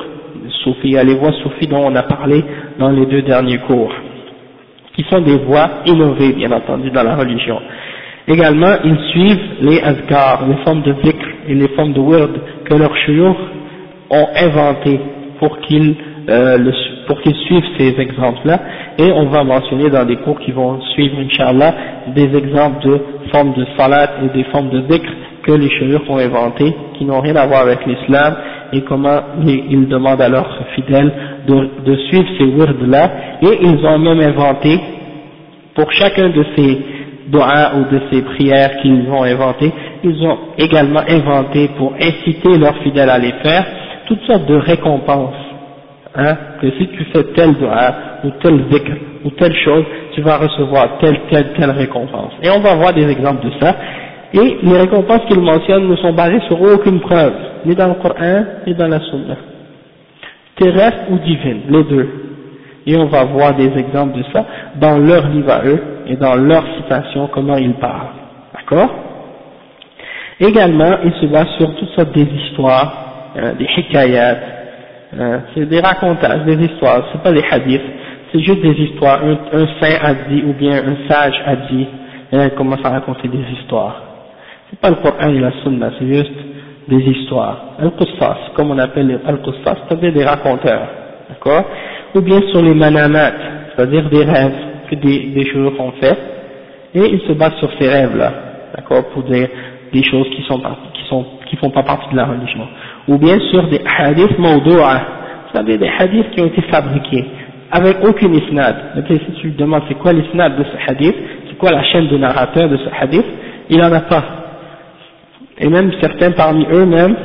soufis, 0.62 0.92
les 0.92 1.14
voies 1.14 1.32
soufis 1.42 1.66
dont 1.66 1.84
on 1.86 1.94
a 1.94 2.02
parlé 2.02 2.44
dans 2.78 2.90
les 2.90 3.06
deux 3.06 3.22
derniers 3.22 3.58
cours, 3.58 3.92
qui 4.94 5.04
sont 5.10 5.20
des 5.22 5.38
voies 5.38 5.70
innovées, 5.86 6.32
bien 6.34 6.52
entendu, 6.52 6.90
dans 6.90 7.02
la 7.02 7.16
religion. 7.16 7.58
Également, 8.28 8.74
ils 8.84 8.98
suivent 9.10 9.48
les 9.62 9.80
azkar, 9.80 10.46
les 10.48 10.56
formes 10.64 10.82
de 10.82 10.94
zikr 11.02 11.26
et 11.48 11.54
les 11.54 11.68
formes 11.68 11.92
de 11.92 12.00
word 12.00 12.30
que 12.64 12.74
leurs 12.74 12.96
chouyours 12.98 13.38
ont 14.10 14.26
inventées 14.36 15.00
pour 15.38 15.60
qu'ils 15.60 15.94
euh, 16.28 16.58
pour 17.06 17.20
qu'ils 17.20 17.36
suivent 17.36 17.68
ces 17.78 17.98
exemples-là, 18.00 18.60
et 18.98 19.10
on 19.12 19.26
va 19.26 19.44
mentionner 19.44 19.90
dans 19.90 20.04
des 20.04 20.16
cours 20.16 20.38
qui 20.40 20.52
vont 20.52 20.80
suivre, 20.94 21.16
Inch'Allah, 21.20 21.74
des 22.14 22.36
exemples 22.36 22.86
de 22.86 23.00
formes 23.32 23.52
de 23.54 23.66
salat 23.76 24.10
et 24.24 24.36
des 24.36 24.44
formes 24.44 24.70
de 24.70 24.80
dhikr 24.80 25.10
que 25.42 25.52
les 25.52 25.70
chouyours 25.70 26.02
ont 26.08 26.18
inventées, 26.18 26.74
qui 26.94 27.04
n'ont 27.04 27.20
rien 27.20 27.36
à 27.36 27.46
voir 27.46 27.62
avec 27.62 27.86
l'islam, 27.86 28.34
et 28.72 28.80
comment 28.82 29.20
ils 29.46 29.88
demandent 29.88 30.20
à 30.20 30.28
leurs 30.28 30.58
fidèles 30.74 31.12
de, 31.46 31.68
de 31.84 31.96
suivre 32.08 32.26
ces 32.38 32.44
words-là, 32.44 33.10
et 33.42 33.58
ils 33.62 33.86
ont 33.86 33.98
même 33.98 34.20
inventé, 34.20 34.80
pour 35.74 35.92
chacun 35.92 36.30
de 36.30 36.44
ces 36.56 36.78
doigts 37.28 37.72
ou 37.76 37.94
de 37.94 38.00
ces 38.10 38.22
prières 38.22 38.78
qu'ils 38.82 39.08
ont 39.10 39.22
inventées, 39.22 39.72
ils 40.02 40.26
ont 40.26 40.38
également 40.58 41.02
inventé 41.08 41.68
pour 41.76 41.92
inciter 41.94 42.58
leurs 42.58 42.76
fidèles 42.78 43.10
à 43.10 43.18
les 43.18 43.32
faire, 43.42 43.64
toutes 44.06 44.22
sortes 44.22 44.46
de 44.46 44.56
récompenses 44.56 45.45
hein, 46.16 46.36
que 46.60 46.70
si 46.70 46.88
tu 46.88 47.04
fais 47.12 47.24
tel 47.34 47.54
dua 47.54 47.94
ou 48.24 48.30
tel 48.42 48.64
zikr 48.70 48.92
ou 49.24 49.30
telle 49.30 49.54
chose, 49.54 49.84
tu 50.14 50.22
vas 50.22 50.38
recevoir 50.38 50.98
telle, 51.00 51.20
telle, 51.30 51.52
telle 51.54 51.70
récompense. 51.70 52.32
Et 52.42 52.50
on 52.50 52.60
va 52.60 52.74
voir 52.74 52.92
des 52.92 53.08
exemples 53.08 53.44
de 53.44 53.52
ça. 53.60 53.74
Et 54.32 54.58
les 54.62 54.78
récompenses 54.78 55.22
qu'il 55.28 55.40
mentionne 55.40 55.88
ne 55.88 55.96
sont 55.96 56.12
basées 56.12 56.40
sur 56.48 56.60
aucune 56.60 57.00
preuve, 57.00 57.32
ni 57.64 57.74
dans 57.74 57.88
le 57.88 57.94
Coran, 57.94 58.44
ni 58.66 58.74
dans 58.74 58.88
la 58.88 59.00
Sunna. 59.00 59.36
Terrestre 60.56 61.10
ou 61.10 61.18
divine, 61.18 61.62
les 61.68 61.84
deux. 61.84 62.08
Et 62.86 62.96
on 62.96 63.06
va 63.06 63.24
voir 63.24 63.54
des 63.54 63.76
exemples 63.76 64.18
de 64.18 64.24
ça 64.32 64.44
dans 64.76 64.98
leur 64.98 65.28
livre 65.28 65.50
à 65.50 65.64
eux 65.64 65.82
et 66.06 66.16
dans 66.16 66.34
leur 66.34 66.64
citation, 66.76 67.28
comment 67.32 67.56
ils 67.56 67.74
parlent. 67.74 68.14
D'accord? 68.54 68.90
Également, 70.38 70.98
ils 71.04 71.14
se 71.14 71.26
basent 71.26 71.56
sur 71.58 71.74
toutes 71.74 71.90
sortes 71.90 72.12
des 72.12 72.22
histoires, 72.22 73.32
euh, 73.36 73.54
des 73.54 73.66
hikayat, 73.76 74.36
euh, 75.18 75.38
c'est 75.54 75.66
des 75.66 75.80
racontages, 75.80 76.44
des 76.44 76.64
histoires, 76.64 77.02
c'est 77.12 77.22
pas 77.22 77.32
des 77.32 77.44
hadiths, 77.50 77.80
c'est 78.32 78.40
juste 78.40 78.60
des 78.60 78.74
histoires, 78.82 79.20
un, 79.24 79.66
saint 79.80 79.96
a 80.02 80.14
dit 80.28 80.42
ou 80.46 80.52
bien 80.52 80.72
un 80.72 81.08
sage 81.08 81.40
a 81.46 81.56
dit, 81.56 81.86
et 82.32 82.36
elle 82.36 82.54
commence 82.54 82.84
à 82.84 82.90
raconter 82.90 83.28
des 83.28 83.44
histoires. 83.58 84.02
C'est 84.68 84.78
pas 84.80 84.90
le 84.90 84.96
Coran 84.96 85.30
et 85.30 85.38
la 85.38 85.52
Sunna, 85.62 85.90
c'est 85.98 86.06
juste 86.06 86.32
des 86.88 86.98
histoires. 86.98 87.76
Al-Qussas, 87.78 88.52
comme 88.54 88.70
on 88.72 88.78
appelle 88.78 89.20
Al-Qussas, 89.26 89.76
c'est-à-dire 89.88 90.12
des 90.12 90.24
raconteurs, 90.24 90.88
d'accord? 91.28 91.64
Ou 92.14 92.20
bien 92.20 92.40
sur 92.52 92.62
les 92.62 92.74
manamat, 92.74 93.32
c'est-à-dire 93.74 94.08
des 94.10 94.24
rêves 94.24 94.58
que 94.90 94.96
des, 94.96 95.18
des 95.34 95.46
choses 95.46 95.72
ont 95.78 95.92
fait, 95.92 96.18
et 96.94 97.06
ils 97.12 97.20
se 97.26 97.32
basent 97.32 97.56
sur 97.58 97.70
ces 97.78 97.88
rêves-là, 97.88 98.32
d'accord, 98.74 99.04
pour 99.10 99.22
dire 99.22 99.48
des 99.92 100.02
choses 100.02 100.28
qui 100.34 100.42
sont 100.42 100.60
qui 100.94 101.08
sont 101.08 101.24
qui 101.46 101.56
font 101.56 101.70
pas 101.70 101.84
partie 101.84 102.10
de 102.10 102.16
la 102.16 102.26
religion 102.26 102.66
ou 103.08 103.18
bien 103.18 103.38
sûr 103.50 103.68
des 103.68 103.80
hadiths 103.98 104.38
mawdu'a, 104.38 105.02
vous 105.46 105.58
savez 105.58 105.78
des 105.78 105.88
hadiths 105.88 106.30
qui 106.30 106.40
ont 106.40 106.46
été 106.46 106.62
fabriqués 106.62 107.24
avec 107.70 107.96
aucune 108.04 108.34
isnad. 108.34 108.76
si 109.08 109.32
tu 109.40 109.48
lui 109.48 109.54
demandes 109.54 109.82
c'est 109.88 109.98
quoi 109.98 110.12
l'isnad 110.12 110.56
de 110.56 110.64
ce 110.64 110.90
hadith, 110.90 111.14
c'est 111.48 111.58
quoi 111.58 111.70
la 111.70 111.82
chaîne 111.84 112.08
de 112.08 112.16
narrateur 112.16 112.68
de 112.68 112.76
ce 112.76 112.88
hadith, 113.00 113.24
il 113.70 113.78
n'en 113.78 113.92
a 113.92 114.00
pas. 114.00 114.24
Et 115.58 115.68
même 115.68 115.90
certains 116.00 116.32
parmi 116.32 116.66
eux-mêmes, 116.70 117.16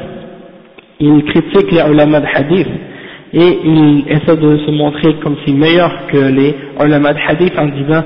ils 1.00 1.24
critiquent 1.26 1.72
les 1.72 1.92
ulama 1.92 2.20
de 2.20 2.28
hadith. 2.34 2.68
Et 3.34 3.60
ils 3.64 4.04
essaient 4.10 4.38
de 4.38 4.58
se 4.58 4.72
montrer 4.72 5.16
comme 5.24 5.38
si 5.46 5.54
meilleurs 5.54 6.08
que 6.08 6.18
les 6.18 6.56
ulama 6.84 7.14
de 7.14 7.20
hadith 7.28 7.58
en 7.58 7.66
disant 7.68 8.04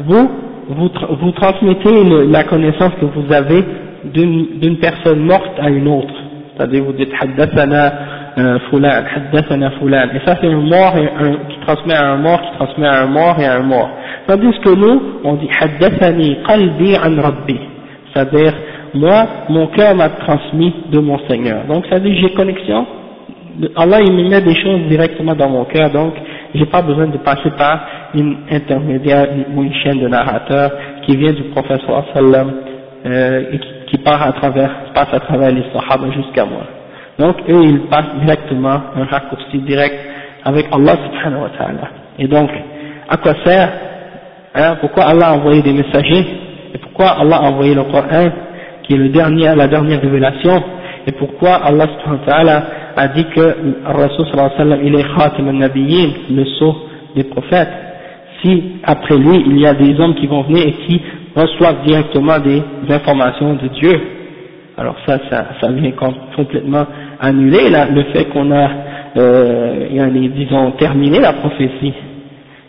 vous, 0.00 0.30
vous, 0.68 0.90
vous 1.20 1.30
transmettez 1.32 2.04
la 2.28 2.44
connaissance 2.44 2.92
que 3.00 3.06
vous 3.06 3.32
avez 3.32 3.64
d'une 4.12 4.78
personne 4.80 5.20
morte 5.20 5.58
à 5.60 5.70
une 5.70 5.88
autre 5.88 6.14
c'est-à-dire 6.56 6.84
vous 6.84 6.92
dites 6.92 7.12
euh, 8.38 8.58
fulan, 8.70 9.04
haddathana 9.14 9.70
fulan, 9.78 10.08
et 10.14 10.26
ça 10.26 10.36
c'est 10.40 10.46
un 10.46 10.60
mort 10.60 10.94
qui 11.48 11.58
transmet 11.66 11.94
à 11.94 12.12
un 12.12 12.16
mort, 12.16 12.40
qui 12.40 12.56
transmet 12.58 12.86
à 12.86 13.02
un 13.02 13.06
mort 13.06 13.36
et 13.40 13.46
à 13.46 13.56
un 13.56 13.62
mort. 13.62 13.90
Tandis 14.26 14.58
que 14.64 14.74
nous, 14.74 15.02
on 15.24 15.34
dit 15.34 15.48
haddathani 15.60 16.38
qalbi 16.46 16.94
an 16.96 17.20
rabbi, 17.20 17.58
c'est-à-dire 18.12 18.52
moi, 18.94 19.26
mon 19.48 19.66
cœur 19.68 19.94
m'a 19.94 20.08
transmis 20.08 20.74
de 20.90 20.98
mon 20.98 21.18
Seigneur. 21.28 21.64
Donc 21.68 21.84
ça 21.90 21.98
veut 21.98 22.08
dire 22.08 22.18
j'ai 22.20 22.34
connexion, 22.34 22.86
Allah 23.76 24.00
il 24.02 24.12
me 24.12 24.28
met 24.28 24.40
des 24.40 24.54
choses 24.54 24.80
directement 24.88 25.34
dans 25.34 25.48
mon 25.48 25.64
cœur, 25.64 25.90
donc 25.90 26.14
j'ai 26.54 26.66
pas 26.66 26.82
besoin 26.82 27.06
de 27.06 27.18
passer 27.18 27.50
par 27.56 27.80
une 28.14 28.36
intermédiaire 28.50 29.28
ou 29.54 29.62
une 29.62 29.74
chaîne 29.74 29.98
de 29.98 30.08
narrateurs 30.08 30.72
qui 31.02 31.16
vient 31.16 31.32
du 31.32 31.44
prophète 31.44 31.80
sallam 32.14 32.52
euh, 33.04 33.44
et 33.52 33.58
qui 33.58 33.68
qui 33.86 33.98
part 33.98 34.22
à 34.22 34.32
travers, 34.32 34.70
passe 34.94 35.12
à 35.12 35.20
travers 35.20 35.50
les 35.50 35.64
sahaba 35.72 36.10
jusqu'à 36.10 36.44
moi. 36.44 36.62
Donc 37.18 37.36
eux 37.48 37.62
ils 37.64 37.80
passent 37.88 38.14
directement 38.20 38.80
un 38.96 39.04
raccourci 39.04 39.58
direct 39.58 39.94
avec 40.44 40.66
Allah 40.72 40.94
subhanahu 41.04 41.42
wa 41.42 41.50
ta'ala. 41.50 41.90
Et 42.18 42.28
donc, 42.28 42.50
à 43.08 43.16
quoi 43.16 43.32
sert 43.44 43.68
hein, 44.54 44.76
Pourquoi 44.80 45.04
Allah 45.04 45.28
a 45.28 45.32
envoyé 45.34 45.62
des 45.62 45.72
messagers 45.72 46.24
Et 46.74 46.78
pourquoi 46.78 47.10
Allah 47.20 47.36
a 47.36 47.42
envoyé 47.50 47.74
le 47.74 47.82
Coran 47.84 48.30
qui 48.82 48.94
est 48.94 48.98
le 48.98 49.08
dernier, 49.08 49.54
la 49.56 49.66
dernière 49.66 50.00
révélation 50.00 50.62
Et 51.06 51.12
pourquoi 51.12 51.54
Allah 51.56 51.86
subhanahu 51.86 52.20
wa 52.20 52.26
ta'ala 52.26 52.62
a 52.96 53.08
dit 53.08 53.24
que 53.24 53.56
Rasul 53.84 54.26
sallallahu 54.26 54.52
alayhi 54.52 54.52
wa 54.52 54.58
sallam 54.58 54.80
il 54.84 54.94
est 54.94 55.16
khatim 55.16 55.48
al-nabiyyin, 55.48 56.10
le 56.30 56.44
sceau 56.44 56.76
des 57.14 57.24
prophètes 57.24 57.68
si 58.42 58.80
après 58.84 59.16
lui 59.16 59.42
il 59.46 59.58
y 59.58 59.66
a 59.66 59.74
des 59.74 59.98
hommes 59.98 60.14
qui 60.14 60.26
vont 60.26 60.42
venir 60.42 60.66
et 60.66 60.72
qui 60.72 61.00
reçoivent 61.36 61.84
directement 61.86 62.38
des 62.38 62.62
informations 62.88 63.54
de 63.54 63.68
Dieu. 63.68 64.00
Alors 64.78 64.96
ça, 65.06 65.18
ça, 65.30 65.46
ça 65.60 65.70
vient 65.70 65.92
complètement 66.34 66.86
annuler 67.20 67.70
le 67.70 68.02
fait 68.12 68.24
qu'on 68.26 68.50
a, 68.50 68.68
euh, 69.16 70.28
disons, 70.34 70.72
terminé 70.72 71.20
la 71.20 71.34
prophétie. 71.34 71.94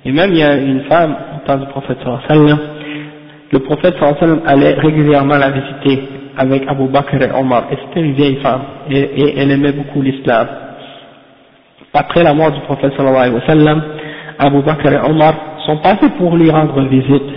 Et 0.05 0.11
même 0.11 0.32
il 0.32 0.39
y 0.39 0.43
a 0.43 0.55
une 0.57 0.82
femme, 0.82 1.15
au 1.36 1.47
temps 1.47 1.57
du 1.57 1.65
prophète 1.68 1.97
sallam, 2.28 2.57
le 3.51 3.59
prophète 3.59 3.95
sallam 3.99 4.41
allait 4.45 4.74
régulièrement 4.74 5.38
la 5.38 5.49
visiter 5.49 6.03
avec 6.38 6.63
Abu 6.68 6.88
Bakr 6.88 7.22
et 7.22 7.32
Omar, 7.32 7.65
et 7.72 7.78
c'était 7.82 8.05
une 8.05 8.13
vieille 8.13 8.38
femme, 8.38 8.61
et, 8.89 9.36
elle 9.38 9.51
aimait 9.51 9.72
beaucoup 9.72 10.01
l'islam. 10.01 10.47
Après 11.93 12.24
la 12.24 12.34
mort 12.34 12.51
du 12.51 12.59
prophète 12.61 12.93
sallam, 12.95 13.82
Abu 14.39 14.61
Bakr 14.61 14.88
et 14.91 15.09
Omar 15.09 15.34
sont 15.65 15.78
passés 15.78 16.09
pour 16.18 16.36
lui 16.38 16.49
rendre 16.51 16.80
visite 16.84 17.36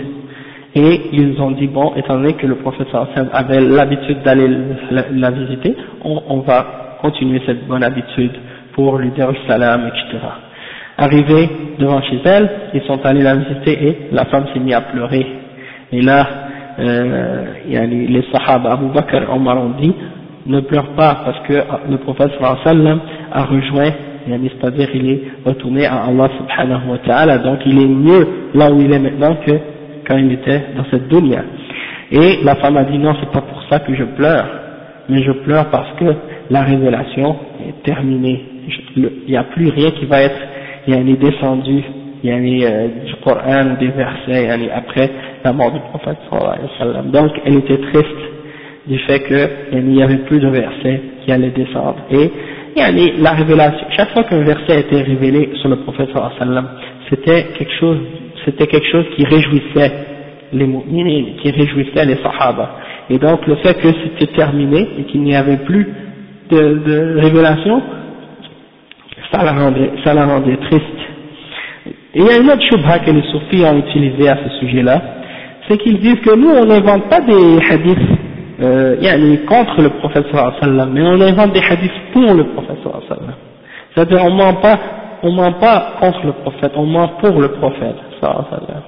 et 0.73 1.01
ils 1.11 1.39
ont 1.41 1.51
dit 1.51 1.67
bon, 1.67 1.93
étant 1.95 2.15
donné 2.15 2.33
que 2.33 2.47
le 2.47 2.55
prophète 2.55 2.87
avait 3.33 3.59
l'habitude 3.59 4.21
d'aller 4.23 4.47
la, 4.89 5.31
visiter, 5.31 5.75
on, 6.03 6.21
on, 6.29 6.39
va 6.39 6.97
continuer 7.01 7.41
cette 7.45 7.67
bonne 7.67 7.83
habitude 7.83 8.31
pour 8.73 8.97
lui 8.97 9.09
dire 9.11 9.29
salam, 9.47 9.87
etc. 9.87 10.25
Arrivés 10.97 11.49
devant 11.77 12.01
chez 12.03 12.21
elle, 12.23 12.49
ils 12.73 12.81
sont 12.83 13.05
allés 13.05 13.21
la 13.21 13.35
visiter 13.35 13.87
et 13.87 13.97
la 14.13 14.25
femme 14.25 14.45
s'est 14.53 14.59
mise 14.59 14.75
à 14.75 14.81
pleurer. 14.81 15.25
Et 15.91 16.01
là, 16.01 16.27
euh, 16.79 17.45
les 17.67 18.23
sahaba 18.31 18.73
Abu 18.73 18.85
Bakr 18.93 19.29
Omar 19.29 19.57
ont 19.57 19.73
dit, 19.81 19.93
ne 20.45 20.61
pleure 20.61 20.89
pas 20.95 21.21
parce 21.25 21.39
que 21.47 21.53
le 21.89 21.97
prophète 21.97 22.31
sallam 22.63 22.99
a 23.31 23.43
rejoint, 23.43 23.91
c'est-à-dire 24.25 24.87
il 24.93 25.09
est 25.09 25.21
retourné 25.45 25.85
à 25.85 26.05
Allah 26.05 26.29
subhanahu 26.37 26.91
wa 26.91 26.97
ta'ala, 26.99 27.39
donc 27.39 27.59
il 27.65 27.77
est 27.81 27.87
mieux 27.87 28.27
là 28.53 28.71
où 28.71 28.79
il 28.79 28.93
est 28.93 28.99
maintenant 28.99 29.35
que 29.45 29.51
quand 30.11 30.17
il 30.17 30.33
était 30.33 30.61
dans 30.75 30.85
cette 30.91 31.07
dunya. 31.07 31.43
Et 32.11 32.39
la 32.43 32.55
femme 32.55 32.75
a 32.75 32.83
dit 32.83 32.97
non, 32.97 33.15
c'est 33.19 33.31
pas 33.31 33.41
pour 33.41 33.63
ça 33.69 33.79
que 33.79 33.95
je 33.95 34.03
pleure, 34.03 34.45
mais 35.07 35.23
je 35.23 35.31
pleure 35.31 35.69
parce 35.69 35.93
que 35.97 36.05
la 36.49 36.63
révélation 36.63 37.37
est 37.65 37.81
terminée. 37.83 38.43
Il 38.97 39.09
n'y 39.29 39.37
a 39.37 39.43
plus 39.45 39.69
rien 39.69 39.91
qui 39.91 40.05
va 40.05 40.21
être 40.21 40.35
il 40.87 40.95
y 40.95 40.97
a 40.97 41.15
descendu 41.15 41.83
il 42.23 42.29
y 42.29 42.33
a 42.33 42.69
euh, 42.69 42.87
du 43.05 43.15
Coran 43.23 43.77
des 43.79 43.87
versets 43.87 44.49
après 44.73 45.09
la 45.43 45.53
mort 45.53 45.71
du 45.71 45.79
prophète 45.79 46.17
donc 47.05 47.31
elle 47.45 47.57
était 47.57 47.77
triste 47.77 48.21
du 48.87 48.97
fait 48.99 49.19
qu'il 49.71 49.85
n'y 49.85 50.01
avait 50.01 50.17
plus 50.17 50.39
de 50.39 50.47
versets 50.47 51.01
qui 51.23 51.31
allaient 51.31 51.51
descendre 51.51 51.97
et 52.11 52.31
la 53.19 53.31
révélation 53.31 53.87
chaque 53.91 54.09
fois 54.11 54.23
qu'un 54.23 54.43
verset 54.43 54.81
était 54.81 55.01
révélé 55.01 55.51
sur 55.61 55.69
le 55.69 55.77
prophète 55.77 56.09
c'était 57.09 57.45
quelque 57.57 57.73
chose 57.79 57.99
c'était 58.45 58.67
quelque 58.67 58.87
chose 58.91 59.05
qui 59.15 59.23
réjouissait 59.25 59.91
les 60.53 60.67
qui 61.41 61.51
réjouissait 61.51 62.05
les 62.05 62.17
sahaba 62.17 62.75
et 63.09 63.17
donc 63.17 63.45
le 63.47 63.55
fait 63.57 63.75
que 63.75 63.87
c'était 63.87 64.33
terminé 64.33 64.87
et 64.99 65.03
qu'il 65.03 65.21
n'y 65.21 65.35
avait 65.35 65.57
plus 65.57 65.87
de, 66.49 67.19
révélation 67.19 67.81
ça 69.31 69.43
la 69.43 69.53
rendait, 69.53 69.91
ça 70.03 70.13
la 70.13 70.25
rendait 70.25 70.57
triste. 70.57 70.83
Il 72.13 72.23
y 72.23 72.29
a 72.29 72.37
une 72.37 72.49
autre 72.49 72.63
shubha 72.69 72.99
que 72.99 73.11
les 73.11 73.23
soufis 73.31 73.63
ont 73.63 73.77
utilisé 73.77 74.27
à 74.27 74.37
ce 74.43 74.59
sujet-là, 74.59 75.01
c'est 75.67 75.77
qu'ils 75.77 75.99
disent 75.99 76.19
que 76.19 76.35
nous 76.35 76.49
on 76.49 76.65
n'invente 76.65 77.09
pas 77.09 77.21
des 77.21 77.59
hadiths 77.69 77.97
euh, 78.61 79.37
contre 79.47 79.81
le 79.81 79.89
prophète 79.99 80.25
sallam, 80.59 80.91
mais 80.93 81.01
on 81.01 81.21
invente 81.21 81.53
des 81.53 81.61
hadiths 81.61 81.91
pour 82.11 82.33
le 82.33 82.43
prophète 82.47 82.77
sallam. 83.07 83.33
C'est-à-dire 83.93 84.19
on 84.25 84.31
ment 84.31 84.55
pas, 84.55 84.79
on 85.23 85.31
ment 85.31 85.53
pas 85.53 85.93
contre 85.99 86.25
le 86.25 86.31
prophète, 86.33 86.71
on 86.75 86.85
ment 86.85 87.09
pour 87.19 87.39
le 87.39 87.49
prophète 87.49 87.95
sallam. 88.19 88.83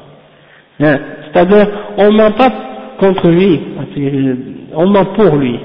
Hein? 0.79 0.99
C'est-à-dire 1.31 1.67
on 1.97 2.11
ment 2.11 2.31
pas 2.31 2.51
contre 2.99 3.29
lui, 3.29 3.59
on 4.73 4.87
ment 4.87 5.05
pour 5.05 5.35
lui, 5.35 5.59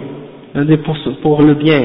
pour, 1.23 1.43
le 1.43 1.55
bien. 1.55 1.81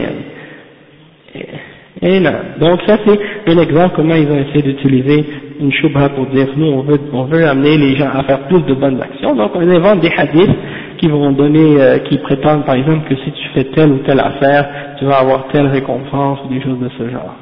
Et 2.01 2.19
là, 2.19 2.33
donc 2.59 2.81
ça 2.87 2.97
c'est 3.05 3.19
un 3.51 3.57
exemple 3.57 3.93
comment 3.95 4.15
ils 4.15 4.29
ont 4.29 4.37
essayé 4.37 4.61
d'utiliser 4.61 5.25
une 5.59 5.71
shubha 5.71 6.09
pour 6.09 6.25
dire 6.27 6.47
nous 6.57 6.65
on 6.65 6.81
veut, 6.81 6.99
on 7.13 7.23
veut 7.23 7.45
amener 7.47 7.77
les 7.77 7.95
gens 7.95 8.09
à 8.13 8.23
faire 8.23 8.47
plus 8.47 8.61
de 8.61 8.73
bonnes 8.73 9.01
actions, 9.01 9.35
donc 9.35 9.51
on 9.55 9.69
invente 9.69 10.01
des 10.01 10.11
hadiths 10.15 10.55
qui 10.97 11.07
vont 11.07 11.31
donner, 11.31 11.81
euh, 11.81 11.99
qui 11.99 12.17
prétendent 12.17 12.65
par 12.65 12.75
exemple 12.75 13.07
que 13.09 13.15
si 13.15 13.31
tu 13.31 13.49
fais 13.53 13.65
telle 13.65 13.91
ou 13.91 13.97
telle 13.99 14.19
affaire, 14.19 14.95
tu 14.99 15.05
vas 15.05 15.19
avoir 15.19 15.47
telle 15.49 15.67
récompense 15.67 16.39
ou 16.45 16.53
des 16.53 16.61
choses 16.61 16.79
de 16.79 16.89
ce 16.97 17.09
genre. 17.09 17.35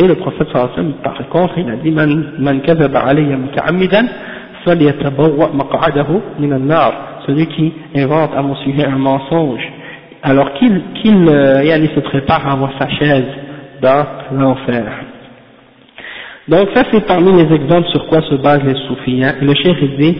Et 0.00 0.06
le 0.06 0.14
prophète 0.14 0.46
sallallahu 0.52 0.92
par 1.02 1.28
contre 1.28 1.58
il 1.58 1.68
a 1.68 1.76
dit 1.76 1.90
man, 1.90 2.32
man 2.38 2.60
alayya 2.66 3.36
muta'ammidan 3.36 4.06
maq'adahu 5.54 6.20
min 6.38 6.58
nar 6.58 7.22
celui 7.26 7.46
qui 7.48 7.72
invente 7.96 8.30
à 8.36 8.42
mon 8.42 8.54
sujet 8.56 8.84
un 8.86 8.98
mensonge 8.98 9.66
alors 10.22 10.52
qu'il 10.54 10.80
qu 11.02 11.08
euh, 11.08 11.86
se 11.94 12.00
prépare 12.00 12.46
à 12.46 12.52
avoir 12.52 12.72
sa 12.78 12.88
chaise 12.88 13.26
dans 13.82 14.06
l'enfer. 14.32 14.84
Donc 16.48 16.68
ça 16.74 16.84
c'est 16.92 17.06
parmi 17.06 17.32
les 17.32 17.54
exemples 17.54 17.88
sur 17.88 18.06
quoi 18.06 18.22
se 18.22 18.36
basent 18.36 18.64
les 18.64 18.74
soufis. 18.86 19.22
Hein. 19.22 19.34
Le 19.40 19.54
cheikh 19.54 19.98
dit, 19.98 20.16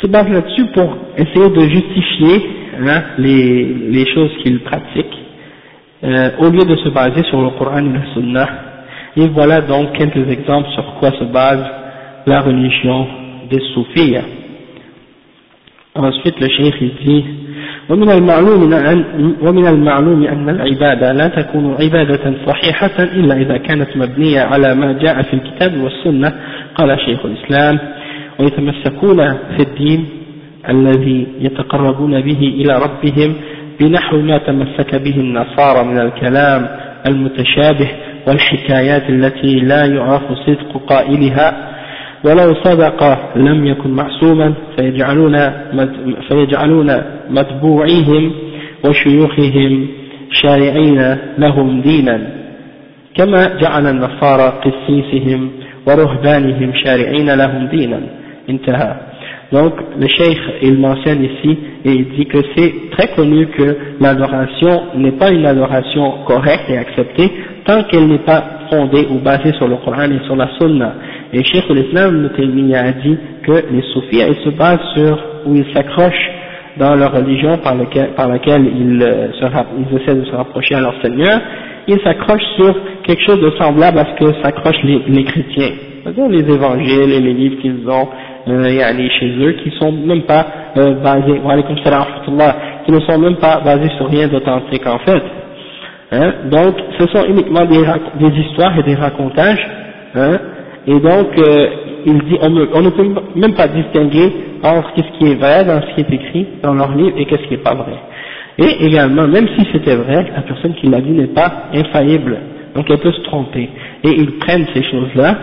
se 0.00 0.06
base 0.06 0.28
là-dessus 0.28 0.66
pour 0.74 0.96
essayer 1.16 1.50
de 1.50 1.60
justifier 1.60 2.50
hein, 2.86 3.02
les, 3.18 3.64
les, 3.90 4.06
choses 4.14 4.30
qu'ils 4.42 4.60
pratiquent, 4.60 5.18
euh, 6.03 6.29
au 6.39 6.49
lieu 6.49 6.65
de 6.65 6.75
se 6.75 6.89
baser 6.89 7.23
sur 7.29 7.41
le 7.41 7.49
Coran 7.51 7.79
et 7.79 7.81
le 7.81 8.01
Sunnah. 8.13 8.49
Et 9.15 9.27
voilà 9.27 9.61
donc 9.61 9.93
quelques 9.93 10.27
exemples 10.29 10.69
sur 10.71 10.95
quoi 10.99 11.11
se 11.11 11.23
base 11.25 11.63
la 12.25 12.41
religion 12.41 13.07
des 13.49 13.61
soufis. 13.73 14.15
Ensuite 15.95 16.39
le 16.39 16.47
cheikh 16.49 17.03
dit, 17.05 17.25
ومن 17.89 18.09
المعلوم 18.09 18.73
أن 18.73 19.03
ومن 19.41 19.67
المعلوم 19.67 20.23
أن 20.23 20.49
العبادة 20.49 21.11
لا 21.11 21.27
تكون 21.27 21.75
عبادة 21.79 22.33
صحيحة 22.47 23.03
إلا 23.03 23.35
إذا 23.37 23.57
كانت 23.57 23.97
مبنية 23.97 24.41
على 24.41 24.75
ما 24.75 24.93
جاء 24.93 25.21
في 25.21 25.33
الكتاب 25.33 25.83
والسنة 25.83 26.33
قال 26.75 26.99
شيخ 26.99 27.25
الإسلام 27.25 27.79
ويتمسكون 28.39 29.33
في 29.33 29.59
الدين 29.59 30.05
الذي 30.69 31.27
يتقربون 31.39 32.21
به 32.21 32.39
إلى 32.39 32.73
ربهم 32.77 33.35
بنحو 33.80 34.20
ما 34.20 34.38
تمسك 34.38 34.94
به 34.94 35.16
النصارى 35.16 35.84
من 35.84 35.98
الكلام 35.98 36.68
المتشابه 37.08 37.90
والحكايات 38.26 39.10
التي 39.10 39.60
لا 39.60 39.84
يعرف 39.84 40.22
صدق 40.46 40.82
قائلها. 40.86 41.68
ولو 42.24 42.54
صدق 42.54 43.18
لم 43.36 43.66
يكن 43.66 43.90
معصوما 43.90 44.54
فيجعلون, 44.76 45.36
فيجعلون 46.28 47.02
متبوعيهم 47.30 48.32
وشيوخهم 48.84 49.88
شارعين 50.30 51.16
لهم 51.38 51.80
دينا. 51.80 52.20
كما 53.14 53.58
جعل 53.60 53.86
النصارى 53.86 54.52
قسيسهم 54.64 55.50
ورهبانهم 55.86 56.72
شارعين 56.84 57.30
لهم 57.34 57.66
دينا. 57.66 58.00
انتهى. 58.50 59.07
Donc 59.52 59.72
le 59.98 60.06
cheikh 60.06 60.38
il 60.62 60.78
mentionne 60.78 61.24
ici 61.24 61.58
et 61.84 61.90
il 61.90 62.08
dit 62.16 62.26
que 62.26 62.38
c'est 62.54 62.90
très 62.90 63.08
connu 63.14 63.46
que 63.46 63.76
l'adoration 64.00 64.82
n'est 64.96 65.12
pas 65.12 65.30
une 65.30 65.46
adoration 65.46 66.24
correcte 66.26 66.68
et 66.68 66.76
acceptée 66.76 67.30
tant 67.64 67.82
qu'elle 67.84 68.08
n'est 68.08 68.18
pas 68.18 68.44
fondée 68.70 69.06
ou 69.10 69.18
basée 69.18 69.52
sur 69.54 69.68
le 69.68 69.76
Coran 69.76 70.10
et 70.10 70.24
sur 70.26 70.36
la 70.36 70.48
Sunna. 70.58 70.94
Et 71.32 71.42
Cheikh 71.44 71.68
l'Islam 71.70 72.30
a 72.74 72.92
dit 72.92 73.18
que 73.42 73.52
les 73.72 73.82
soufis 73.92 74.20
ils 74.20 74.44
se 74.44 74.50
basent 74.50 74.78
sur, 74.94 75.18
ou 75.46 75.54
ils 75.54 75.66
s'accrochent 75.74 76.30
dans 76.78 76.94
leur 76.94 77.12
religion 77.12 77.58
par, 77.58 77.74
par 78.16 78.28
laquelle 78.28 78.66
ils, 78.66 79.02
euh, 79.02 79.28
ils 79.78 79.96
essaient 79.96 80.14
de 80.14 80.24
se 80.24 80.34
rapprocher 80.34 80.76
à 80.76 80.80
leur 80.80 80.94
Seigneur, 81.02 81.40
ils 81.88 82.00
s'accrochent 82.00 82.54
sur 82.56 82.74
quelque 83.02 83.22
chose 83.22 83.40
de 83.40 83.50
semblable 83.58 83.98
à 83.98 84.06
ce 84.06 84.24
que 84.24 84.42
s'accrochent 84.42 84.82
les, 84.84 85.02
les, 85.08 85.24
chrétiens, 85.24 85.72
c'est-à-dire 86.02 86.28
les 86.28 86.54
évangiles 86.54 87.12
et 87.12 87.20
les 87.20 87.32
livres 87.32 87.60
qu'ils 87.60 87.88
ont 87.88 88.08
euh, 88.46 89.08
chez 89.18 89.36
eux, 89.38 89.52
qui 89.62 89.70
sont 89.78 89.92
même 89.92 90.22
pas 90.22 90.46
euh, 90.76 90.94
basés, 90.94 91.40
qui 92.84 92.92
ne 92.92 93.00
sont 93.00 93.18
même 93.18 93.36
pas 93.36 93.60
basés 93.60 93.90
sur 93.96 94.08
rien 94.08 94.28
d'authentique 94.28 94.86
en 94.86 94.98
fait. 94.98 95.22
Hein? 96.12 96.32
Donc, 96.50 96.76
ce 96.98 97.06
sont 97.08 97.24
uniquement 97.26 97.64
des, 97.66 97.84
histoires 98.40 98.78
et 98.78 98.82
des 98.82 98.94
racontages, 98.94 99.66
hein? 100.14 100.38
et 100.86 100.98
donc 101.00 101.38
euh, 101.38 101.68
il 102.06 102.38
on, 102.40 102.80
ne 102.82 102.90
peut 102.90 103.06
même 103.34 103.54
pas 103.54 103.68
distinguer 103.68 104.32
entre 104.62 104.90
ce 104.96 105.18
qui 105.18 105.32
est 105.32 105.34
vrai 105.34 105.64
dans 105.64 105.80
ce 105.82 105.94
qui 105.94 106.00
est 106.00 106.14
écrit 106.14 106.46
dans 106.62 106.74
leur 106.74 106.94
livre 106.94 107.18
et 107.18 107.26
qu'est-ce 107.26 107.42
qui 107.42 107.50
n'est 107.50 107.62
pas 107.62 107.74
vrai. 107.74 107.92
Et 108.58 108.86
également, 108.86 109.28
même 109.28 109.46
si 109.56 109.66
c'était 109.72 109.96
vrai, 109.96 110.26
la 110.34 110.42
personne 110.42 110.74
qui 110.74 110.88
l'a 110.88 111.00
dit 111.00 111.10
n'est 111.10 111.28
pas 111.28 111.68
infaillible, 111.74 112.38
donc 112.74 112.90
elle 112.90 112.98
peut 112.98 113.12
se 113.12 113.22
tromper. 113.22 113.68
Et 114.04 114.10
ils 114.10 114.38
prennent 114.38 114.66
ces 114.74 114.82
choses-là, 114.82 115.36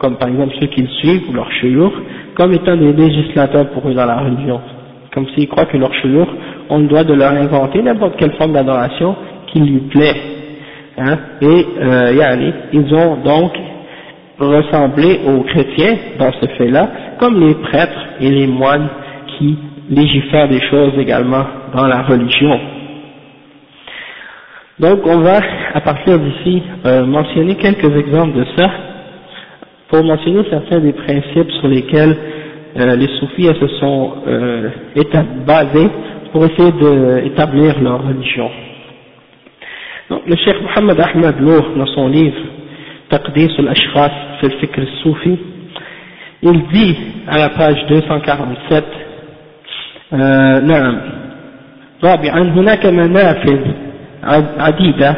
comme 0.00 0.16
par 0.16 0.28
exemple 0.28 0.54
ceux 0.60 0.66
qu'ils 0.66 0.88
suivent 0.88 1.30
ou 1.30 1.32
leur 1.32 1.50
chouyour, 1.52 1.92
comme 2.38 2.52
étant 2.54 2.76
des 2.76 2.92
législateurs 2.92 3.66
pour 3.70 3.88
eux 3.88 3.94
dans 3.94 4.06
la 4.06 4.20
religion. 4.20 4.60
Comme 5.12 5.26
s'ils 5.34 5.48
croient 5.48 5.66
que 5.66 5.76
leur 5.76 5.92
chouyour, 5.94 6.28
on 6.70 6.80
doit 6.80 7.04
de 7.04 7.12
leur 7.12 7.32
inventer 7.32 7.82
n'importe 7.82 8.16
quelle 8.16 8.32
forme 8.36 8.52
d'adoration 8.52 9.16
qui 9.48 9.60
lui 9.60 9.80
plaît. 9.90 10.14
Hein. 10.96 11.16
Et 11.42 11.66
euh, 11.80 12.52
ils 12.72 12.94
ont 12.94 13.16
donc 13.16 13.52
ressembler 14.38 15.20
aux 15.26 15.42
chrétiens 15.42 15.96
dans 16.18 16.30
ce 16.40 16.46
fait-là, 16.56 16.88
comme 17.18 17.40
les 17.40 17.54
prêtres 17.56 18.06
et 18.20 18.30
les 18.30 18.46
moines 18.46 18.88
qui 19.36 19.58
légifèrent 19.90 20.48
des 20.48 20.60
choses 20.70 20.92
également 20.98 21.44
dans 21.74 21.86
la 21.86 22.02
religion. 22.02 22.60
Donc 24.78 25.00
on 25.06 25.18
va, 25.18 25.40
à 25.74 25.80
partir 25.80 26.20
d'ici, 26.20 26.62
euh, 26.86 27.04
mentionner 27.04 27.56
quelques 27.56 27.96
exemples 27.96 28.38
de 28.38 28.46
ça, 28.56 28.70
pour 29.89 30.03
mentionner 30.03 30.43
certains 30.49 30.79
des 30.79 30.93
principes 30.93 31.51
sur 31.59 31.67
lesquels 31.67 32.15
euh, 32.79 32.95
les 32.95 33.07
soufis 33.19 33.45
se 33.59 33.67
sont 33.79 34.13
euh, 34.27 34.69
basés 35.45 35.89
pour 36.31 36.45
essayer 36.45 36.71
d'établir 36.71 37.79
leur 37.81 38.03
religion. 38.07 38.49
Donc 40.09 40.21
le 40.27 40.35
cheikh 40.35 40.55
Mohammed 40.61 40.99
Ahmed 40.99 41.39
Loh, 41.39 41.61
dans 41.77 41.85
son 41.87 42.07
livre 42.07 42.37
تقديس 43.09 43.59
الأشخاص 43.59 44.11
في 44.41 44.43
الفكر 44.43 44.81
الصوفي 44.81 45.37
il 46.45 46.61
dit 46.73 46.95
à 47.27 47.37
la 47.37 47.49
page 47.49 47.85
247 47.89 48.83
آه 50.13 50.59
نعم 50.59 51.01
رابعا 52.03 52.39
هناك 52.41 52.85
منافذ 52.85 53.59
عديدة 54.59 55.15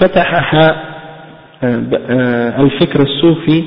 فتحها 0.00 0.76
الفكر 2.60 3.02
الصوفي 3.02 3.64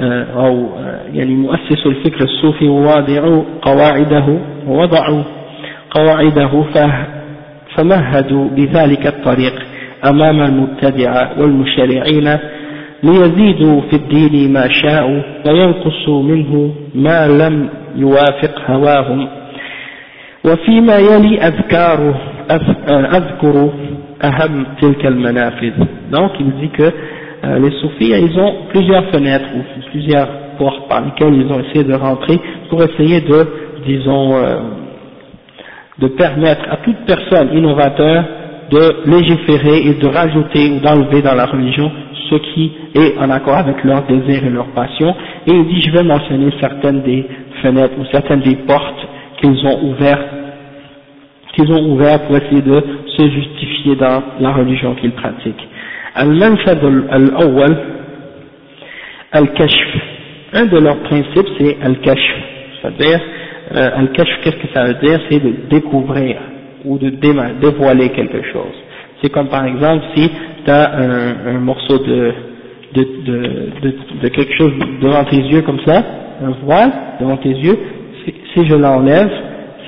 أو 0.00 0.68
يعني 1.12 1.34
مؤسس 1.34 1.86
الفكر 1.86 2.24
الصوفي 2.24 2.68
وواضع 2.68 3.42
قواعده 3.62 4.38
ووضعوا 4.68 5.22
قواعده 5.90 6.64
فمهدوا 7.76 8.48
بذلك 8.48 9.06
الطريق 9.06 9.54
أمام 10.04 10.40
المبتدعة 10.40 11.30
والمشرعين 11.38 12.38
ليزيدوا 13.02 13.80
في 13.80 13.96
الدين 13.96 14.52
ما 14.52 14.68
شاءوا 14.68 15.22
وينقصوا 15.46 16.22
منه 16.22 16.74
ما 16.94 17.28
لم 17.28 17.68
يوافق 17.96 18.70
هواهم. 18.70 19.28
وفيما 20.44 20.96
يلي 20.96 21.38
أذكار 21.40 22.14
أذكر 22.90 23.70
أهم 24.24 24.66
تلك 24.80 25.06
المنافذ. 25.06 25.72
Donc 26.10 26.30
il 26.40 26.52
dit 26.60 26.68
que 26.68 26.92
euh, 27.44 27.58
les 27.58 27.70
soufis 27.80 28.10
ils 28.10 28.38
ont 28.38 28.54
plusieurs 28.70 29.04
fenêtres 29.10 29.48
ou 29.54 29.90
plusieurs 29.90 30.28
portes 30.58 30.88
par 30.88 31.04
lesquelles 31.04 31.34
ils 31.34 31.52
ont 31.52 31.60
essayé 31.60 31.84
de 31.84 31.94
rentrer 31.94 32.40
pour 32.70 32.82
essayer 32.82 33.20
de 33.20 33.46
disons 33.86 34.34
euh, 34.34 34.60
de 35.98 36.08
permettre 36.08 36.64
à 36.70 36.76
toute 36.78 36.98
personne 37.06 37.56
innovateur 37.56 38.24
de 38.70 39.10
légiférer 39.10 39.88
et 39.88 39.94
de 39.94 40.06
rajouter 40.06 40.70
ou 40.70 40.80
d'enlever 40.80 41.22
dans 41.22 41.34
la 41.34 41.46
religion 41.46 41.90
ce 42.30 42.36
qui 42.36 42.72
est 42.94 43.18
en 43.18 43.30
accord 43.30 43.56
avec 43.56 43.82
leurs 43.84 44.02
désirs 44.06 44.44
et 44.44 44.50
leurs 44.50 44.68
passions. 44.68 45.14
Et 45.46 45.52
il 45.52 45.66
dit, 45.66 45.82
je 45.82 45.90
vais 45.92 46.02
mentionner 46.02 46.50
certaines 46.60 47.02
des 47.02 47.24
fenêtres 47.62 47.94
ou 47.98 48.04
certaines 48.10 48.40
des 48.40 48.56
portes 48.56 49.06
qu'ils 49.40 49.66
ont 49.66 49.90
ouvertes, 49.90 50.28
qu'ils 51.54 51.70
ont 51.70 51.92
ouvertes 51.92 52.26
pour 52.26 52.36
essayer 52.36 52.62
de 52.62 52.82
se 53.16 53.28
justifier 53.28 53.96
dans 53.96 54.22
la 54.40 54.52
religion 54.52 54.94
qu'ils 54.94 55.12
pratiquent. 55.12 55.68
Al-Manfad 56.14 56.78
al-Awwal, 57.10 57.76
Al-Kashf. 59.32 59.88
Un 60.52 60.66
de 60.66 60.78
leurs 60.78 60.98
principes, 61.00 61.48
c'est 61.58 61.76
Al-Kashf. 61.82 62.34
C'est-à-dire, 62.80 63.20
euh, 63.74 63.90
Al-Kashf, 63.96 64.40
qu'est-ce 64.42 64.56
que 64.56 64.72
ça 64.72 64.84
veut 64.84 64.94
dire? 64.94 65.20
C'est 65.28 65.40
de 65.40 65.68
découvrir 65.68 66.36
ou 66.84 66.98
de 66.98 67.10
dévoiler 67.10 68.10
quelque 68.10 68.42
chose. 68.52 68.74
C'est 69.22 69.30
comme 69.30 69.48
par 69.48 69.64
exemple 69.64 70.04
si 70.14 70.30
tu 70.64 70.70
as 70.70 70.96
un, 70.96 71.58
morceau 71.58 71.98
de, 71.98 72.32
quelque 72.92 74.54
chose 74.56 74.72
devant 75.00 75.24
tes 75.24 75.38
yeux 75.38 75.62
comme 75.62 75.80
ça, 75.86 76.02
un 76.42 76.50
voile 76.62 76.92
devant 77.20 77.38
tes 77.38 77.48
yeux, 77.48 77.78
si, 78.54 78.66
je 78.66 78.74
l'enlève, 78.74 79.30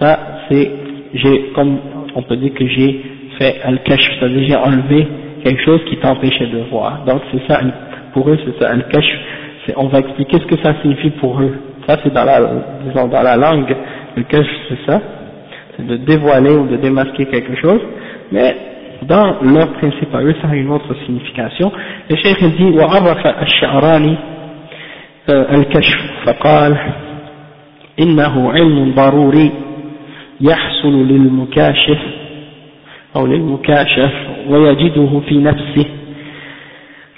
ça 0.00 0.18
c'est, 0.48 0.70
j'ai, 1.14 1.50
comme 1.54 1.78
on 2.14 2.22
peut 2.22 2.36
dire 2.36 2.54
que 2.54 2.66
j'ai 2.66 3.02
fait 3.38 3.60
al-kash, 3.62 4.10
c'est-à-dire 4.18 4.44
j'ai 4.48 4.56
enlevé 4.56 5.06
quelque 5.45 5.63
chose 5.63 5.81
qui 5.85 5.97
t'empêchait 5.97 6.47
de 6.47 6.59
voir. 6.69 7.03
Donc 7.05 7.21
c'est 7.31 7.45
ça, 7.47 7.61
pour 8.13 8.29
eux 8.29 8.37
c'est 8.45 8.63
ça, 8.63 8.71
al-kash, 8.71 9.09
on 9.75 9.87
va 9.87 9.99
expliquer 9.99 10.37
ce 10.39 10.45
que 10.45 10.61
ça 10.61 10.75
signifie 10.81 11.11
pour 11.11 11.39
eux. 11.41 11.55
Ça 11.87 11.97
c'est 12.03 12.13
dans 12.13 12.25
la, 12.25 12.39
disons, 12.85 13.07
dans 13.07 13.21
la 13.21 13.37
langue, 13.37 13.75
le 14.15 14.23
kash 14.23 14.47
c'est 14.69 14.91
ça, 14.91 15.01
c'est 15.75 15.85
de 15.85 15.97
dévoiler 15.97 16.51
ou 16.51 16.67
de 16.67 16.77
démasquer 16.77 17.25
quelque 17.25 17.55
chose, 17.55 17.81
mais 18.31 18.55
dans 19.03 19.37
leur 19.41 19.69
principe 19.73 20.13
à 20.13 20.21
eux, 20.21 20.35
ça 20.41 20.49
a 20.49 20.55
une 20.55 20.69
autre 20.69 20.93
signification. 21.05 21.71
Le 22.09 22.15
cheikh 22.17 22.43
dit 22.57 22.77
وعرف 22.77 23.27
الشعراني 23.41 24.17
الكشف 25.29 25.99
فقال 26.25 26.77
إنه 27.99 28.51
علم 28.51 28.93
ضروري 28.95 29.51
يحصل 30.41 31.07
للمكاشف 31.07 31.99
أو 33.15 33.27
للمكاشف 33.27 34.11
ويجده 34.49 35.21
في 35.29 35.37
نفسه 35.37 35.85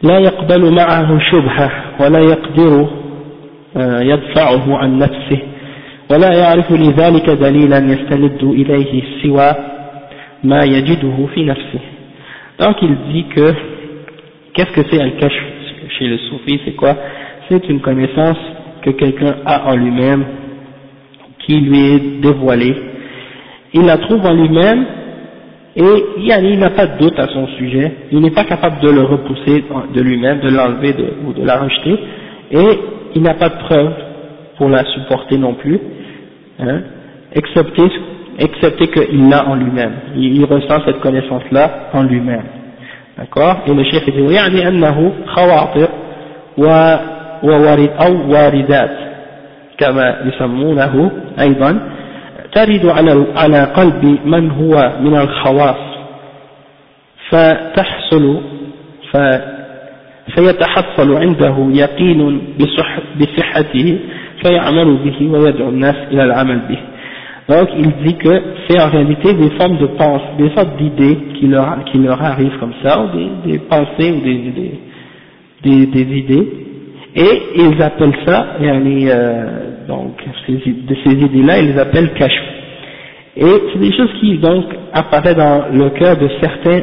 لا 0.03 0.19
يقبل 0.19 0.71
معه 0.73 1.19
شبهة 1.31 1.71
ولا 1.99 2.19
يقدر 2.19 2.87
يدفعه 4.01 4.77
عن 4.77 4.97
نفسه 4.97 5.39
ولا 6.11 6.33
يعرف 6.33 6.71
لذلك 6.71 7.29
دليلا 7.29 7.77
يستند 7.77 8.43
إليه 8.43 9.03
سوى 9.23 9.51
ما 10.43 10.59
يجده 10.63 11.27
في 11.35 11.45
نفسه 11.45 11.79
donc 12.59 12.75
il 12.83 12.95
dit 13.11 13.25
que 13.35 13.47
qu'est-ce 14.53 14.73
que 14.73 14.83
c'est 14.89 15.01
al-kashf 15.01 15.43
chez 15.97 16.07
le 16.07 16.17
soufi 16.17 16.59
c'est 16.65 16.75
quoi 16.75 16.95
c'est 17.49 17.67
une 17.69 17.79
connaissance 17.81 18.37
que 18.83 18.91
quelqu'un 18.91 19.35
a 19.45 19.71
en 19.71 19.75
lui-même 19.75 20.23
qui 21.39 21.59
lui 21.59 21.79
est 21.95 22.21
dévoilée 22.21 22.75
il 23.73 23.85
la 23.85 23.97
trouve 23.97 24.23
en 24.25 24.33
lui-même 24.33 24.85
et 25.77 26.05
il 26.17 26.59
n'a 26.59 26.69
pas 26.69 26.85
de 26.85 26.97
doute 26.99 27.19
à 27.19 27.27
son 27.27 27.47
sujet 27.57 27.91
il 28.11 28.21
n'est 28.21 28.31
pas 28.31 28.43
capable 28.43 28.79
de 28.81 28.89
le 28.89 29.01
repousser 29.01 29.63
de 29.93 30.01
lui-même 30.01 30.39
de 30.39 30.49
l'enlever 30.49 30.95
ou 31.25 31.33
de 31.33 31.43
la 31.43 31.59
rejeter 31.59 31.99
et 32.51 32.79
il 33.15 33.21
n'a 33.21 33.33
pas 33.33 33.49
de 33.49 33.57
preuve 33.57 33.93
pour 34.57 34.69
la 34.69 34.83
supporter 34.85 35.37
non 35.37 35.55
plus 35.55 35.79
hein, 36.59 36.81
excepté 37.33 37.83
excepté 38.39 38.87
qu'il 38.87 39.29
l'a 39.29 39.47
en 39.47 39.55
lui-même. 39.55 39.93
Il, 40.15 40.37
il, 40.37 40.45
ressent 40.45 40.83
cette 40.85 40.99
connaissance-là 40.99 41.89
en 41.93 42.03
lui-même. 42.03 42.43
D'accord 43.17 43.57
Et 43.67 43.73
le 43.73 43.83
chef 43.83 44.05
dit 44.05 44.33
يعني 44.33 44.67
أنه 44.67 45.11
خواطر 45.25 45.87
ووارد 46.57 47.89
أو 48.01 48.31
واردات 48.31 48.91
كما 49.77 50.15
يسمونه 50.25 51.11
أيضا 51.39 51.79
ترد 52.58 52.86
على 52.86 53.26
على 53.36 53.64
قلب 53.64 54.18
من 54.24 54.50
هو 54.50 54.92
من 55.00 55.16
الخواص 55.16 55.82
فتحصل 57.30 58.40
ف 59.12 59.16
فيتحصل 60.34 61.14
عنده 61.16 61.56
يقين 61.70 62.40
بصح 62.60 62.98
بصحته 63.20 63.98
فيعمل 64.42 64.96
به 65.04 65.32
ويدعو 65.32 65.68
الناس 65.68 65.96
إلى 66.10 66.24
العمل 66.24 66.60
به 66.68 66.78
Donc 67.48 67.68
il 67.78 67.90
dit 68.04 68.16
que 68.18 68.42
c'est 68.66 68.78
en 68.78 68.90
réalité 68.90 69.32
des 69.32 69.48
formes 69.58 69.78
de 69.78 69.86
pensées, 69.86 70.34
des 70.38 70.50
sortes 70.54 70.76
d'idées 70.76 71.16
qui 71.36 71.46
leur, 71.46 71.82
qui 71.86 71.96
leur 71.96 72.22
arrivent 72.22 72.58
comme 72.60 72.74
ça, 72.82 73.00
ou 73.00 73.06
des, 73.16 73.52
des 73.52 73.58
pensées 73.58 74.10
ou 74.12 74.20
des, 74.20 74.52
des, 75.62 75.86
des, 75.86 76.18
idées, 76.18 76.46
et 77.16 77.42
ils 77.56 77.82
appellent 77.82 78.18
ça, 78.26 78.48
euh, 78.60 79.77
donc 79.88 80.22
ces, 80.46 80.60
ces 81.04 81.12
idées-là, 81.12 81.58
ils 81.58 81.72
les 81.72 81.78
appellent 81.78 82.12
kashf. 82.12 82.42
Et 83.36 83.46
c'est 83.72 83.78
des 83.78 83.92
choses 83.96 84.12
qui 84.20 84.38
donc 84.38 84.64
apparaissent 84.92 85.36
dans 85.36 85.64
le 85.72 85.90
cœur 85.90 86.16
de 86.16 86.28
certains 86.40 86.82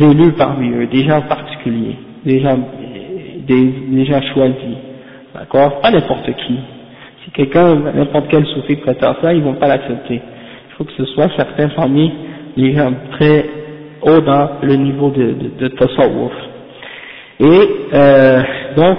élus 0.00 0.32
parmi 0.32 0.70
eux, 0.70 0.86
des 0.86 1.04
gens 1.04 1.20
particuliers, 1.22 1.96
des 2.24 2.40
gens, 2.40 2.58
des, 3.46 4.04
gens 4.06 4.20
choisis, 4.32 4.76
d'accord, 5.34 5.80
pas 5.80 5.90
n'importe 5.90 6.26
qui 6.46 6.58
si 7.24 7.30
quelqu'un, 7.32 7.74
n'importe 7.74 8.26
quel 8.30 8.46
soufi 8.46 8.76
prétend 8.76 9.14
ça, 9.20 9.34
ils 9.34 9.42
vont 9.42 9.54
pas 9.54 9.68
l'accepter. 9.68 10.14
Il 10.14 10.74
faut 10.76 10.84
que 10.84 10.92
ce 10.96 11.04
soit 11.06 11.28
certains 11.36 11.68
parmi 11.68 12.12
les 12.56 12.74
gens 12.74 12.92
très 13.12 13.44
haut 14.02 14.20
dans 14.20 14.50
le 14.62 14.74
niveau 14.76 15.10
de, 15.10 15.34
de, 15.58 15.68
de. 15.68 15.70
Et 17.40 17.68
euh, 17.94 18.42
donc, 18.76 18.98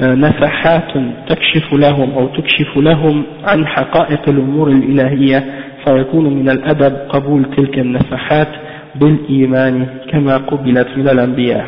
نفحات 0.00 0.92
تكشف 1.28 1.72
لهم 1.72 2.10
أو 2.10 2.26
تكشف 2.26 2.76
لهم 2.76 3.22
عن 3.44 3.66
حقائق 3.66 4.28
الأمور 4.28 4.68
الإلهية 4.68 5.44
فيكون 5.84 6.34
من 6.34 6.50
الأدب 6.50 6.96
قبول 7.08 7.44
تلك 7.56 7.78
النفحات 7.78 8.48
بالإيمان 8.94 9.86
كما 10.10 10.36
قبلت 10.36 10.88
من 10.96 11.08
الأنبياء. 11.08 11.66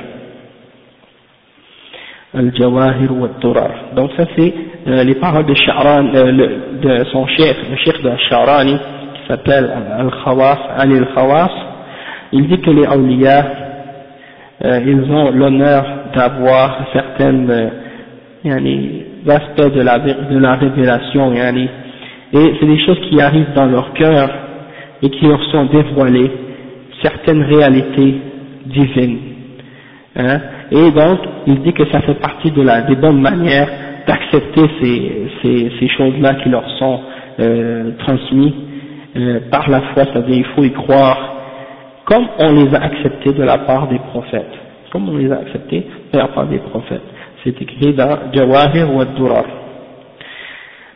الجواهر 2.34 3.12
والدرر. 3.12 3.74
دونك 3.96 4.10
سا 4.16 4.24
سي 4.36 4.52
لي 4.86 5.12
بارول 5.12 5.46
دو 5.46 5.54
شعران 5.54 6.12
دو 6.82 7.04
سون 7.04 7.26
شيخ 7.28 7.56
الشيخ 7.72 8.02
دو 8.02 8.12
الشعراني 8.12 8.78
سابيل 9.28 9.64
الخواص 10.00 10.58
عن 10.80 10.92
الخواص 10.92 11.50
il 12.32 12.48
dit 12.48 12.60
que 12.60 12.70
les 12.70 12.86
awliya 12.86 13.44
euh, 14.64 14.80
ils 14.86 15.12
ont 15.12 15.30
l'honneur 15.30 15.84
d'avoir 16.14 16.86
certaines 16.92 17.50
euh, 17.50 17.68
yani, 18.44 19.04
aspects 19.28 19.74
de 19.74 19.80
la, 19.82 19.98
de 19.98 20.38
la 20.38 20.54
révélation, 20.54 21.32
et 21.34 22.54
c'est 22.58 22.66
des 22.66 22.78
choses 22.80 22.98
qui 23.08 23.20
arrivent 23.20 23.52
dans 23.54 23.66
leur 23.66 23.92
cœur 23.92 24.30
et 25.02 25.10
qui 25.10 25.26
leur 25.26 25.42
sont 25.50 25.66
dévoilées, 25.66 26.30
certaines 27.02 27.42
réalités 27.42 28.14
divine. 28.66 29.18
Hein? 30.16 30.40
Et 30.70 30.90
donc, 30.90 31.18
il 31.46 31.60
dit 31.62 31.72
que 31.72 31.84
ça 31.90 32.00
fait 32.02 32.14
partie 32.14 32.50
de 32.50 32.62
la, 32.62 32.82
des 32.82 32.96
bonnes 32.96 33.20
manières 33.20 33.68
d'accepter 34.06 34.62
ces, 34.80 35.28
ces, 35.42 35.72
ces 35.78 35.88
choses-là 35.88 36.34
qui 36.42 36.48
leur 36.48 36.68
sont 36.78 37.00
euh, 37.40 37.90
transmises 37.98 38.52
euh, 39.16 39.40
par 39.50 39.68
la 39.68 39.80
foi, 39.92 40.04
c'est-à-dire 40.04 40.36
il 40.36 40.44
faut 40.56 40.64
y 40.64 40.72
croire 40.72 41.32
comme 42.04 42.26
on 42.38 42.52
les 42.52 42.74
a 42.74 42.82
acceptés 42.82 43.32
de 43.32 43.42
la 43.42 43.58
part 43.58 43.88
des 43.88 43.98
prophètes, 43.98 44.52
comme 44.90 45.08
on 45.08 45.16
les 45.16 45.30
a 45.30 45.36
acceptés 45.38 45.86
de 46.12 46.18
la 46.18 46.28
part 46.28 46.46
des 46.46 46.58
prophètes. 46.58 47.02
C'est 47.44 47.60
écrit 47.60 47.92
dans 47.94 48.32
Jawahir 48.32 48.94
wa 48.94 49.04
Durar. 49.04 49.44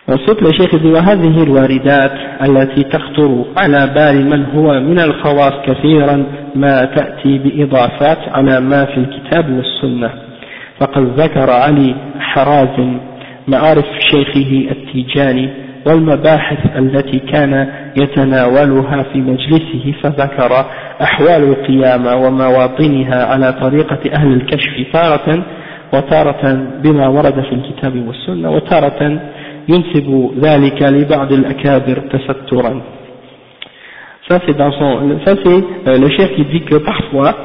Ensuite, 0.08 0.40
le 0.40 0.52
Cheikh 0.52 0.74
dit 0.80 0.92
وهذه 0.92 1.42
الواردات 1.42 2.12
التي 2.42 2.82
تخطر 2.82 3.44
على 3.56 3.86
بال 3.94 4.30
من 4.30 4.44
هو 4.44 4.80
من 4.80 4.98
الخواص 4.98 5.52
كثيرا 5.66 6.24
ما 6.54 6.84
تأتي 6.84 7.38
بإضافات 7.38 8.18
على 8.28 8.60
ما 8.60 8.84
في 8.84 8.96
الكتاب 8.96 9.50
والسنة 9.50 10.10
فقد 10.80 11.20
ذكر 11.20 11.50
علي 11.50 11.94
حرازم 12.18 12.98
معارف 13.48 13.84
شيخه 14.10 14.70
التيجاني 14.70 15.50
والمباحث 15.86 16.76
التي 16.78 17.18
كان 17.18 17.68
يتناولها 17.96 19.02
في 19.02 19.18
مجلسه 19.18 19.94
فذكر 20.02 20.66
أحوال 21.02 21.42
القيامة 21.42 22.16
ومواطنها 22.16 23.24
على 23.24 23.52
طريقة 23.52 24.00
أهل 24.14 24.32
الكشف 24.32 24.92
تارة 24.92 25.44
وتارة 25.93 26.43
بما 26.83 27.07
ورد 27.07 27.41
في 27.41 27.53
الكتاب 27.55 28.07
والسنة 28.07 28.51
وتارة 28.51 29.21
ينسب 29.69 30.31
ذلك 30.43 30.81
لبعض 30.83 31.31
الأكابر 31.31 31.97
تسترا 32.11 32.81
Ça 34.29 34.39
c'est 34.45 34.55
dans 34.55 34.71
son, 34.71 35.19
ça 35.25 35.35
c'est 35.43 35.63
euh, 35.87 35.97
le 35.97 36.09
chef 36.11 36.33
qui 36.35 36.45
dit 36.45 36.61
que 36.61 36.75
parfois, 36.75 37.35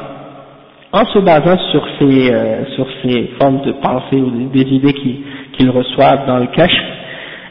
en 0.92 1.04
se 1.06 1.18
basant 1.18 1.58
sur 1.72 1.84
ces, 1.98 2.32
euh, 2.32 2.64
sur 2.76 2.86
ces 3.02 3.30
formes 3.40 3.62
de 3.62 3.72
pensée 3.72 4.20
ou 4.20 4.30
des, 4.30 4.64
des 4.64 4.70
idées 4.76 4.92
qu'ils 4.92 5.22
qu 5.58 5.68
reçoivent 5.70 6.26
dans 6.26 6.38
le 6.38 6.46
cache, 6.46 6.78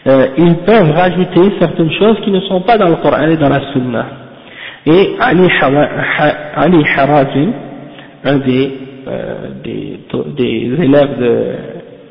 euh, 0.08 0.28
ils 0.38 0.56
peuvent 0.58 0.92
rajouter 0.92 1.52
certaines 1.60 1.92
choses 1.92 2.18
qui 2.24 2.32
ne 2.32 2.40
sont 2.42 2.62
pas 2.62 2.78
dans 2.78 2.88
le 2.88 2.96
Coran 2.98 3.28
et 3.28 3.36
dans 3.38 3.50
la 3.50 3.62
Sunna. 3.74 4.06
Et 4.86 5.16
Ali, 5.20 5.50
Ali 6.56 6.84
Harazim, 6.96 7.52
un 8.24 8.38
des, 8.38 8.72
euh, 9.07 9.51
des, 9.65 10.85
élèves 10.85 11.19
de 11.19 11.45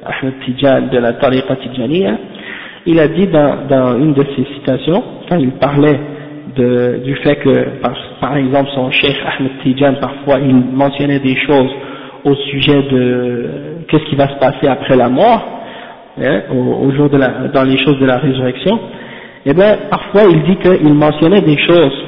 Ahmed 0.05 0.33
Tijan, 0.45 0.87
de 0.91 0.97
la 0.97 1.13
Tariqa 1.13 1.55
Tijaniya, 1.55 2.17
il 2.85 2.99
a 2.99 3.07
dit 3.07 3.27
dans, 3.27 3.97
une 3.97 4.13
de 4.13 4.23
ses 4.35 4.45
citations, 4.55 5.03
quand 5.29 5.37
il 5.37 5.51
parlait 5.51 5.99
du 6.55 7.15
fait 7.17 7.35
que, 7.37 7.79
par, 8.19 8.35
exemple, 8.35 8.69
son 8.73 8.91
chef 8.91 9.15
Ahmed 9.25 9.51
Tijan, 9.63 9.95
parfois, 10.01 10.39
il 10.39 10.55
mentionnait 10.55 11.19
des 11.19 11.35
choses 11.45 11.71
au 12.25 12.35
sujet 12.35 12.81
de 12.91 13.45
qu'est-ce 13.87 14.05
qui 14.05 14.15
va 14.15 14.27
se 14.27 14.39
passer 14.39 14.67
après 14.67 14.95
la 14.95 15.09
mort, 15.09 15.43
hein, 16.21 16.41
au, 16.51 16.91
jour 16.91 17.09
de 17.09 17.17
dans 17.53 17.63
les 17.63 17.77
choses 17.77 17.99
de 17.99 18.05
la 18.05 18.17
résurrection, 18.17 18.79
eh 19.45 19.53
bien, 19.53 19.77
parfois 19.89 20.23
il 20.29 20.43
dit 20.43 20.57
qu'il 20.57 20.93
mentionnait 20.93 21.41
des 21.41 21.57
choses 21.57 22.03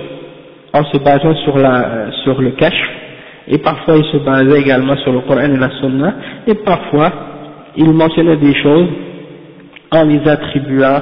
en 0.73 0.83
se 0.85 0.97
basant 0.97 1.35
sur, 1.43 1.57
la, 1.57 2.11
sur 2.23 2.41
le 2.41 2.51
cache, 2.51 2.89
et 3.47 3.57
parfois 3.57 3.95
il 3.97 4.05
se 4.05 4.17
basait 4.17 4.59
également 4.59 4.95
sur 4.97 5.11
le 5.11 5.21
Coran 5.21 5.41
et 5.41 5.57
la 5.57 5.69
Sunna, 5.79 6.13
et 6.47 6.55
parfois 6.55 7.11
il 7.75 7.91
mentionnait 7.91 8.37
des 8.37 8.53
choses 8.55 8.87
en 9.91 10.03
les 10.03 10.27
attribuant 10.27 11.01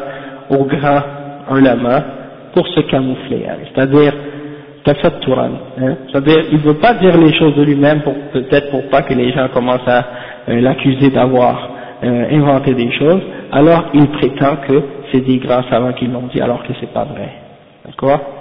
au 0.50 0.66
grand 0.66 1.02
ulama 1.56 2.04
pour 2.54 2.68
se 2.68 2.82
camoufler, 2.82 3.46
hein. 3.48 3.58
c'est-à-dire 3.74 4.14
tafatturan, 4.84 5.52
hein, 5.80 5.96
c'est-à-dire 6.08 6.46
il 6.52 6.58
ne 6.58 6.64
veut 6.64 6.80
pas 6.80 6.94
dire 6.96 7.18
les 7.18 7.34
choses 7.34 7.56
de 7.56 7.64
lui-même 7.64 8.02
pour 8.02 8.16
peut-être 8.34 8.72
pour 8.72 8.90
pas 8.90 9.04
que 9.04 9.14
les 9.14 9.32
gens 9.32 9.48
commencent 9.54 9.88
à 9.88 10.06
euh, 10.50 10.62
l'accuser 10.62 11.10
d'avoir 11.10 11.70
euh, 12.04 12.26
inventer 12.32 12.74
des 12.74 12.92
choses, 12.94 13.22
alors 13.52 13.86
il 13.94 14.08
prétend 14.08 14.58
que 14.68 14.82
c'est 15.12 15.22
des 15.22 15.38
grands 15.38 15.64
savants 15.70 15.94
qui 15.94 16.08
l'ont 16.08 16.30
dit 16.34 16.42
alors 16.42 16.64
que 16.64 16.74
c'est 16.80 16.92
pas 16.94 17.04
vrai. 17.04 17.30
D'accord? 17.86 18.39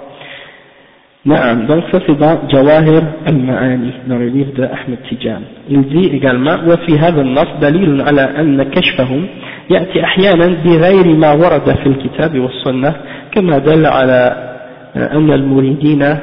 Donc 1.25 1.83
ça 1.91 1.99
c'est 2.07 2.17
dans 2.17 2.47
Jawahir 2.47 3.03
al-Ma'ani, 3.25 3.91
dans 4.07 4.17
le 4.17 4.27
livre 4.27 4.53
de 4.53 4.63
Ahmed 4.63 5.01
Tijan. 5.09 5.41
Il 5.69 5.83
dit 5.89 6.07
également 6.13 6.57
وفي 6.65 6.97
هذا 6.97 7.21
النص 7.21 7.47
دليل 7.61 8.01
على 8.01 8.21
أن 8.21 8.63
كشفهم 8.63 9.25
يأتي 9.69 10.03
أحيانا 10.03 10.47
بغير 10.65 11.17
ما 11.17 11.31
ورد 11.33 11.75
في 11.83 11.87
الكتاب 11.87 12.39
والسنة 12.39 12.95
كما 13.31 13.57
دل 13.57 13.85
على 13.85 14.49
أن 14.95 15.31
المريدين 15.31 16.15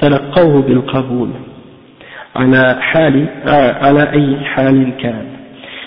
تلقوه 0.00 0.62
بالقبول 0.62 1.28
على 2.36 2.76
حال 2.80 3.26
على 3.82 4.12
أي 4.12 4.44
حال 4.44 4.90
كان 5.02 5.24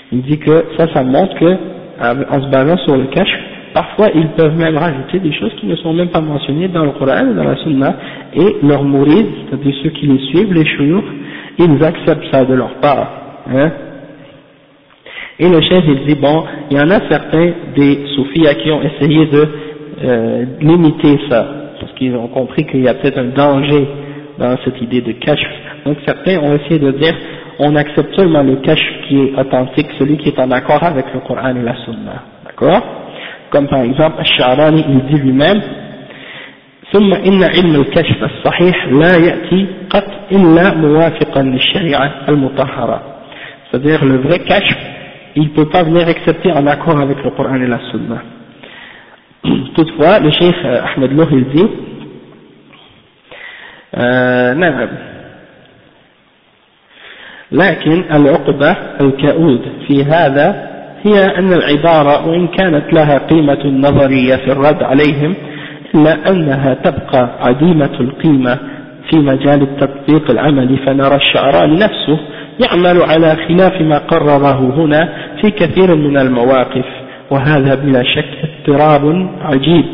Il 0.09 0.21
dit 0.21 0.39
que 0.39 0.63
ça, 0.77 0.87
ça 0.93 1.03
montre 1.03 1.35
que, 1.35 1.45
euh, 1.45 2.23
en 2.31 2.41
se 2.41 2.47
basant 2.47 2.77
sur 2.85 2.95
le 2.95 3.07
cache, 3.07 3.37
parfois 3.77 4.09
ils 4.15 4.29
peuvent 4.29 4.57
même 4.57 4.75
rajouter 4.75 5.19
des 5.19 5.31
choses 5.33 5.53
qui 5.59 5.67
ne 5.67 5.75
sont 5.75 5.93
même 5.93 6.09
pas 6.09 6.19
mentionnées 6.19 6.67
dans 6.67 6.83
le 6.83 6.93
Coran 6.93 7.25
dans 7.35 7.43
la 7.43 7.57
Sunna, 7.57 7.95
et 8.33 8.55
leurs 8.63 8.83
mourides, 8.83 9.27
c'est-à-dire 9.45 9.75
ceux 9.83 9.91
qui 9.91 10.07
les 10.07 10.19
suivent, 10.29 10.51
les 10.51 10.65
chouyours, 10.65 11.03
ils 11.59 11.83
acceptent 11.83 12.25
ça 12.31 12.43
de 12.43 12.55
leur 12.55 12.73
part. 12.81 13.07
Hein. 13.53 13.71
Et 15.37 15.47
le 15.47 15.61
chef 15.61 15.83
il 15.87 16.07
dit, 16.07 16.15
bon, 16.15 16.43
il 16.71 16.77
y 16.77 16.81
en 16.81 16.89
a 16.89 17.01
certains 17.07 17.51
des 17.75 17.99
soufis 18.15 18.47
qui 18.63 18.71
ont 18.71 18.81
essayé 18.81 19.27
de 19.27 19.47
euh, 20.03 20.45
limiter 20.59 21.19
ça, 21.29 21.45
parce 21.79 21.93
qu'ils 21.93 22.15
ont 22.15 22.29
compris 22.29 22.65
qu'il 22.65 22.81
y 22.81 22.87
a 22.87 22.95
peut-être 22.95 23.19
un 23.19 23.29
danger 23.29 23.87
dans 24.39 24.55
cette 24.65 24.81
idée 24.81 25.01
de 25.01 25.11
cache. 25.11 25.45
Donc 25.85 25.97
certains 26.03 26.39
ont 26.39 26.55
essayé 26.55 26.79
de 26.79 26.91
dire, 26.93 27.13
on 27.59 27.75
accepte 27.75 28.15
seulement 28.15 28.41
le 28.41 28.55
cache 28.55 28.87
qui 29.07 29.19
est 29.19 29.39
authentique, 29.39 29.87
celui 29.99 30.17
qui 30.17 30.29
est 30.29 30.39
en 30.39 30.49
accord 30.49 30.83
avec 30.83 31.05
le 31.13 31.19
Coran 31.19 31.55
et 31.55 31.61
la 31.61 31.75
Sunna. 31.85 32.23
D'accord? 32.43 32.81
Comme 33.49 33.67
par 33.67 33.81
exemple, 33.81 34.17
Al-Sha'rani, 34.19 34.85
il 34.89 35.05
dit 35.05 35.21
lui-même, 35.21 35.61
ثم 36.91 37.13
إن 37.13 37.43
علم 37.43 37.81
الكشف 37.81 38.23
الصحيح 38.23 38.87
لا 38.87 39.17
يأتي 39.17 39.67
قط 39.89 40.09
إلا 40.31 40.73
موافقا 40.73 41.41
للشريعة 41.41 42.11
المطهرة 42.29 43.01
c'est-à-dire 43.69 44.05
le 44.05 44.17
vrai 44.17 44.39
cache 44.39 44.75
il 45.35 45.43
ne 45.43 45.49
peut 45.49 45.69
pas 45.69 45.83
venir 45.83 46.07
accepter 46.07 46.51
en 46.53 46.65
accord 46.65 46.99
avec 46.99 47.21
le 47.23 47.31
Coran 47.31 47.55
et 47.55 47.67
la 47.67 47.79
Sunna 47.91 48.21
toutefois 49.75 50.19
le 50.19 50.31
cheikh 50.31 50.55
Ahmed 50.63 51.11
Loh 51.11 51.27
il 51.31 51.45
dit 51.49 51.67
euh, 53.97 54.87
لكن 57.51 58.03
العقبة 58.11 58.71
الكؤود 59.01 59.61
في 59.87 60.03
هذا 60.03 60.76
هي 61.03 61.25
أن 61.39 61.53
العبارة 61.53 62.27
وإن 62.27 62.47
كانت 62.47 62.93
لها 62.93 63.17
قيمة 63.17 63.65
نظرية 63.65 64.35
في 64.35 64.51
الرد 64.51 64.83
عليهم 64.83 65.33
إلا 65.95 66.29
أنها 66.31 66.73
تبقى 66.73 67.29
عديمة 67.39 67.99
القيمة 67.99 68.57
في 69.09 69.17
مجال 69.17 69.61
التطبيق 69.61 70.31
العملي. 70.31 70.77
فنرى 70.77 71.15
الشعراني 71.15 71.73
نفسه 71.73 72.19
يعمل 72.59 73.01
على 73.01 73.35
خلاف 73.47 73.81
ما 73.81 73.97
قرره 73.97 74.73
هنا 74.77 75.13
في 75.41 75.51
كثير 75.51 75.95
من 75.95 76.17
المواقف 76.17 76.85
وهذا 77.31 77.75
بلا 77.75 78.03
شك 78.03 78.31
اضطراب 78.43 79.27
عجيب. 79.41 79.85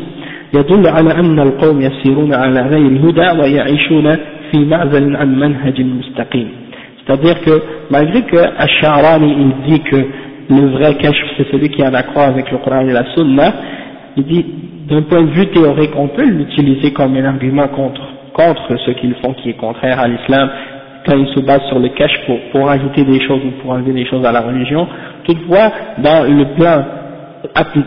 يدل 0.54 0.88
على 0.88 1.12
أن 1.12 1.38
القوم 1.40 1.80
يسيرون 1.80 2.34
على 2.34 2.60
غير 2.60 3.00
هدى 3.04 3.40
ويعيشون 3.40 4.16
في 4.50 4.58
معزل 4.58 5.16
عن 5.16 5.38
منهج 5.38 5.80
مستقيم. 5.80 6.48
C'est-à-dire 7.06 7.38
que 7.44 7.54
malgré 7.90 8.22
que 8.22 8.40
Asharani 8.66 9.30
il 9.42 9.52
dit 9.68 9.82
que 9.90 9.96
le 10.50 10.70
vrai 10.70 10.94
kashf 10.96 11.24
c'est 11.36 11.50
celui 11.50 11.70
qui 11.70 11.82
a 11.82 11.88
un 11.88 11.94
accord 11.94 12.24
avec 12.24 12.50
le 12.50 12.58
Coran 12.58 12.80
et 12.80 12.92
la 12.92 13.04
Sunna, 13.14 13.52
il 14.16 14.24
dit 14.24 14.46
d'un 14.88 15.02
point 15.02 15.22
de 15.22 15.30
vue 15.30 15.46
théorique 15.48 15.92
on 15.96 16.08
peut 16.08 16.26
l'utiliser 16.26 16.92
comme 16.92 17.16
un 17.16 17.24
argument 17.24 17.68
contre, 17.68 18.02
contre 18.32 18.76
ce 18.84 18.90
qu'ils 18.92 19.14
font 19.16 19.32
qui 19.34 19.50
est 19.50 19.54
contraire 19.54 20.00
à 20.00 20.08
l'islam 20.08 20.50
quand 21.06 21.16
ils 21.16 21.28
se 21.34 21.40
basent 21.40 21.66
sur 21.68 21.78
le 21.78 21.88
cache 21.90 22.18
pour, 22.26 22.38
pour 22.50 22.70
ajouter 22.70 23.04
des 23.04 23.20
choses 23.26 23.40
ou 23.44 23.50
pour 23.62 23.72
enlever 23.72 23.92
des 23.92 24.06
choses 24.06 24.24
à 24.24 24.32
la 24.32 24.40
religion. 24.40 24.86
Toutefois, 25.24 25.70
dans 25.98 26.24
le 26.24 26.54
plan 26.54 26.84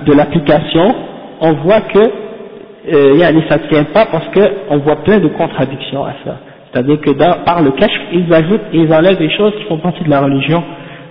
de 0.06 0.14
l'application, 0.14 0.96
on 1.42 1.54
voit 1.54 1.82
que 1.82 2.00
euh, 2.00 3.32
ne 3.32 3.70
tient 3.70 3.84
pas 3.86 4.06
parce 4.06 4.28
qu'on 4.34 4.78
voit 4.78 4.98
plein 5.04 5.20
de 5.20 5.28
contradictions 5.30 6.06
à 6.06 6.14
ça. 6.24 6.38
C'est-à-dire 6.72 7.00
que 7.02 7.12
par 7.44 7.62
le 7.62 7.72
cache, 7.72 8.00
ils 8.14 8.32
ajoutent 8.34 8.62
ils 8.74 8.94
enlèvent 8.94 9.18
des 9.18 9.32
choses 9.32 9.54
qui 9.58 9.64
font 9.64 9.78
partie 9.78 10.04
de 10.04 10.10
la 10.10 10.22
religion, 10.22 10.64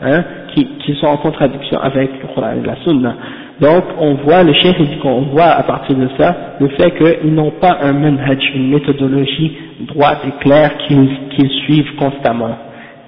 hein, 0.03 0.25
qui, 0.57 0.95
sont 1.01 1.07
en 1.07 1.17
contradiction 1.19 1.79
avec 1.81 2.11
la 2.65 2.77
Sunna. 2.85 3.15
Donc 3.61 3.85
on 3.99 4.15
voit, 4.15 4.43
le 4.43 4.53
chef 4.55 4.81
dit 4.81 4.99
qu'on 5.03 5.23
voit 5.23 5.45
à 5.45 5.63
partir 5.63 5.97
de 5.97 6.09
ça 6.19 6.37
le 6.61 6.69
fait 6.69 6.93
qu'ils 6.93 7.35
n'ont 7.35 7.53
pas 7.53 7.79
un 7.83 7.93
manhaj, 7.93 8.39
une 8.55 8.71
méthodologie 8.71 9.53
droite 9.81 10.21
et 10.27 10.43
claire 10.43 10.77
qu'ils 10.87 11.51
suivent 11.65 11.95
constamment. 11.97 12.57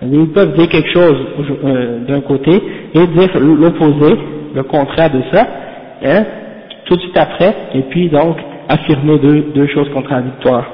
Ils 0.03 0.29
peuvent 0.29 0.57
dire 0.57 0.69
quelque 0.69 0.93
chose 0.93 1.17
euh, 1.65 2.05
d'un 2.07 2.21
côté 2.21 2.53
et 2.95 3.07
dire 3.07 3.41
l'opposé, 3.41 4.15
le 4.55 4.63
contraire 4.63 5.11
de 5.11 5.23
ça, 5.33 5.47
hein, 6.05 6.25
tout 6.85 6.95
de 6.95 7.01
suite 7.01 7.17
après, 7.17 7.55
et 7.75 7.83
puis 7.91 8.09
donc 8.09 8.37
affirmer 8.69 9.19
deux, 9.19 9.47
deux 9.55 9.67
choses 9.69 9.89
contradictoires. 9.91 10.67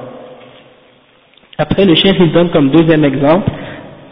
Après, 1.57 1.85
le 1.85 1.95
chef 1.95 2.15
il 2.19 2.31
donne 2.33 2.49
comme 2.49 2.69
deuxième 2.69 3.03
exemple 3.05 3.49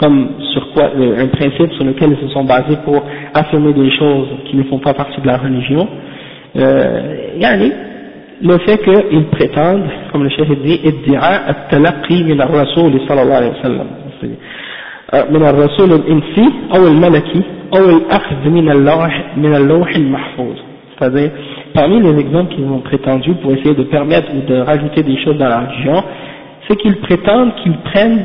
comme 0.02 0.28
sur 0.52 0.72
quoi, 0.72 0.90
un 0.96 1.26
principe 1.26 1.72
sur 1.72 1.84
lequel 1.84 2.10
ils 2.12 2.28
se 2.28 2.32
sont 2.32 2.44
basés 2.44 2.78
pour 2.84 3.02
affirmer 3.34 3.72
des 3.72 3.90
choses 3.92 4.28
qui 4.48 4.56
ne 4.56 4.62
font 4.64 4.78
pas 4.78 4.94
partie 4.94 5.20
de 5.20 5.26
la 5.26 5.36
religion, 5.38 5.88
euh, 6.56 7.16
yani, 7.36 7.72
le 8.42 8.58
fait 8.58 8.78
qu'ils 8.78 9.24
prétendent, 9.26 9.88
comme 10.12 10.22
le 10.22 10.30
chef 10.30 10.48
dit, 10.62 10.80
iddi'a 10.84 11.48
at-talaqqi 11.48 12.24
min 12.24 12.38
al-rasoul 12.38 12.92
sallallahu 13.08 13.36
alayhi 13.36 13.52
wa 13.56 13.62
sallam. 13.62 13.86
من 15.30 15.42
الرسول 15.42 15.92
الإنسي 15.92 16.52
أو 16.76 16.86
الملكي 16.86 17.42
أو 17.76 17.84
الأخذ 17.96 18.48
من 18.48 18.70
اللوح 18.70 19.24
من 19.36 19.54
اللوح 19.54 19.90
المحفوظ 19.96 20.56
c'est-à-dire 20.98 21.30
parmi 21.74 22.00
les 22.00 22.18
exemples 22.20 22.54
qu'ils 22.54 22.66
ont 22.66 22.80
prétendu 22.80 23.32
pour 23.40 23.52
essayer 23.52 23.74
de 23.74 23.84
permettre 23.84 24.28
ou 24.34 24.40
de 24.46 24.58
rajouter 24.60 25.02
des 25.02 25.16
choses 25.24 25.38
dans 25.38 25.48
la 25.48 25.60
religion 25.60 26.02
c'est 26.68 26.76
qu'ils 26.76 26.96
prétendent 26.96 27.54
qu'ils 27.62 27.78
prennent 27.90 28.20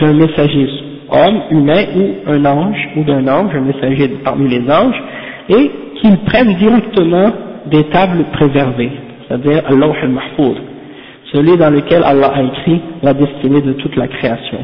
d'un 0.00 0.12
messager 0.14 0.68
homme, 1.10 1.40
humain 1.50 1.84
ou 1.96 2.30
un 2.30 2.44
ange 2.44 2.88
ou 2.96 3.04
d'un 3.04 3.26
ange, 3.28 3.54
un 3.54 3.60
messager 3.60 4.08
parmi 4.24 4.48
les 4.48 4.70
anges 4.70 5.02
et 5.48 5.70
qu'ils 5.96 6.18
prennent 6.18 6.54
directement 6.54 7.32
des 7.66 7.84
tables 7.84 8.24
préservées 8.32 8.92
c'est-à-dire 9.26 9.62
Allah 9.68 9.92
al-Mahfouz 10.02 10.56
celui 11.32 11.56
dans 11.56 11.70
lequel 11.70 12.02
Allah 12.04 12.32
a 12.34 12.42
écrit 12.42 12.80
la 13.02 13.14
destinée 13.14 13.60
de 13.60 13.72
toute 13.74 13.96
la 13.96 14.08
création 14.08 14.58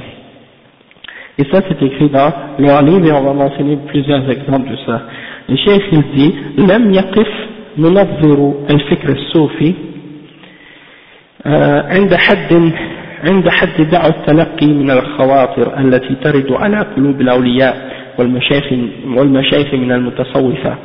et 1.39 1.45
ça, 1.53 1.61
c'est 1.69 1.83
écrit 1.83 2.09
dans 2.09 2.33
leur 2.59 2.81
livre 2.83 3.07
et 3.07 3.13
on 3.13 3.23
va 3.23 3.35
mentionner 3.35 3.77
plusieurs 3.89 4.29
exemples 4.31 4.71
de 4.71 4.77
ça. 4.87 5.03
Le 5.49 5.57
chef, 5.57 5.83
il 5.93 6.03
dit, 6.15 6.35
لم 6.59 6.95
يقف 6.95 7.29
منظر 7.79 8.53
الفكر 8.71 9.09
الصوفي 9.09 9.75
عند 11.91 12.15
حد 12.15 12.73
عند 13.24 13.50
حد 13.50 13.82
دعوى 13.92 14.10
التلقي 14.10 14.68
من 14.68 14.92
الخواطر 14.92 15.80
التي 15.80 16.16
ترد 16.24 16.52
على 16.52 16.78
قلوب 16.78 17.22
الأولياء 17.22 17.92
والمشايخ, 18.20 18.66
والمشايخ 19.18 19.74
من 19.74 19.92
المتصوفة. 19.92 20.76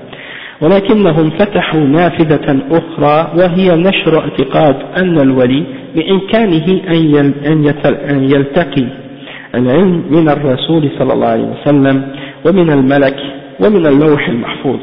ولكنهم 0.61 1.31
فتحوا 1.31 1.81
نافذة 1.81 2.59
أخرى 2.71 3.33
وهي 3.39 3.77
نشر 3.77 4.19
اعتقاد 4.21 4.77
أن 4.97 5.19
الولي 5.21 5.65
بإمكانه 5.95 6.81
أن 8.11 8.25
يلتقي 8.31 8.87
العلم 9.55 10.05
من 10.11 10.29
الرسول 10.29 10.91
صلى 10.99 11.13
الله 11.13 11.27
عليه 11.27 11.45
وسلم 11.61 12.09
ومن 12.47 12.71
الملك 12.71 13.17
ومن 13.61 13.87
اللوح 13.87 14.29
المحفوظ. 14.29 14.81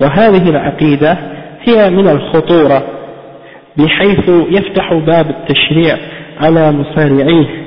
وهذه 0.00 0.50
العقيدة 0.50 1.18
هي 1.62 1.90
من 1.90 2.08
الخطورة 2.08 2.82
بحيث 3.76 4.30
يفتح 4.50 4.94
باب 4.94 5.30
التشريع 5.30 5.96
على 6.41 6.71
مسارعيه 6.71 7.65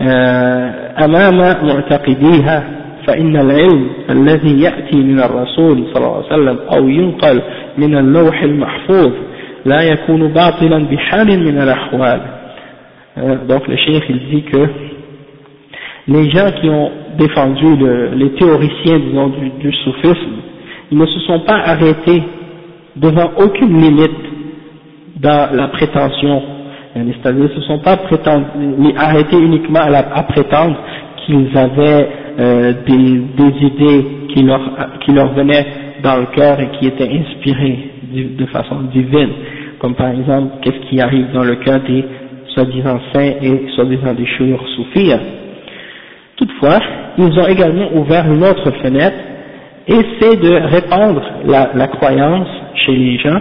آه، 0.00 1.04
أمام 1.04 1.38
معتقديها 1.66 2.64
فإن 3.06 3.36
العلم 3.36 3.90
الذي 4.10 4.60
يأتي 4.60 4.96
من 4.96 5.20
الرسول 5.20 5.84
صلى 5.94 6.06
الله 6.06 6.16
عليه 6.16 6.26
وسلم 6.26 6.58
أو 6.72 6.88
ينقل 6.88 7.42
من 7.78 7.96
اللوح 7.96 8.42
المحفوظ 8.42 9.12
لا 9.64 9.82
يكون 9.82 10.28
باطلا 10.28 10.78
بحال 10.78 11.26
من 11.26 11.58
الأحوال 11.62 12.20
آه، 13.18 13.38
donc 13.48 13.66
le 13.68 13.76
cheikh 13.76 14.04
il 14.08 14.18
dit 14.30 14.42
que 14.42 14.68
les 16.08 16.30
gens 16.30 16.50
qui 16.60 16.68
ont 16.68 16.90
défendu 17.18 17.76
le, 17.76 18.10
les 18.14 18.30
théoriciens 18.34 18.98
disons, 18.98 19.28
du, 19.28 19.50
du, 19.58 19.72
soufisme, 19.72 20.36
ils 20.92 20.98
ne 20.98 21.06
se 21.06 21.20
sont 21.20 21.40
pas 21.40 21.56
arrêtés 21.56 22.22
devant 22.96 23.30
aucune 23.38 23.80
limite 23.80 24.10
dans 25.16 25.54
la 25.54 25.68
prétention, 25.68 26.42
c'est-à-dire 26.93 27.45
ils 27.45 27.55
ne 27.55 27.61
se 27.61 27.67
sont 27.67 27.79
pas 27.79 27.97
arrêtés 28.97 29.37
uniquement 29.37 29.79
à, 29.79 30.23
prétendre 30.23 30.77
qu'ils 31.25 31.57
avaient 31.57 32.07
euh, 32.39 32.73
des, 32.85 33.65
idées 33.65 34.05
qui 34.29 34.43
leur, 34.43 35.33
venaient 35.33 35.65
dans 36.03 36.17
le 36.17 36.25
cœur 36.35 36.59
et 36.59 36.69
qui 36.77 36.87
étaient 36.87 37.09
inspirées 37.09 37.91
de, 38.13 38.45
façon 38.47 38.81
divine, 38.93 39.29
comme 39.79 39.95
par 39.95 40.09
exemple 40.09 40.55
qu'est-ce 40.61 40.89
qui 40.89 40.99
arrive 40.99 41.31
dans 41.33 41.43
le 41.43 41.55
cœur 41.55 41.79
des 41.81 42.03
soi-disant 42.53 42.99
saints 43.13 43.33
et 43.41 43.67
soi-disant 43.75 44.13
des 44.13 44.25
chouïrs 44.25 44.63
soufis? 44.75 45.13
Toutefois, 46.35 46.79
ils 47.17 47.39
ont 47.39 47.47
également 47.47 47.93
ouvert 47.93 48.25
une 48.25 48.43
autre 48.43 48.71
fenêtre, 48.81 49.17
et 49.87 49.99
c'est 50.19 50.41
de 50.41 50.53
répandre 50.67 51.21
la, 51.45 51.87
croyance 51.87 52.47
chez 52.75 52.93
les 52.93 53.17
gens 53.19 53.39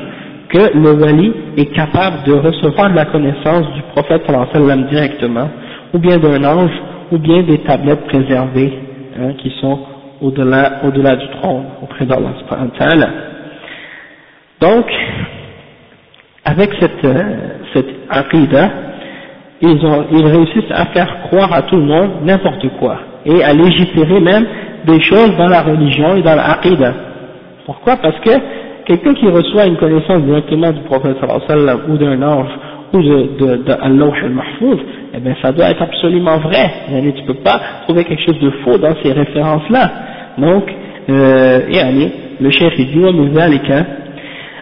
que 0.51 0.76
le 0.76 0.92
wali 0.92 1.32
est 1.57 1.72
capable 1.74 2.24
de 2.24 2.32
recevoir 2.32 2.92
la 2.92 3.07
connaissance 3.07 3.72
du 3.72 3.82
prophète 3.94 4.22
sallam 4.26 4.84
directement, 4.90 5.48
ou 5.94 5.98
bien 5.98 6.18
d'un 6.18 6.44
ange, 6.44 6.72
ou 7.12 7.18
bien 7.18 7.42
des 7.42 7.59
tablettes 7.59 8.07
préservées 8.07 8.72
hein, 9.18 9.32
qui 9.38 9.51
sont 9.61 9.78
au-delà 10.20 10.80
au 10.84 10.90
-delà 10.90 11.16
du 11.16 11.28
trône, 11.38 11.64
auprès 11.82 12.05
d'Allah. 12.05 13.11
Donc, 14.61 14.86
avec 16.44 16.70
cette, 16.80 17.05
euh, 17.05 17.22
cette 17.72 17.88
aqidah, 18.11 18.70
ils, 19.62 19.86
ont, 19.86 20.07
ils 20.12 20.26
réussissent 20.26 20.70
à 20.70 20.86
faire 20.86 21.22
croire 21.28 21.53
à 21.53 21.62
tout 21.62 21.76
le 21.76 21.84
monde 21.84 22.11
n'importe 22.24 22.68
quoi, 22.78 22.98
et 23.24 23.42
à 23.42 23.53
légiférer 23.53 24.20
même 24.20 24.46
des 24.84 25.01
choses 25.03 25.36
dans 25.36 25.48
la 25.48 25.62
religion 25.62 26.16
et 26.16 26.22
dans 26.22 26.34
l'aqidah. 26.34 26.94
Pourquoi? 27.66 27.96
Parce 27.96 28.18
que 28.20 28.30
quelqu'un 28.86 29.13
qui 29.13 29.27
reçoit 29.27 29.65
une 29.65 29.77
connaissance 29.77 30.21
directement 30.23 30.71
du 30.71 30.81
prophète 30.81 31.17
sallam 31.47 31.79
ou 31.89 31.97
d'un 31.97 32.21
ange 32.21 32.51
ou 32.93 33.01
de, 33.01 33.17
de, 33.39 33.55
de 33.63 33.71
Allah 33.71 34.11
al-Mahfouz, 34.23 34.79
eh 35.13 35.19
bien 35.19 35.36
ça 35.41 35.51
doit 35.51 35.69
être 35.69 35.81
absolument 35.81 36.38
vrai. 36.38 36.69
Tu 36.88 37.21
ne 37.21 37.27
peux 37.27 37.41
pas 37.43 37.59
trouver 37.88 38.03
quelque 38.05 38.23
chose 38.25 38.39
de 38.39 38.51
faux 38.63 38.77
dans 38.77 38.95
ces 39.03 39.11
références-là. 39.11 39.91
Donc, 40.38 40.63
euh, 41.09 41.59
le 42.39 42.49
chef 42.51 42.73
il 42.77 42.88
dit, 42.88 43.01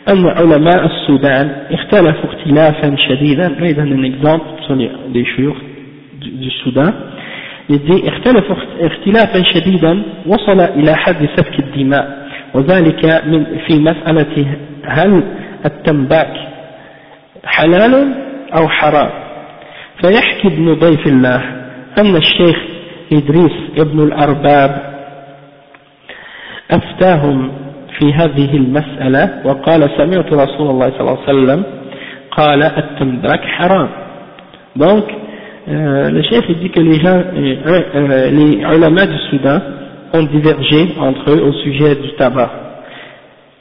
أن 0.10 0.26
علماء 0.28 0.86
السودان 0.86 1.56
اختلفوا 1.72 2.30
اختلافا 2.30 2.96
شديدا 2.96 3.64
أيضا 3.64 3.84
un 3.84 4.04
exemple 4.04 4.46
sur 4.68 4.76
les 5.14 5.26
chouurs 5.26 5.58
du 6.22 6.50
Soudan 6.64 6.92
يدي 7.70 8.10
اختلفوا 8.10 8.56
اختلافا 8.82 9.44
شديدا 9.54 10.04
وصل 10.28 10.60
إلى 10.60 10.96
حد 10.96 11.30
سفك 11.38 11.60
الدماء 11.60 12.27
وذلك 12.55 13.23
من 13.27 13.45
في 13.67 13.79
مسألة 13.79 14.47
هل 14.85 15.23
التنباك 15.67 16.35
حلال 17.45 18.15
أو 18.57 18.69
حرام. 18.69 19.11
فيحكي 20.03 20.49
ابن 20.49 20.75
ضيف 20.75 21.07
الله 21.07 21.43
أن 21.99 22.17
الشيخ 22.17 22.57
إدريس 23.13 23.53
ابن 23.79 24.03
الأرباب 24.03 24.83
أفتاهم 26.71 27.53
في 27.99 28.13
هذه 28.13 28.57
المسألة 28.57 29.43
وقال 29.45 29.91
سمعت 29.97 30.33
رسول 30.33 30.71
الله 30.71 30.91
صلى 30.91 31.01
الله 31.01 31.19
عليه 31.19 31.29
وسلم 31.29 31.65
قال 32.31 32.63
التمباك 32.63 33.41
حرام. 33.41 33.89
Donc 34.77 35.05
euh, 35.69 36.11
le 36.11 36.23
chef 36.23 36.47
dit 36.61 36.71
que 36.71 36.81
les 36.81 37.01
gens 37.01 37.21
euh, 37.37 37.83
euh, 37.95 38.31
les 38.31 38.59
ulama 38.77 39.07
du 39.07 39.19
Soudan 39.31 39.61
ont 40.13 40.23
divergé 40.25 40.95
entre 41.01 41.31
eux 41.31 41.43
au 41.43 41.53
sujet 41.53 41.95
du 41.97 42.15
tabac. 42.17 42.51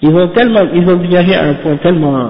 Ils 0.01 0.15
ont 0.15 0.27
tellement 0.29 0.65
ils 0.73 0.87
ont 0.89 0.97
divergé 0.97 1.35
à 1.35 1.45
un 1.45 1.53
point 1.55 1.75
tellement 1.77 2.17
euh, 2.17 2.27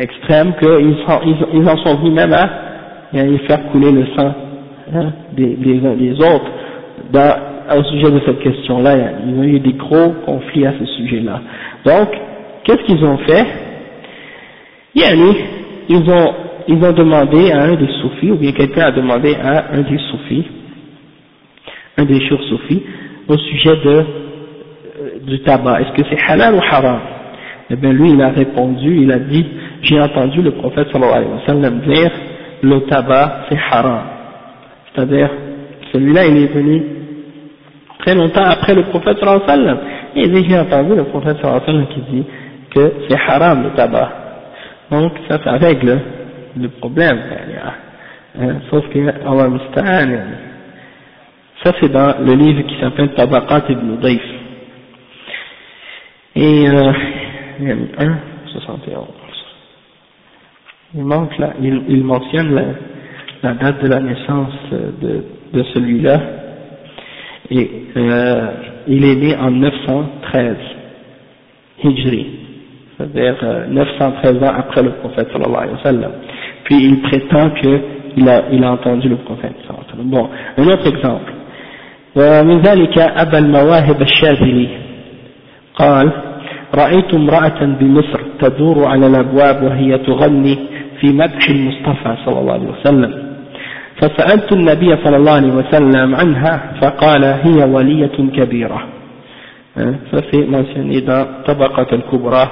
extrême 0.00 0.54
qu'ils 0.60 0.96
ils, 1.26 1.36
ils 1.54 1.68
en 1.68 1.76
sont 1.78 1.96
venus 1.96 2.14
même 2.14 2.32
à, 2.32 2.42
à 3.12 3.38
faire 3.46 3.66
couler 3.72 3.92
le 3.92 4.06
sang 4.16 4.34
hein, 4.94 5.12
des, 5.32 5.56
des, 5.56 5.80
des 5.96 6.12
autres. 6.20 6.50
Dans 7.12 7.54
au 7.78 7.82
sujet 7.84 8.10
de 8.10 8.20
cette 8.26 8.40
question-là, 8.40 8.94
il 9.26 9.38
y 9.38 9.40
a 9.40 9.44
eu 9.44 9.58
des 9.60 9.72
gros 9.72 10.10
conflits 10.26 10.66
à 10.66 10.74
ce 10.78 10.84
sujet-là. 10.84 11.40
Donc, 11.86 12.08
qu'est-ce 12.64 12.82
qu'ils 12.84 13.02
ont 13.04 13.16
fait? 13.18 13.46
Ils 14.94 16.10
ont, 16.10 16.34
ils 16.68 16.84
ont 16.84 16.92
demandé 16.92 17.50
à 17.52 17.62
un 17.62 17.74
des 17.74 17.88
soufis, 18.02 18.30
ou 18.30 18.36
bien 18.36 18.52
quelqu'un 18.52 18.82
a 18.86 18.90
demandé 18.92 19.34
à 19.42 19.72
un 19.72 19.80
des 19.80 19.98
soufis, 20.10 20.44
un 21.96 22.04
des 22.04 22.20
churs 22.20 22.42
soufis, 22.44 22.82
au 23.28 23.36
sujet 23.36 23.76
de, 23.76 23.90
euh, 23.90 24.04
du 25.26 25.40
tabac, 25.40 25.80
est-ce 25.80 25.92
que 25.92 26.08
c'est 26.10 26.30
halal 26.30 26.54
ou 26.54 26.60
haram? 26.60 27.00
Eh 27.70 27.76
bien 27.76 27.92
lui, 27.92 28.10
il 28.10 28.22
a 28.22 28.28
répondu, 28.28 29.02
il 29.02 29.10
a 29.10 29.18
dit, 29.18 29.46
j'ai 29.82 30.00
entendu 30.00 30.42
le 30.42 30.52
prophète 30.52 30.88
sallallahu 30.92 31.16
alayhi 31.16 31.32
wa 31.32 31.46
sallam 31.46 31.80
dire, 31.80 32.10
le 32.62 32.80
tabac 32.80 33.46
c'est 33.48 33.58
haram. 33.70 34.02
C'est-à-dire, 34.94 35.30
celui-là, 35.92 36.26
il 36.26 36.36
est 36.36 36.52
venu 36.52 36.82
très 38.00 38.14
longtemps 38.14 38.44
après 38.44 38.74
le 38.74 38.82
prophète 38.84 39.18
sallallahu 39.18 39.42
alayhi 39.48 39.62
wa 39.62 39.66
sallam. 39.66 39.78
Et 40.16 40.48
j'ai 40.48 40.58
entendu 40.58 40.94
le 40.94 41.04
prophète 41.04 41.36
sallallahu 41.40 41.62
alayhi 41.66 41.78
wa 41.78 41.86
sallam 41.86 41.86
qui 41.88 42.12
dit 42.12 42.24
que 42.74 42.92
c'est 43.08 43.18
haram 43.28 43.62
le 43.64 43.70
tabac. 43.70 44.10
Donc 44.90 45.12
ça, 45.28 45.38
ça 45.42 45.52
règle 45.52 45.98
le 46.60 46.68
problème. 46.68 47.18
Hein, 48.38 48.56
sauf 48.70 48.88
que 48.90 48.98
Allah 48.98 49.48
ça 51.64 51.72
c'est 51.80 51.90
dans 51.90 52.14
le 52.20 52.34
livre 52.34 52.62
qui 52.62 52.78
s'appelle 52.78 53.14
Tabaqat 53.14 53.64
ibn 53.70 53.96
Daif. 53.96 54.22
Et 56.36 56.68
euh, 56.68 56.92
il 57.60 57.68
y 57.68 57.70
a 57.70 57.74
1, 57.74 58.18
71. 58.52 59.06
Il 60.96 61.04
manque 61.04 61.36
là, 61.38 61.54
il, 61.60 62.04
mentionne 62.04 62.76
la, 63.42 63.54
date 63.54 63.82
de 63.82 63.88
la 63.88 64.00
naissance 64.00 64.52
de, 64.70 65.24
de 65.52 65.62
celui-là 65.74 66.20
et 67.50 67.70
euh, 67.96 68.46
il 68.86 69.04
est 69.04 69.16
né 69.16 69.36
en 69.36 69.50
913 69.50 70.56
Hijri, 71.82 72.26
c'est-à-dire 72.96 73.66
913 73.68 74.42
ans 74.42 74.52
après 74.56 74.82
le 74.82 74.90
prophète 74.92 75.28
sallallahu 75.32 75.62
alayhi 75.62 75.76
wa 75.76 75.82
sallam. 75.82 76.12
Puis 76.64 76.76
il 76.76 77.00
prétend 77.02 77.50
qu'il 77.50 78.28
a, 78.28 78.44
il 78.52 78.62
a 78.62 78.72
entendu 78.72 79.08
le 79.08 79.16
prophète 79.16 79.54
sallallahu 79.66 79.84
alayhi 79.84 79.86
wa 79.86 79.90
sallam. 79.90 80.10
Bon, 80.10 80.30
un 80.58 80.66
autre 80.68 80.86
exemple. 80.86 81.33
ومن 82.16 82.60
ذلك 82.60 82.98
أبا 82.98 83.38
المواهب 83.38 84.02
الشاذلي. 84.02 84.68
قال 85.74 86.10
رأيت 86.74 87.14
امرأة 87.14 87.64
بمصر 87.80 88.20
تدور 88.40 88.84
على 88.84 89.06
الأبواب 89.06 89.62
وهي 89.62 89.98
تغني 89.98 90.58
في 91.00 91.06
مدح 91.12 91.48
المصطفى 91.48 92.16
صلى 92.24 92.38
الله 92.40 92.52
عليه 92.52 92.70
وسلم. 92.80 93.12
فسألت 93.96 94.52
النبي 94.52 94.96
صلى 95.04 95.16
الله 95.16 95.32
عليه 95.32 95.52
وسلم 95.52 96.14
عنها 96.14 96.72
فقال 96.80 97.24
هي 97.24 97.64
ولية 97.64 98.16
كبيرة. 98.36 98.82
ففي 100.12 100.46
mentionné 100.46 101.00
dans 101.00 101.26
طبقة 101.46 101.86
الكبرى 101.92 102.48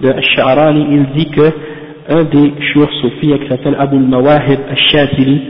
de 0.00 0.08
Al-Sha'rani 0.12 0.86
il 0.90 1.06
dit 1.16 1.30
que 1.30 1.50
un 2.10 2.20
Abu 3.78 3.96
al-Mawahib 3.96 4.60
al-Shatili 4.70 5.42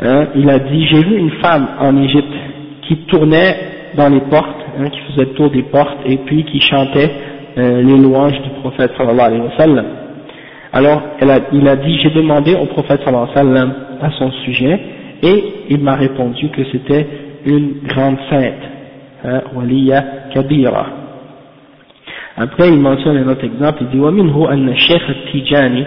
hein, 0.00 0.26
il 0.34 0.48
a 0.50 0.58
dit 0.58 0.86
j'ai 0.86 1.02
vu 1.04 1.16
une 1.16 1.30
femme 1.42 1.68
en 1.80 1.96
Égypte 2.02 2.34
qui 2.82 2.96
tournait 3.06 3.56
dans 3.96 4.08
les 4.08 4.20
portes 4.20 4.64
hein, 4.78 4.88
qui 4.90 4.98
faisait 5.12 5.26
le 5.26 5.34
tour 5.34 5.50
des 5.50 5.62
portes 5.62 5.98
et 6.06 6.16
puis 6.18 6.44
qui 6.44 6.60
chantait 6.60 7.10
euh, 7.56 7.82
les 7.82 7.96
louanges 7.96 8.40
du 8.42 8.50
prophète 8.60 8.92
sallallahu 8.96 9.26
alayhi 9.26 9.42
wa 9.42 9.56
sallam 9.58 9.86
alors 10.72 11.02
elle 11.20 11.30
a, 11.30 11.38
il 11.52 11.68
a 11.68 11.76
dit 11.76 11.98
j'ai 12.02 12.10
demandé 12.10 12.54
au 12.54 12.66
prophète 12.66 13.00
sallallahu 13.04 13.28
alayhi 13.34 13.48
wa 13.48 13.54
sallam 13.56 13.74
à 14.02 14.10
son 14.18 14.30
sujet 14.44 14.80
et 15.22 15.44
il 15.70 15.80
m'a 15.80 15.94
répondu 15.94 16.48
que 16.50 16.62
c'était 16.70 17.06
une 17.46 17.86
grande 17.86 18.16
sainte, 18.30 18.62
hein, 19.24 19.42
waliya 19.54 20.04
kabira. 20.32 20.86
Après 22.36 22.68
il 22.68 22.80
mentionne 22.80 23.16
un 23.18 23.28
autre 23.28 23.44
exemple, 23.44 23.82
il 23.82 23.88
dit 23.88 24.00
ومنه 24.00 24.52
أن 24.52 24.68
الشيخ 24.68 25.10
التيجاني 25.10 25.84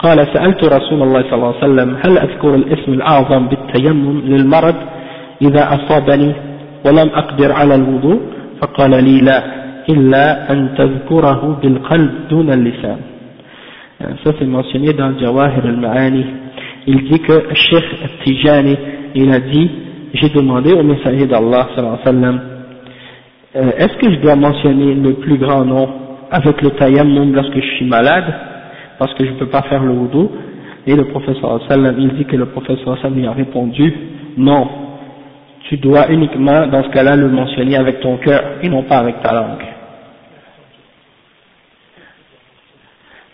قال 0.00 0.18
سألت 0.34 0.64
رسول 0.64 1.02
الله 1.02 1.22
صلى 1.22 1.34
الله 1.34 1.54
عليه 1.54 1.64
وسلم 1.64 1.96
هل 2.04 2.18
أذكر 2.18 2.54
الاسم 2.54 2.92
الأعظم 2.92 3.48
بالتيمم 3.48 4.20
للمرض 4.24 4.74
إذا 5.42 5.62
أصابني 5.74 6.32
ولم 6.86 7.08
أقدر 7.14 7.52
على 7.52 7.74
الوضوء 7.74 8.20
فقال 8.62 9.04
لي 9.04 9.20
لا 9.20 9.38
إلا 9.88 10.52
أن 10.52 10.74
تذكره 10.78 11.58
بالقلب 11.62 12.10
دون 12.30 12.48
اللسان 12.52 12.98
ça 14.24 14.32
c'est 14.38 14.46
mentionné 14.46 14.94
dans 14.94 15.12
Jawahir 15.18 15.62
al-Ma'ani 15.62 16.24
il 16.86 17.04
dit 17.10 17.20
que 17.20 17.54
Cheikh 17.54 17.84
Tijani, 18.24 18.76
il 19.14 19.30
a 19.30 19.40
dit, 19.40 19.70
j'ai 20.14 20.28
demandé 20.30 20.72
au 20.72 20.82
messager 20.82 21.26
d'Allah, 21.26 21.68
euh, 23.56 23.70
est-ce 23.78 23.96
que 23.98 24.10
je 24.12 24.20
dois 24.20 24.36
mentionner 24.36 24.94
le 24.94 25.14
plus 25.14 25.36
grand 25.36 25.64
nom 25.64 25.88
avec 26.30 26.62
le 26.62 26.70
tayammum 26.70 27.34
lorsque 27.34 27.54
je 27.54 27.76
suis 27.76 27.84
malade, 27.86 28.24
parce 29.00 29.14
que 29.14 29.24
je 29.24 29.30
ne 29.30 29.38
peux 29.38 29.46
pas 29.46 29.62
faire 29.62 29.82
le 29.82 29.92
wudu 29.92 30.28
Et 30.86 30.94
le 30.94 31.06
professeur 31.06 31.58
sallam, 31.66 31.96
il 31.98 32.10
dit 32.16 32.26
que 32.26 32.36
le 32.36 32.46
professeur 32.46 32.98
sallam 32.98 33.18
lui 33.18 33.26
a 33.26 33.32
répondu, 33.32 33.92
non, 34.36 34.68
tu 35.62 35.78
dois 35.78 36.10
uniquement 36.10 36.66
dans 36.66 36.82
ce 36.84 36.90
cas-là 36.90 37.16
le 37.16 37.28
mentionner 37.28 37.76
avec 37.76 38.00
ton 38.00 38.18
cœur 38.18 38.42
et 38.62 38.68
non 38.68 38.82
pas 38.82 38.98
avec 38.98 39.22
ta 39.22 39.32
langue. 39.32 39.64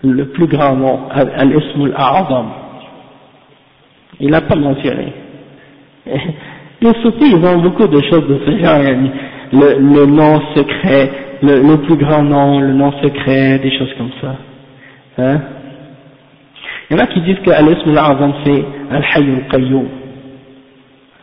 Le 0.05 0.25
plus 0.27 0.47
grand 0.47 0.77
nom, 0.77 1.09
al-ismul 1.11 1.93
a'azam, 1.97 2.47
il 4.21 4.31
n'a 4.31 4.43
pas 4.43 4.55
mentionné. 4.55 5.13
Les 6.81 6.93
soufis, 7.03 7.33
ils 7.33 7.45
ont 7.45 7.59
beaucoup 7.59 7.89
de 7.89 8.01
choses 8.03 8.29
de 8.29 8.39
ce 8.47 8.59
genre, 8.59 8.79
le, 9.53 9.79
le 9.81 10.07
nom 10.07 10.41
secret, 10.55 11.11
le, 11.43 11.61
le, 11.61 11.77
plus 11.79 11.97
grand 11.97 12.23
nom, 12.23 12.61
le 12.61 12.73
nom 12.73 12.93
secret, 13.03 13.59
des 13.59 13.77
choses 13.77 13.93
comme 13.99 14.11
ça. 14.21 14.37
Hein? 15.19 15.41
Il 16.89 16.97
y 16.97 17.01
en 17.01 17.03
a 17.03 17.07
qui 17.09 17.21
disent 17.21 17.41
que 17.45 17.51
Al-Ism 17.51 17.97
al 17.97 18.35
c'est 18.45 18.65
Al-Hayy 18.91 19.35
al-Qayyum. 19.35 19.89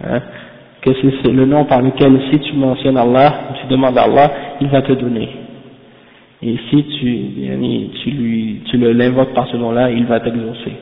Hein? 0.06 0.22
Que 0.82 0.92
c'est 1.02 1.32
le 1.32 1.46
nom 1.46 1.64
par 1.66 1.82
lequel 1.82 2.20
si 2.30 2.40
tu 2.40 2.54
mentionnes 2.54 2.98
Allah, 2.98 3.34
tu 3.62 3.68
demandes 3.68 3.98
à 3.98 4.04
Allah, 4.04 4.32
il 4.60 4.68
va 4.68 4.82
te 4.82 4.92
donner. 4.92 5.30
Et 6.42 6.58
si 6.70 6.84
tu, 6.84 7.18
tu 8.04 8.12
lui, 8.12 8.62
tu 8.70 8.78
l'invoques 8.78 9.34
par 9.34 9.48
ce 9.48 9.56
nom-là, 9.56 9.90
il 9.92 10.06
va 10.06 10.20
t'exaucer. 10.20 10.74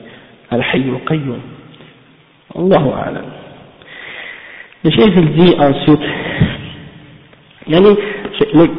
Al-Hayy 0.50 0.90
al-Qayyum. 0.90 1.40
Allahu 2.56 2.90
Alam. 3.06 3.24
Le 4.84 4.90
chef 4.90 5.10
il 5.16 5.32
dit 5.32 5.54
ensuite, 5.60 6.00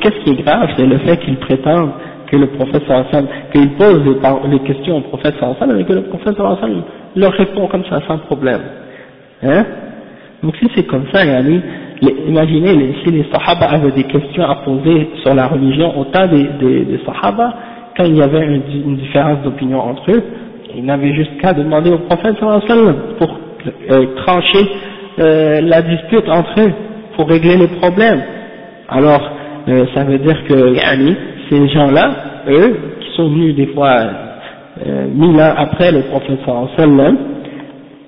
qu'est-ce 0.01 0.23
qui 0.23 0.29
est 0.31 0.43
grave, 0.43 0.69
c'est 0.75 0.85
le 0.85 0.97
fait 0.97 1.17
qu'il 1.17 1.37
prétende 1.37 1.91
que 2.33 2.37
le 2.39 2.47
prophète 2.47 2.81
sallam, 2.87 3.27
qu'il 3.51 3.69
pose 3.73 4.01
les, 4.49 4.59
questions 4.59 4.97
au 4.97 5.01
prophète 5.01 5.35
sallam 5.39 5.79
et 5.79 5.83
que 5.83 5.93
le 5.93 6.01
prophète 6.03 6.35
sallam 6.35 6.81
leur 7.15 7.31
répond 7.33 7.67
comme 7.67 7.85
ça 7.85 8.01
sans 8.07 8.17
problème. 8.17 8.61
Hein? 9.43 9.63
Donc 10.41 10.55
si 10.57 10.67
c'est 10.75 10.87
comme 10.87 11.05
ça, 11.13 11.23
yani, 11.23 11.61
imaginez 12.27 12.95
si 13.03 13.11
les 13.11 13.25
sahaba 13.31 13.67
avaient 13.67 13.91
des 13.91 14.05
questions 14.05 14.43
à 14.43 14.55
poser 14.65 15.09
sur 15.21 15.35
la 15.35 15.47
religion 15.47 15.99
au 15.99 16.05
temps 16.05 16.25
des, 16.27 16.43
des, 16.59 16.99
sahaba, 17.05 17.53
quand 17.95 18.05
il 18.05 18.17
y 18.17 18.21
avait 18.23 18.45
une, 18.45 18.63
une 18.87 18.97
différence 18.97 19.43
d'opinion 19.43 19.79
entre 19.79 20.11
eux, 20.11 20.23
ils 20.75 20.83
n'avaient 20.83 21.13
juste 21.13 21.37
qu'à 21.39 21.53
demander 21.53 21.91
au 21.91 21.99
prophète 21.99 22.35
sallam 22.39 22.95
pour 23.19 23.37
euh, 23.91 24.07
trancher 24.25 24.65
euh, 25.19 25.61
la 25.61 25.83
dispute 25.83 26.27
entre 26.27 26.59
eux 26.59 26.71
pour 27.15 27.29
régler 27.29 27.57
les 27.57 27.67
problèmes. 27.67 28.23
Alors, 28.89 29.21
euh, 29.69 29.85
ça 29.93 30.03
veut 30.03 30.17
dire 30.17 30.43
que 30.45 30.73
yani, 30.73 31.15
ces 31.49 31.67
gens-là, 31.69 32.11
eux, 32.47 32.77
qui 32.99 33.15
sont 33.15 33.29
venus 33.29 33.55
des 33.55 33.67
fois 33.67 33.97
euh, 34.85 35.07
mille 35.13 35.39
ans 35.39 35.53
après 35.57 35.91
le 35.91 36.01
prophète 36.03 36.39
sallam, 36.77 37.17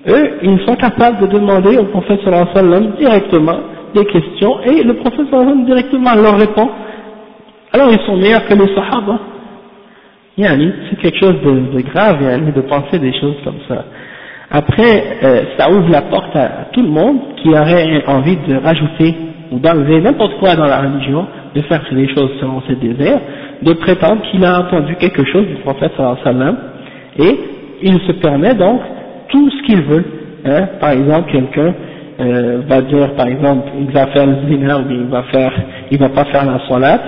eux, 0.08 0.30
ils 0.42 0.60
sont 0.66 0.76
capables 0.76 1.20
de 1.20 1.26
demander 1.26 1.76
au 1.78 1.84
prophète 1.84 2.20
sallam 2.24 2.92
directement 2.98 3.58
des 3.94 4.04
questions 4.06 4.60
et 4.64 4.82
le 4.82 4.94
prophète 4.94 5.26
sallam 5.30 5.64
directement 5.64 6.14
leur 6.14 6.38
répond. 6.38 6.68
Alors 7.72 7.90
ils 7.90 8.04
sont 8.06 8.16
meilleurs 8.16 8.46
que 8.46 8.54
les 8.54 8.74
sahaba. 8.74 9.18
Yani, 10.38 10.70
c'est 10.90 10.96
quelque 11.00 11.18
chose 11.18 11.40
de, 11.42 11.76
de 11.76 11.80
grave, 11.80 12.22
yani, 12.22 12.52
de 12.52 12.60
penser 12.60 12.98
des 12.98 13.12
choses 13.18 13.36
comme 13.42 13.58
ça. 13.68 13.84
Après, 14.50 15.18
euh, 15.24 15.42
ça 15.58 15.70
ouvre 15.70 15.90
la 15.90 16.02
porte 16.02 16.36
à, 16.36 16.68
tout 16.72 16.82
le 16.82 16.88
monde 16.88 17.18
qui 17.42 17.48
aurait 17.48 18.04
envie 18.06 18.36
de 18.36 18.56
rajouter 18.56 19.14
ou 19.50 19.58
d'enlever 19.58 20.00
n'importe 20.00 20.38
quoi 20.38 20.54
dans 20.54 20.66
la 20.66 20.80
religion, 20.82 21.26
de 21.56 21.62
faire 21.62 21.82
des 21.90 22.08
choses 22.14 22.30
selon 22.40 22.62
ses 22.68 22.76
désirs, 22.76 23.20
de 23.62 23.72
prétendre 23.72 24.22
qu'il 24.30 24.44
a 24.44 24.60
entendu 24.60 24.94
quelque 24.96 25.24
chose 25.24 25.46
du 25.46 25.54
prophète 25.56 25.92
sallam 25.96 26.56
et 27.18 27.38
il 27.82 27.98
se 28.00 28.12
permet 28.12 28.54
donc 28.54 28.80
tout 29.28 29.50
ce 29.50 29.62
qu'il 29.62 29.82
veut. 29.82 30.04
Hein. 30.44 30.68
Par 30.80 30.90
exemple, 30.90 31.30
quelqu'un 31.32 31.74
euh, 32.20 32.60
va 32.68 32.82
dire, 32.82 33.14
par 33.14 33.26
exemple, 33.26 33.68
il 33.78 33.90
va 33.90 34.06
faire 34.08 34.26
le 34.26 34.36
zina 34.48 34.78
ou 34.78 34.84
il 34.90 35.04
va 35.04 35.22
faire, 35.24 35.52
il 35.90 35.98
va 35.98 36.08
pas 36.10 36.24
faire 36.26 36.44
la 36.44 36.60
salat, 36.68 37.00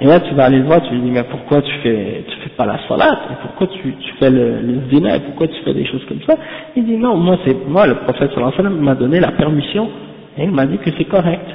et 0.00 0.06
là, 0.06 0.18
tu 0.20 0.34
vas 0.34 0.44
aller 0.46 0.58
le 0.58 0.64
voir, 0.64 0.82
tu 0.82 0.94
lui 0.94 1.00
dis, 1.00 1.10
mais 1.10 1.22
pourquoi 1.30 1.62
tu 1.62 1.72
fais, 1.82 2.24
tu 2.28 2.36
fais 2.42 2.50
pas 2.56 2.66
la 2.66 2.78
salat, 2.88 3.20
et 3.30 3.34
pourquoi 3.42 3.68
tu, 3.68 3.94
tu 4.00 4.12
fais 4.18 4.30
le, 4.30 4.60
le 4.60 4.74
zina, 4.92 5.16
et 5.16 5.20
pourquoi 5.20 5.46
tu 5.46 5.62
fais 5.64 5.74
des 5.74 5.84
choses 5.86 6.04
comme 6.08 6.20
ça? 6.26 6.34
Il 6.76 6.84
dit, 6.84 6.96
non, 6.96 7.16
moi, 7.16 7.38
c'est, 7.44 7.56
moi, 7.68 7.86
le 7.86 7.94
prophète 7.94 8.30
sallallahu 8.32 8.52
alayhi 8.52 8.56
wa 8.56 8.70
sallam 8.70 8.80
m'a 8.80 8.94
donné 8.94 9.20
la 9.20 9.32
permission, 9.32 9.88
et 10.36 10.44
il 10.44 10.50
m'a 10.50 10.66
dit 10.66 10.78
que 10.78 10.90
c'est 10.96 11.04
correct. 11.04 11.46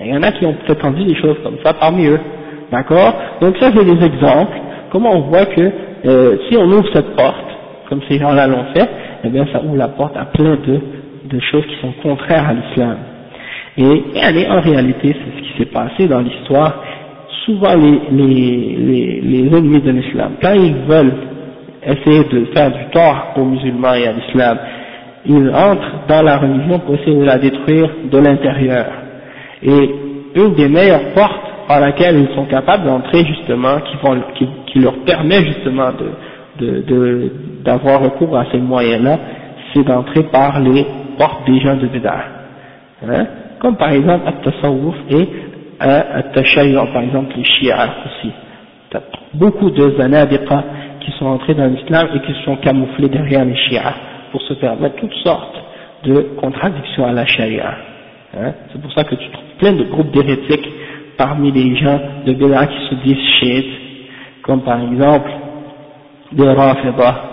Il 0.00 0.08
y 0.08 0.16
en 0.16 0.22
a 0.22 0.32
qui 0.32 0.46
ont 0.46 0.54
prétendu 0.64 1.04
des 1.04 1.16
choses 1.16 1.36
comme 1.42 1.56
ça 1.64 1.74
parmi 1.74 2.06
eux. 2.06 2.20
D'accord? 2.70 3.14
Donc 3.40 3.56
ça, 3.58 3.70
c'est 3.74 3.84
des 3.84 4.04
exemples. 4.04 4.56
Comment 4.90 5.16
on 5.16 5.20
voit 5.22 5.46
que, 5.46 5.70
euh, 6.06 6.36
si 6.48 6.56
on 6.56 6.64
ouvre 6.64 6.88
cette 6.92 7.14
porte, 7.16 7.46
comme 7.88 8.00
ces 8.08 8.18
gens-là 8.18 8.46
l'ont 8.46 8.66
fait, 8.74 8.88
eh 9.24 9.28
bien, 9.28 9.46
ça 9.52 9.60
ouvre 9.62 9.76
la 9.76 9.88
porte 9.88 10.16
à 10.16 10.26
plein 10.26 10.56
de, 10.56 10.80
de 11.24 11.40
choses 11.40 11.64
qui 11.66 11.76
sont 11.80 11.92
contraires 12.02 12.48
à 12.48 12.54
l'islam. 12.54 12.96
Et, 13.76 14.02
et 14.14 14.48
en 14.48 14.60
réalité, 14.60 15.14
c'est 15.14 15.38
ce 15.38 15.42
qui 15.42 15.58
s'est 15.58 15.70
passé 15.72 16.08
dans 16.08 16.20
l'histoire 16.20 16.74
souvent 17.48 17.74
les, 17.74 18.00
les, 18.10 19.20
les, 19.22 19.56
ennemis 19.56 19.80
de 19.80 19.90
l'islam, 19.90 20.32
quand 20.42 20.52
ils 20.52 20.74
veulent 20.86 21.14
essayer 21.82 22.24
de 22.24 22.44
faire 22.54 22.70
du 22.70 22.84
tort 22.92 23.32
aux 23.36 23.44
musulmans 23.44 23.94
et 23.94 24.06
à 24.06 24.12
l'islam, 24.12 24.58
ils 25.24 25.48
entrent 25.50 26.06
dans 26.08 26.22
la 26.22 26.36
religion 26.38 26.78
pour 26.80 26.94
essayer 26.96 27.16
de 27.16 27.24
la 27.24 27.38
détruire 27.38 27.88
de 28.10 28.18
l'intérieur. 28.18 28.86
Et 29.62 29.94
une 30.34 30.54
des 30.54 30.68
meilleures 30.68 31.12
portes 31.14 31.48
par 31.66 31.80
laquelle 31.80 32.18
ils 32.18 32.34
sont 32.34 32.46
capables 32.46 32.84
d'entrer 32.86 33.24
justement, 33.24 33.78
qui, 34.66 34.78
leur 34.78 34.94
permet 35.04 35.44
justement 35.44 35.90
d'avoir 37.64 38.00
recours 38.00 38.36
à 38.36 38.46
ces 38.50 38.58
moyens-là, 38.58 39.18
c'est 39.72 39.84
d'entrer 39.84 40.22
par 40.24 40.60
les 40.60 40.86
portes 41.18 41.46
des 41.46 41.60
gens 41.60 41.76
de 41.76 41.86
Bédard. 41.86 42.24
Hein? 43.06 43.26
Comme 43.58 43.76
par 43.76 43.90
exemple 43.90 44.26
At-Tasawwuf 44.28 44.96
et 45.10 45.28
à 45.80 46.22
par 46.22 47.02
exemple 47.02 47.34
les 47.36 47.44
Shia 47.44 47.88
aussi. 48.06 48.32
Beaucoup 49.34 49.70
de 49.70 49.94
zanadiqa 49.98 50.64
qui 51.00 51.12
sont 51.18 51.26
entrés 51.26 51.54
dans 51.54 51.66
l'islam 51.66 52.08
et 52.14 52.20
qui 52.20 52.32
sont 52.44 52.56
camouflés 52.56 53.08
derrière 53.08 53.44
les 53.44 53.56
Shia 53.56 53.94
pour 54.32 54.40
se 54.42 54.54
permettre 54.54 54.96
toutes 54.96 55.14
sortes 55.24 55.56
de 56.04 56.20
contradictions 56.40 57.06
à 57.06 57.12
la 57.12 57.26
Sharia. 57.26 57.74
Hein? 58.36 58.52
C'est 58.72 58.80
pour 58.80 58.92
ça 58.92 59.04
que 59.04 59.14
tu 59.14 59.28
trouves 59.30 59.47
plein 59.59 59.73
de 59.73 59.83
groupes 59.83 60.11
d'hérétiques 60.11 60.69
parmi 61.17 61.51
les 61.51 61.75
gens 61.75 61.99
de 62.25 62.33
Béla 62.33 62.67
qui 62.67 62.89
se 62.89 62.95
disent 63.03 63.29
chiites, 63.39 63.73
comme 64.41 64.61
par 64.61 64.81
exemple 64.81 65.29
des 66.31 66.49
Rafidah, 66.49 67.23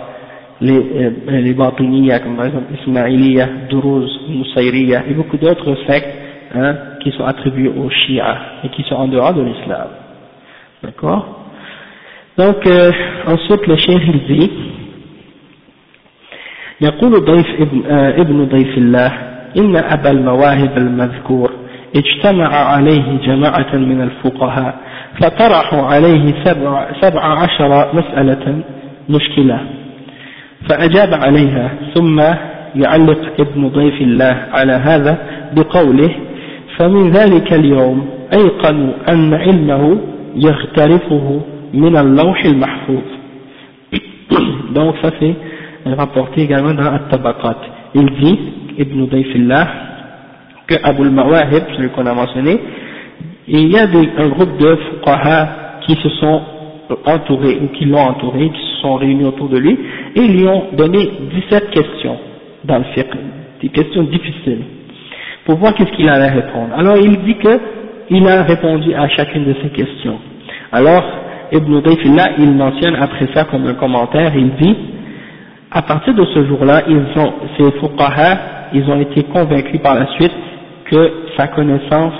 les, 0.61 0.77
euh, 0.77 1.11
les 1.27 1.53
Batiniya, 1.53 2.19
comme 2.19 2.35
par 2.35 2.45
exemple 2.45 2.73
Ismailiya, 2.79 3.47
Duruz, 3.69 4.09
Moussaïriya, 4.29 5.03
et 5.09 5.13
beaucoup 5.13 5.37
d'autres 5.37 5.75
sectes 5.87 6.15
hein, 6.53 6.75
qui 7.01 7.11
sont 7.11 7.25
attribués 7.25 7.69
aux 7.69 7.89
Shia 7.89 8.37
et 8.63 8.69
qui 8.69 8.83
sont 8.83 8.95
en 8.95 9.07
dehors 9.07 9.33
de 9.33 9.41
l'islam. 9.41 9.87
D'accord 10.83 11.47
Donc, 12.37 12.65
euh, 12.67 12.91
ensuite, 13.27 13.67
le 13.67 13.77
chef 13.77 14.01
il 14.05 14.35
dit, 14.35 14.51
يقول 16.81 17.25
ضيف 17.25 17.61
ابن, 17.61 17.85
ابن 17.91 18.45
ضيف 18.45 18.77
الله 18.77 19.11
إن 19.57 19.75
أبا 19.75 20.11
المواهب 20.11 20.77
المذكور 20.77 21.51
اجتمع 21.96 22.56
عليه 22.56 23.18
جماعة 23.26 23.76
من 23.76 24.00
الفقهاء 24.02 24.74
فطرحوا 25.20 25.82
عليه 25.82 26.44
سبع, 26.44 26.86
سبع 27.00 27.20
عشر 27.20 27.94
مسألة 27.94 28.60
مشكلة 29.08 29.60
فأجاب 30.68 31.14
عليها 31.14 31.70
ثم 31.94 32.20
يعلق 32.74 33.18
ابن 33.40 33.68
ضيف 33.68 34.00
الله 34.00 34.46
على 34.52 34.72
هذا 34.72 35.18
بقوله 35.56 36.10
فمن 36.76 37.10
ذلك 37.10 37.52
اليوم 37.52 38.08
أيقنوا 38.32 38.92
أن 39.08 39.34
علمه 39.34 39.98
يغترفه 40.34 41.40
من 41.74 41.96
اللوح 41.96 42.44
المحفوظ. 42.44 43.02
Donc 44.74 44.94
ça 45.02 45.10
c'est 45.20 45.34
rapporté 45.86 46.42
également 46.42 46.74
dans 46.74 46.92
At-Tabaqat. 46.92 47.56
Il 47.94 48.06
dit 48.06 48.38
que 50.66 50.74
Abu 50.82 51.02
al-Mawahib 51.02 51.64
celui 51.76 51.90
qu'on 51.90 52.06
a 52.06 52.14
mentionné 52.14 52.58
il 53.48 53.70
y 53.70 53.78
a 53.78 53.84
un 53.84 54.28
groupe 54.28 54.58
de 54.58 54.76
fuqaha 54.76 55.80
qui 55.86 55.94
se 55.96 56.08
sont 56.20 56.42
entourés 57.04 57.58
ou 57.62 57.68
qui 57.68 57.84
l'ont 57.84 57.98
entouré 58.00 58.50
qui 58.50 58.60
se 58.60 58.80
sont 58.82 58.94
réunis 58.94 59.24
autour 59.24 59.48
de 59.48 59.58
lui 59.58 59.78
et 60.14 60.20
ils 60.20 60.36
lui 60.38 60.46
ont 60.46 60.64
donné 60.72 61.10
17 61.48 61.70
questions 61.70 62.18
dans 62.64 62.78
le 62.78 62.84
fiqh 62.94 63.10
des 63.62 63.68
questions 63.68 64.02
difficiles 64.04 64.64
pour 65.44 65.56
voir 65.56 65.74
qu'est-ce 65.74 65.92
qu'il 65.92 66.08
allait 66.08 66.28
répondre. 66.28 66.74
Alors 66.76 66.96
il 66.96 67.18
dit 67.22 67.36
que 67.36 67.60
il 68.10 68.26
a 68.28 68.42
répondu 68.42 68.94
à 68.94 69.08
chacune 69.08 69.44
de 69.44 69.54
ces 69.62 69.68
questions. 69.70 70.18
Alors 70.72 71.04
Ibn 71.52 71.80
Dayfillah, 71.80 72.30
il 72.38 72.50
mentionne 72.52 72.96
après 72.96 73.28
ça 73.34 73.44
comme 73.44 73.66
un 73.66 73.74
commentaire, 73.74 74.32
il 74.36 74.50
dit 74.56 74.76
à 75.70 75.82
partir 75.82 76.14
de 76.14 76.24
ce 76.26 76.46
jour-là, 76.46 76.82
ces 77.56 77.70
fuqaha, 77.78 78.38
ils 78.74 78.88
ont 78.88 79.00
été 79.00 79.22
convaincus 79.24 79.80
par 79.80 79.94
la 79.94 80.06
suite 80.14 80.32
que 80.85 81.11
sa 81.37 81.47
connaissance 81.47 82.13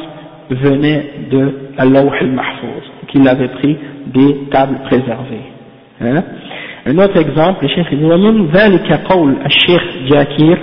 venait 0.49 1.03
de 1.31 1.53
Allah 1.77 2.03
al-Mahfouz, 2.19 2.83
qu'il 3.07 3.27
avait 3.27 3.47
pris 3.49 3.77
des 4.07 4.49
tables 4.51 4.79
préservées. 4.85 5.47
Hein? 6.01 6.23
Un 6.85 6.97
autre 6.97 7.17
exemple, 7.17 7.63
le 7.63 7.69
chef 7.69 7.89
dit, 7.93 8.03
ومن 8.03 8.47
ذلك 8.47 8.91
قول 9.05 9.35
الشيخ 9.45 9.83
جاكير 10.09 10.57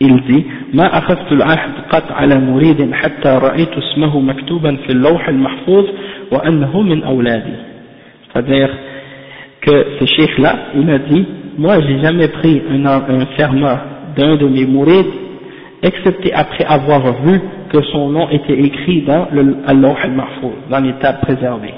il 0.00 0.20
dit 0.28 0.44
ما 0.74 0.98
أخذت 0.98 1.32
العهد 1.32 1.70
قط 1.90 2.12
على 2.12 2.38
مريد 2.38 2.92
حتى 2.92 3.28
رأيت 3.28 3.70
اسمه 3.72 4.20
مكتوبا 4.20 4.76
في 4.76 4.92
اللوح 4.92 5.28
المحفوظ 5.28 5.84
وأنه 6.32 6.80
من 6.82 7.02
أولادي 7.02 7.56
c'est-à-dire 8.34 8.68
que 9.62 9.86
ce 9.98 10.04
cheikh 10.04 10.38
là 10.38 10.54
il 10.74 10.90
a 10.90 10.98
dit 10.98 11.24
moi 11.56 11.80
j'ai 11.80 11.98
jamais 12.00 12.28
pris 12.28 12.62
un, 12.70 12.84
un 12.84 13.26
serment 13.38 13.78
d'un 14.16 14.36
de 14.36 14.46
mes 14.46 14.66
mourides 14.66 15.12
excepté 15.83 16.33
après 16.33 16.65
avoir 16.65 17.01
vu 17.23 17.39
que 17.69 17.81
son 17.91 18.09
nom 18.09 18.29
était 18.29 18.59
écrit 18.59 19.01
dans 19.01 19.27
le 19.31 19.57
Allah 19.67 19.95
al-Mahfouz, 20.03 20.53
dans 20.69 20.79
l'état 20.79 21.13
préservé, 21.13 21.73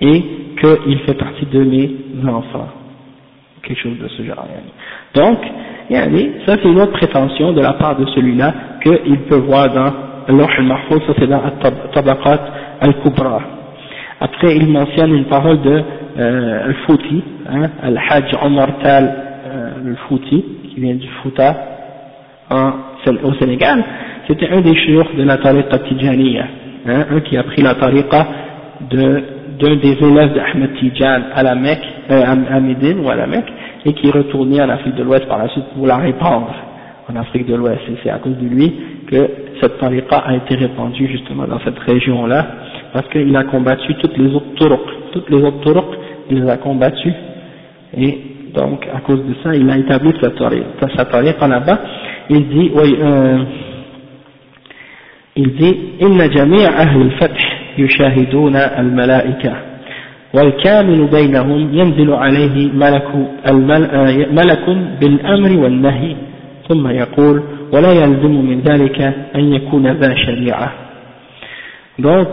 et 0.00 0.22
qu'il 0.60 0.98
fait 1.06 1.14
partie 1.14 1.46
de 1.46 1.62
mes 1.64 1.90
enfants, 2.28 2.68
quelque 3.62 3.80
chose 3.80 3.98
de 3.98 4.08
ce 4.08 4.22
genre. 4.22 4.46
Donc, 5.14 5.38
ça 5.90 6.56
c'est 6.56 6.64
une 6.64 6.80
autre 6.80 6.92
prétention 6.92 7.52
de 7.52 7.60
la 7.60 7.74
part 7.74 7.96
de 7.96 8.06
celui-là 8.06 8.54
qu'il 8.82 9.18
peut 9.28 9.38
voir 9.38 9.72
dans 9.72 9.92
Allah 10.28 10.46
al-Mahfouz, 10.58 11.00
ça 11.06 11.14
c'est 11.18 11.26
dans 11.26 11.42
Tabaqat 11.92 12.40
al-Kubra. 12.80 13.40
Après, 14.20 14.54
il 14.54 14.68
mentionne 14.68 15.12
une 15.14 15.24
parole 15.24 15.60
de 15.62 15.82
euh, 16.16 16.64
Al-Fouti, 16.66 17.24
hein, 17.48 17.70
Al-Hajj 17.82 18.36
Omar 18.44 18.68
Tal 18.80 19.04
euh, 19.04 19.88
Al-Fouti, 19.88 20.44
qui 20.68 20.80
vient 20.80 20.94
du 20.94 21.08
Fouta, 21.22 21.56
au 23.22 23.34
Sénégal. 23.34 23.84
C'était 24.28 24.48
un 24.48 24.60
des 24.60 24.76
chouurs 24.76 25.10
de 25.16 25.22
la 25.24 25.38
tariqa 25.38 25.78
Tijaniya, 25.78 26.44
hein, 26.86 27.06
un 27.10 27.20
qui 27.20 27.36
a 27.36 27.42
pris 27.42 27.62
la 27.62 27.74
tariqa 27.74 28.26
de 28.90 29.22
d'un 29.58 29.76
des 29.76 29.96
élèves 30.00 30.34
d'Ahmed 30.34 30.74
Tijan 30.74 31.22
à 31.34 31.42
la 31.42 31.54
Mecque, 31.54 31.86
euh, 32.10 32.22
à 32.50 32.60
Médine 32.60 33.00
ou 33.00 33.10
à 33.10 33.14
la 33.14 33.26
Mecque, 33.26 33.52
et 33.84 33.92
qui 33.92 34.08
est 34.08 34.10
retourné 34.10 34.60
en 34.62 34.68
Afrique 34.68 34.94
de 34.96 35.02
l'Ouest 35.02 35.26
par 35.26 35.38
la 35.38 35.48
suite 35.48 35.66
pour 35.76 35.86
la 35.86 35.96
répandre 35.96 36.52
en 37.08 37.16
Afrique 37.16 37.46
de 37.46 37.54
l'Ouest. 37.54 37.80
Et 37.88 37.96
c'est 38.02 38.10
à 38.10 38.18
cause 38.18 38.36
de 38.38 38.48
lui 38.48 38.72
que 39.06 39.28
cette 39.60 39.78
tariqa 39.78 40.16
a 40.16 40.36
été 40.36 40.54
répandue 40.56 41.06
justement 41.06 41.46
dans 41.46 41.60
cette 41.60 41.78
région-là, 41.78 42.46
parce 42.92 43.08
qu'il 43.08 43.36
a 43.36 43.44
combattu 43.44 43.94
toutes 43.96 44.16
les 44.16 44.34
autres 44.34 44.54
turuq, 44.56 44.80
toutes 45.12 45.30
les 45.30 45.42
autres 45.42 45.60
turuq, 45.60 45.84
il 46.30 46.42
les 46.42 46.50
a 46.50 46.56
combattus, 46.56 47.14
et 47.96 48.18
donc 48.54 48.86
à 48.92 49.00
cause 49.00 49.24
de 49.24 49.34
ça, 49.42 49.54
il 49.54 49.68
a 49.70 49.76
établi 49.76 50.12
sa 50.20 51.04
tariqa 51.04 51.48
là-bas, 51.48 51.78
il 52.34 52.48
dit, 52.48 52.70
oui, 52.74 52.96
euh, 53.00 53.38
il 55.36 55.54
dit, 55.54 55.76
إن 56.02 56.18
جميع 56.30 56.68
أهل 56.68 57.00
الفتح 57.02 57.62
يشاهدون 57.78 58.56
الملائكة 58.56 59.56
والكامل 60.34 61.06
بينهم 61.06 61.74
ينزل 61.74 62.12
عليه 62.12 62.72
ملك, 62.72 63.08
ملك 64.32 64.64
بالأمر 65.00 65.62
والنهي 65.62 66.16
ثم 66.68 66.88
يقول 66.88 67.42
ولا 67.72 67.92
يلزم 67.92 68.34
من 68.46 68.60
ذلك 68.60 69.00
أن 69.34 69.54
يكون 69.54 69.86
ذا 69.86 70.14
شريعة. 70.14 70.72
Donc 71.98 72.28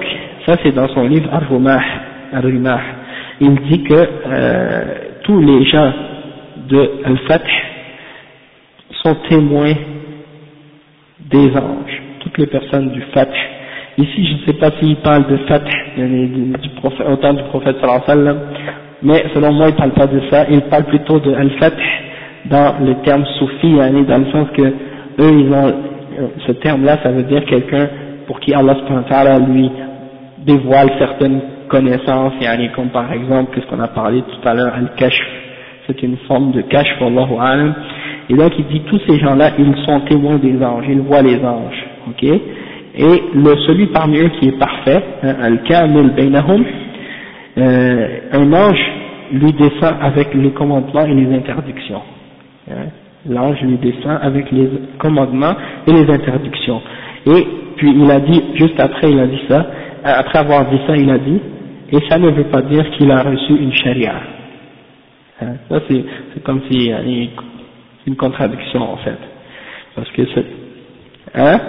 ça 0.45 0.55
c'est 0.63 0.71
dans 0.71 0.87
son 0.87 1.03
livre 1.03 1.29
Ar-Rumah. 1.33 1.81
Ar 2.33 2.43
il 3.41 3.55
dit 3.69 3.83
que 3.83 3.93
euh, 4.27 4.83
tous 5.23 5.39
les 5.39 5.65
gens 5.65 5.91
de 6.69 6.91
Al-Fath 7.05 7.47
sont 9.03 9.15
témoins 9.29 9.73
des 11.29 11.49
anges 11.55 12.01
toutes 12.19 12.37
les 12.37 12.47
personnes 12.47 12.89
du 12.91 13.01
Fath 13.13 13.29
Ici, 13.99 14.25
je 14.25 14.33
ne 14.35 14.45
sais 14.45 14.53
pas 14.53 14.71
s'il 14.79 14.95
parle 14.97 15.27
de 15.27 15.35
Fath, 15.39 15.65
du 15.97 16.01
au 16.01 17.33
du 17.33 17.43
prophète 17.49 17.75
sallallahu 17.81 17.83
alayhi 17.83 17.83
wa 17.83 18.05
sallam, 18.05 18.37
mais 19.03 19.25
selon 19.33 19.51
moi, 19.51 19.67
il 19.67 19.73
ne 19.73 19.77
parle 19.77 19.91
pas 19.91 20.07
de 20.07 20.21
ça, 20.31 20.45
il 20.49 20.61
parle 20.61 20.85
plutôt 20.85 21.19
de 21.19 21.33
Al-Fath 21.33 21.73
dans 22.45 22.75
le 22.79 22.93
terme 23.03 23.25
soufi, 23.37 23.73
dans 23.73 24.19
le 24.19 24.31
sens 24.31 24.47
que 24.55 24.61
eux, 24.61 24.73
ils 25.19 25.51
ont, 25.51 25.67
euh, 25.67 26.27
ce 26.47 26.53
terme-là, 26.53 26.99
ça 27.03 27.11
veut 27.11 27.23
dire 27.23 27.43
quelqu'un 27.43 27.89
pour 28.25 28.39
qui 28.39 28.53
Allah 28.53 28.75
lui 29.39 29.69
dévoile 30.45 30.91
certaines 30.97 31.41
connaissances, 31.67 32.33
comme 32.73 32.89
par 32.89 33.11
exemple, 33.11 33.59
ce 33.59 33.67
qu'on 33.67 33.81
a 33.81 33.89
parlé 33.89 34.21
tout 34.21 34.47
à 34.47 34.53
l'heure, 34.53 34.73
Al-Kashf, 34.75 35.27
c'est 35.87 36.01
une 36.03 36.15
forme 36.25 36.53
de 36.53 36.61
Kashf, 36.61 37.01
Allahu 37.01 37.33
alam, 37.37 37.73
et 38.29 38.35
donc 38.35 38.53
il 38.59 38.65
dit 38.67 38.81
tous 38.81 38.99
ces 39.07 39.17
gens-là, 39.19 39.51
ils 39.57 39.75
sont 39.85 40.01
témoins 40.01 40.37
des 40.37 40.63
anges, 40.63 40.85
ils 40.87 41.01
voient 41.01 41.23
les 41.23 41.43
anges, 41.43 41.85
ok? 42.09 42.23
Et 42.23 43.23
le, 43.33 43.55
celui 43.65 43.87
parmi 43.87 44.19
eux 44.19 44.29
qui 44.39 44.49
est 44.49 44.59
parfait, 44.59 45.03
hein, 45.23 45.35
al-kamil 45.41 46.11
bainahum, 46.11 46.63
euh, 47.57 48.07
un 48.33 48.53
ange 48.53 48.91
lui 49.31 49.53
descend 49.53 49.95
avec 50.01 50.33
les 50.33 50.51
commandements 50.51 51.05
et 51.05 51.13
les 51.13 51.35
interdictions. 51.35 52.01
Hein? 52.69 52.87
L'ange 53.27 53.61
lui 53.61 53.77
descend 53.77 54.19
avec 54.21 54.51
les 54.51 54.69
commandements 54.97 55.55
et 55.87 55.91
les 55.91 56.09
interdictions. 56.09 56.81
Et 57.25 57.47
puis 57.77 57.91
il 57.91 58.09
a 58.11 58.19
dit, 58.19 58.41
juste 58.55 58.79
après 58.79 59.11
il 59.11 59.19
a 59.19 59.27
dit 59.27 59.41
ça, 59.49 59.65
après 60.03 60.39
avoir 60.39 60.69
dit 60.69 60.79
ça 60.87 60.95
il 60.95 61.09
a 61.09 61.17
dit, 61.17 61.39
et 61.91 61.97
ça 62.07 62.17
ne 62.17 62.29
veut 62.29 62.45
pas 62.45 62.61
dire 62.61 62.89
qu'il 62.91 63.09
a 63.11 63.23
reçu 63.23 63.53
une 63.53 63.73
charia. 63.73 64.13
Hein? 65.41 65.53
Ça 65.69 65.79
c'est 65.87 66.43
comme 66.43 66.61
si 66.69 66.91
a 66.91 67.01
une 68.09 68.15
contradiction 68.15 68.81
en 68.81 68.97
fait. 68.97 69.17
Parce 69.95 70.09
que 70.11 70.21
c'est... 70.33 70.45
Hein? 71.35 71.59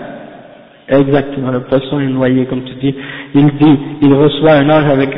Exactement, 0.89 1.53
le 1.53 1.61
poisson 1.61 2.01
est 2.01 2.09
noyé, 2.09 2.47
comme 2.47 2.65
tu 2.65 2.75
dis. 2.75 2.95
Il 3.35 3.47
dit, 3.47 3.79
il 4.03 4.13
reçoit 4.13 4.55
un 4.55 4.69
ange 4.69 4.91
avec 4.91 5.11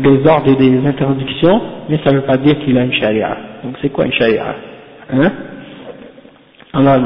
des 0.00 0.26
ordres 0.28 0.48
et 0.48 0.54
des 0.54 0.86
interdictions, 0.86 1.60
mais 1.88 1.98
ça 2.04 2.12
ne 2.12 2.18
veut 2.18 2.26
pas 2.26 2.36
dire 2.36 2.56
qu'il 2.60 2.78
a 2.78 2.84
une 2.84 2.92
charia. 2.92 3.36
Donc 3.64 3.74
c'est 3.82 3.88
quoi 3.88 4.04
une 4.04 4.12
charia? 4.12 4.54
Hein? 5.12 5.32
Allah 6.72 7.00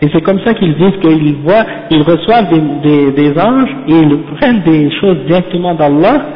Et 0.00 0.08
c'est 0.12 0.22
comme 0.22 0.40
ça 0.46 0.54
qu'ils 0.54 0.74
disent 0.76 0.98
qu'ils 1.02 1.36
voient, 1.42 1.66
ils 1.90 2.02
reçoivent 2.02 2.48
des, 2.48 3.38
anges 3.38 3.76
ils 3.88 4.18
prennent 4.36 4.62
des 4.62 4.90
choses 4.92 5.18
directement 5.26 5.74
d'Allah, 5.74 6.26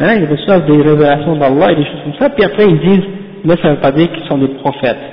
hein, 0.00 0.14
ils 0.16 0.26
reçoivent 0.26 0.66
des 0.66 0.82
révélations 0.82 1.36
d'Allah 1.36 1.72
et 1.72 1.76
des 1.76 1.84
choses 1.84 2.00
comme 2.04 2.14
ça, 2.18 2.28
puis 2.28 2.44
après 2.44 2.66
ils 2.66 2.78
disent, 2.80 3.08
mais 3.44 3.56
ça 3.56 3.68
ne 3.68 3.74
veut 3.76 3.80
pas 3.80 3.92
dire 3.92 4.12
qu'ils 4.12 4.28
sont 4.28 4.38
des 4.38 4.48
prophètes. 4.48 5.11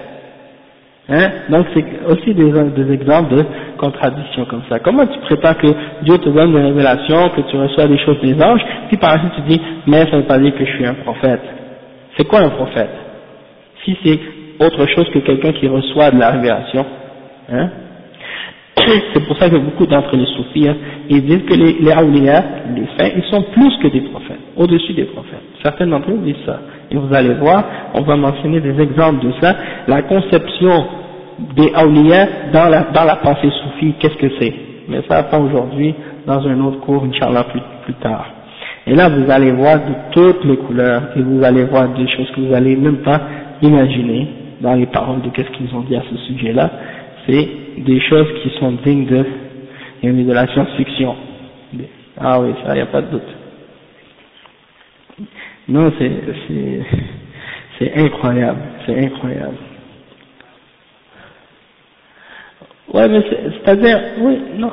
Hein? 1.09 1.31
Donc 1.49 1.65
c'est 1.73 1.85
aussi 2.07 2.33
des, 2.35 2.93
exemples 2.93 3.35
de 3.35 3.45
contradictions 3.77 4.45
comme 4.45 4.61
ça. 4.69 4.79
Comment 4.79 5.07
tu 5.07 5.19
prétends 5.19 5.55
que 5.55 5.67
Dieu 6.03 6.17
te 6.19 6.29
donne 6.29 6.53
des 6.53 6.61
révélations, 6.61 7.29
que 7.29 7.41
tu 7.49 7.57
reçois 7.57 7.87
des 7.87 7.97
choses 7.99 8.19
des 8.21 8.39
anges, 8.41 8.61
puis 8.89 8.97
par 8.97 9.15
la 9.15 9.19
suite 9.21 9.33
tu 9.35 9.41
dis, 9.53 9.61
mais 9.87 10.01
ça 10.05 10.11
ne 10.11 10.17
veut 10.17 10.27
pas 10.27 10.37
dire 10.37 10.53
que 10.55 10.63
je 10.63 10.71
suis 10.71 10.85
un 10.85 10.93
prophète. 10.93 11.41
C'est 12.15 12.27
quoi 12.27 12.41
un 12.41 12.49
prophète? 12.49 12.91
Si 13.83 13.97
c'est 14.03 14.19
autre 14.63 14.85
chose 14.87 15.09
que 15.11 15.19
quelqu'un 15.19 15.53
qui 15.53 15.67
reçoit 15.67 16.11
de 16.11 16.19
la 16.19 16.31
révélation, 16.31 16.85
hein? 17.51 17.69
C'est 19.13 19.25
pour 19.25 19.37
ça 19.37 19.49
que 19.49 19.57
beaucoup 19.57 19.85
d'entre 19.85 20.15
les 20.15 20.25
soufis, 20.25 20.67
hein, 20.67 20.75
ils 21.09 21.25
disent 21.25 21.43
que 21.45 21.53
les, 21.53 21.73
les 21.73 21.91
les 21.91 22.87
saints, 22.97 23.11
ils 23.15 23.23
sont 23.29 23.41
plus 23.51 23.77
que 23.77 23.87
des 23.87 24.01
prophètes, 24.01 24.39
au-dessus 24.55 24.93
des 24.93 25.05
prophètes. 25.05 25.41
Certains 25.63 25.87
d'entre 25.87 26.11
eux 26.11 26.19
disent 26.23 26.45
ça. 26.45 26.59
Et 26.91 26.95
vous 26.95 27.13
allez 27.13 27.33
voir, 27.33 27.63
on 27.93 28.01
va 28.01 28.15
mentionner 28.15 28.61
des 28.61 28.79
exemples 28.81 29.25
de 29.25 29.31
ça. 29.41 29.55
La 29.87 30.01
conception 30.03 30.85
des 31.55 31.71
awliya 31.73 32.27
dans 32.51 32.69
la, 32.69 32.83
dans 32.83 33.03
la 33.03 33.17
pensée 33.17 33.49
soufie, 33.49 33.93
qu'est-ce 33.99 34.17
que 34.17 34.29
c'est? 34.39 34.53
Mais 34.87 35.01
ça, 35.07 35.23
pas 35.23 35.39
aujourd'hui, 35.39 35.93
dans 36.25 36.45
un 36.47 36.59
autre 36.61 36.79
cours, 36.81 37.03
Inch'Allah, 37.03 37.43
plus, 37.45 37.61
plus 37.83 37.93
tard. 37.95 38.25
Et 38.87 38.95
là, 38.95 39.09
vous 39.09 39.29
allez 39.29 39.51
voir 39.51 39.77
de 39.77 39.93
toutes 40.11 40.43
les 40.45 40.57
couleurs, 40.57 41.09
et 41.15 41.21
vous 41.21 41.43
allez 41.43 41.65
voir 41.65 41.89
des 41.89 42.07
choses 42.07 42.29
que 42.31 42.41
vous 42.41 42.47
n'allez 42.51 42.75
même 42.75 42.97
pas 42.97 43.21
imaginer 43.61 44.27
dans 44.61 44.73
les 44.73 44.87
paroles 44.87 45.21
de 45.21 45.29
qu'est-ce 45.29 45.51
qu'ils 45.51 45.73
ont 45.75 45.81
dit 45.81 45.95
à 45.95 46.01
ce 46.09 46.17
sujet-là. 46.17 46.71
C'est 47.27 47.47
des 47.77 47.99
choses 48.01 48.27
qui 48.41 48.49
sont 48.59 48.71
dignes 48.83 49.05
de, 49.05 49.25
de 50.03 50.33
la 50.33 50.47
science-fiction. 50.47 51.15
Ah 52.19 52.41
oui, 52.41 52.53
ça, 52.65 52.73
il 52.73 52.75
n'y 52.75 52.81
a 52.81 52.85
pas 52.87 53.01
de 53.01 53.11
doute. 53.11 53.21
Non, 55.67 55.91
c'est, 55.99 56.11
c'est 57.77 57.93
incroyable, 57.95 58.59
c'est 58.85 58.97
incroyable. 59.05 59.55
Ouais, 62.93 63.07
mais 63.07 63.21
c'est-à-dire, 63.63 63.99
oui, 64.19 64.37
non. 64.57 64.71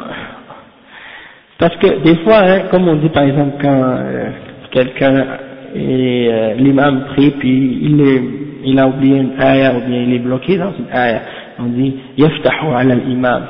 Parce 1.58 1.76
que 1.76 2.02
des 2.02 2.16
fois, 2.16 2.38
hein, 2.40 2.60
comme 2.70 2.88
on 2.88 2.96
dit 2.96 3.08
par 3.08 3.22
exemple 3.22 3.56
quand 3.62 3.82
euh, 3.98 4.28
quelqu'un 4.70 5.26
et 5.74 6.28
euh, 6.30 6.54
l'imam 6.54 7.04
prie 7.14 7.30
puis 7.30 7.78
il 7.82 8.00
est, 8.00 8.22
il 8.64 8.78
a 8.78 8.86
oublié 8.88 9.16
une 9.18 9.40
ayah 9.40 9.74
ou 9.74 9.80
bien 9.88 10.02
il 10.02 10.14
est 10.14 10.18
bloqué 10.18 10.58
dans 10.58 10.72
une 10.78 10.88
ayah, 10.92 11.22
on 11.58 11.64
dit 11.64 11.94
yaftahu 12.18 12.74
ala 12.74 12.94
l'imam. 12.94 13.42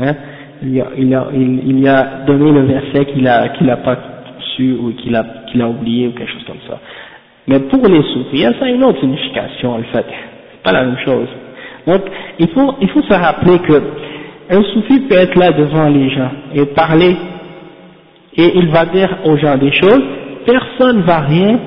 Hein, 0.00 0.14
il, 0.62 0.80
a, 0.80 0.86
il, 0.96 1.14
a, 1.14 1.26
il, 1.34 1.88
a 1.88 2.06
donné 2.26 2.50
le 2.50 2.62
verset 2.62 3.04
qu'il 3.06 3.28
a 3.28 3.48
qu'il 3.50 3.68
a 3.68 3.76
pas 3.76 3.98
su 4.56 4.72
ou 4.72 4.92
qu'il 4.92 5.14
a 5.14 5.24
qu'il 5.50 5.60
a 5.60 5.68
oublié 5.68 6.08
ou 6.08 6.12
quelque 6.12 6.32
chose 6.32 6.44
comme 6.46 6.62
ça. 6.66 6.78
Mais 7.46 7.60
pour 7.60 7.86
les 7.88 8.02
soufis, 8.02 8.42
ça 8.58 8.64
a 8.64 8.68
une 8.68 8.84
autre 8.84 9.00
signification 9.00 9.74
en 9.74 9.82
fait. 9.92 10.06
C'est 10.52 10.62
pas 10.62 10.72
la 10.72 10.84
même 10.84 10.98
chose. 11.04 11.28
Donc, 11.86 12.02
il 12.38 12.48
faut, 12.48 12.74
il 12.80 12.88
faut 12.90 13.02
se 13.02 13.14
rappeler 13.14 13.58
que 13.60 13.82
un 14.50 14.62
soufi 14.64 15.00
peut 15.00 15.16
être 15.16 15.38
là 15.38 15.52
devant 15.52 15.88
les 15.88 16.10
gens 16.10 16.30
et 16.54 16.66
parler, 16.66 17.16
et 18.36 18.52
il 18.54 18.68
va 18.68 18.86
dire 18.86 19.18
aux 19.24 19.36
gens 19.36 19.56
des 19.56 19.72
choses, 19.72 20.02
personne 20.44 20.98
ne 20.98 21.02
va 21.02 21.20
rien 21.20 21.58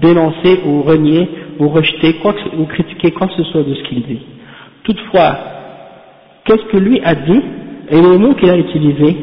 dénoncer 0.00 0.60
ou 0.66 0.82
renier 0.82 1.28
ou 1.58 1.68
rejeter 1.68 2.16
ou 2.58 2.64
critiquer 2.64 3.10
quoi 3.12 3.26
que 3.28 3.34
ce 3.34 3.44
soit 3.44 3.62
de 3.62 3.74
ce 3.74 3.82
qu'il 3.84 4.02
dit. 4.02 4.20
Toutefois, 4.84 5.36
qu'est-ce 6.44 6.64
que 6.72 6.78
lui 6.78 7.00
a 7.04 7.14
dit 7.14 7.42
et 7.90 8.00
les 8.00 8.18
mots 8.18 8.34
qu'il 8.34 8.50
a 8.50 8.56
utilisés? 8.56 9.16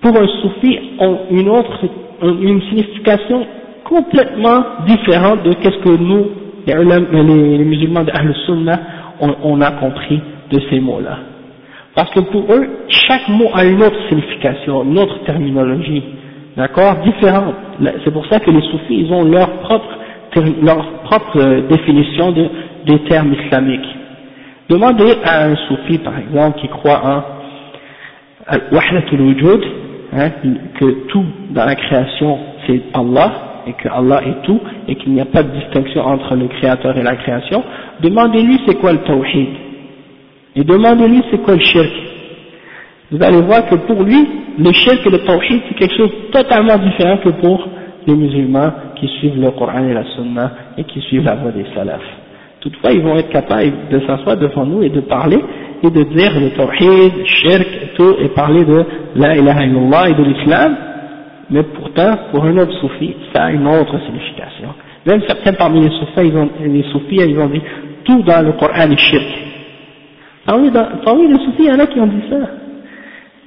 Pour 0.00 0.16
un 0.16 0.26
soufi 0.42 0.78
ont 1.00 1.18
une 1.30 1.48
autre, 1.48 1.78
signification 2.70 3.46
complètement 3.84 4.62
différente 4.86 5.42
de 5.44 5.54
qu'est-ce 5.54 5.78
que 5.78 5.96
nous, 5.96 6.26
les, 6.66 7.64
musulmans 7.64 8.04
de 8.04 8.10
Ahl-Sunnah, 8.12 8.80
on, 9.20 9.60
a 9.60 9.70
compris 9.72 10.20
de 10.50 10.60
ces 10.70 10.80
mots-là. 10.80 11.18
Parce 11.94 12.10
que 12.10 12.20
pour 12.20 12.52
eux, 12.52 12.68
chaque 12.88 13.28
mot 13.28 13.48
a 13.54 13.64
une 13.64 13.82
autre 13.82 13.96
signification, 14.08 14.84
une 14.84 14.98
autre 14.98 15.24
terminologie, 15.24 16.02
d'accord, 16.56 16.96
différente. 17.04 17.54
C'est 18.04 18.12
pour 18.12 18.26
ça 18.26 18.38
que 18.40 18.50
les 18.50 18.62
soufis, 18.62 19.00
ils 19.00 19.12
ont 19.12 19.24
leur 19.24 19.50
propre, 19.60 19.98
leur 20.62 20.84
propre 21.04 21.38
euh, 21.38 21.62
définition 21.68 22.32
de, 22.32 22.48
des 22.86 22.98
termes 23.04 23.32
islamiques. 23.34 23.96
Demandez 24.68 25.14
à 25.24 25.46
un 25.46 25.56
soufi, 25.56 25.98
par 25.98 26.18
exemple, 26.18 26.60
qui 26.60 26.68
croit 26.68 27.00
en 27.04 27.22
Wahdatul 28.72 29.20
Wujud, 29.20 29.64
hein, 30.12 30.30
que 30.78 31.06
tout 31.08 31.24
dans 31.50 31.64
la 31.64 31.74
création 31.74 32.38
c'est 32.66 32.82
Allah, 32.94 33.47
et 33.68 33.72
que 33.74 33.88
Allah 33.88 34.22
est 34.26 34.42
tout, 34.44 34.60
et 34.88 34.94
qu'il 34.94 35.12
n'y 35.12 35.20
a 35.20 35.26
pas 35.26 35.42
de 35.42 35.50
distinction 35.50 36.02
entre 36.02 36.34
le 36.34 36.48
créateur 36.48 36.96
et 36.96 37.02
la 37.02 37.16
création, 37.16 37.62
demandez-lui 38.02 38.60
c'est 38.66 38.78
quoi 38.78 38.92
le 38.92 38.98
tawhid, 38.98 39.48
et 40.56 40.64
demandez-lui 40.64 41.22
c'est 41.30 41.42
quoi 41.42 41.54
le 41.54 41.60
shirk. 41.60 41.92
Vous 43.10 43.22
allez 43.22 43.42
voir 43.42 43.66
que 43.66 43.74
pour 43.74 44.02
lui, 44.02 44.26
le 44.58 44.72
shirk 44.72 45.06
et 45.06 45.10
le 45.10 45.18
tawhid 45.18 45.60
c'est 45.68 45.74
quelque 45.74 45.96
chose 45.96 46.10
de 46.10 46.32
totalement 46.32 46.78
différent 46.78 47.18
que 47.18 47.30
pour 47.40 47.68
les 48.06 48.14
musulmans 48.14 48.72
qui 48.96 49.06
suivent 49.18 49.40
le 49.40 49.50
Coran 49.50 49.84
et 49.84 49.92
la 49.92 50.04
Sunna 50.16 50.52
et 50.78 50.84
qui 50.84 51.00
suivent 51.02 51.24
la 51.24 51.34
voie 51.36 51.52
des 51.52 51.66
salafs. 51.74 52.00
Toutefois, 52.60 52.92
ils 52.92 53.02
vont 53.02 53.16
être 53.16 53.28
capables 53.28 53.72
de 53.90 54.00
s'asseoir 54.00 54.36
devant 54.36 54.64
nous 54.64 54.82
et 54.82 54.90
de 54.90 55.00
parler 55.00 55.38
et 55.82 55.90
de 55.90 56.02
dire 56.02 56.40
le 56.40 56.50
tawhid, 56.56 57.12
le 57.18 57.24
shirk 57.24 57.66
et 57.82 57.96
tout, 57.96 58.14
et 58.18 58.28
parler 58.28 58.64
de 58.64 58.84
la 59.14 59.36
ilaha 59.36 59.64
illallah 59.64 60.10
et 60.10 60.14
de 60.14 60.24
l'islam, 60.24 60.76
mais 61.50 61.62
pourtant, 61.62 62.16
pour 62.30 62.44
un 62.44 62.56
autre 62.58 62.72
soufi, 62.80 63.16
ça 63.32 63.44
a 63.44 63.50
une 63.50 63.66
autre 63.66 63.98
signification. 64.04 64.74
Même 65.06 65.22
certains 65.26 65.54
parmi 65.54 65.80
les 65.80 65.90
soufis, 65.90 66.28
ils 66.28 66.36
ont, 66.36 66.50
les 66.60 66.82
soufis, 66.84 67.16
ils 67.16 67.38
ont 67.38 67.46
dit 67.46 67.62
tout 68.04 68.22
dans 68.22 68.44
le 68.44 68.52
Coran 68.52 68.90
est 68.90 68.98
shirk. 68.98 69.24
Parmi, 70.46 70.70
parmi 71.04 71.28
les 71.28 71.38
soufis, 71.44 71.60
il 71.60 71.66
y 71.66 71.72
en 71.72 71.78
a 71.78 71.86
qui 71.86 72.00
ont 72.00 72.06
dit 72.06 72.22
ça. 72.28 72.36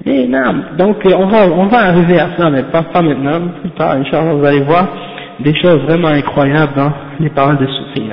Et 0.05 0.27
non, 0.27 0.63
donc 0.77 0.97
on 1.05 1.27
va, 1.27 1.47
on 1.47 1.65
va 1.67 1.77
arriver 1.77 2.19
à 2.19 2.29
ça, 2.35 2.49
mais 2.49 2.63
pas, 2.63 2.81
pas 2.83 3.03
maintenant, 3.03 3.39
plus 3.61 3.69
tard, 3.71 3.91
Inch'Allah, 3.91 4.33
vous 4.33 4.45
allez 4.45 4.61
voir 4.61 4.87
des 5.39 5.53
choses 5.55 5.81
vraiment 5.81 6.07
incroyables 6.07 6.73
dans 6.75 6.91
les 7.19 7.29
paroles 7.29 7.57
des 7.57 7.67
soufis. 7.67 8.09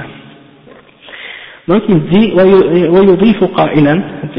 Donc 1.67 1.83
il 1.89 2.01
dit, 2.09 2.33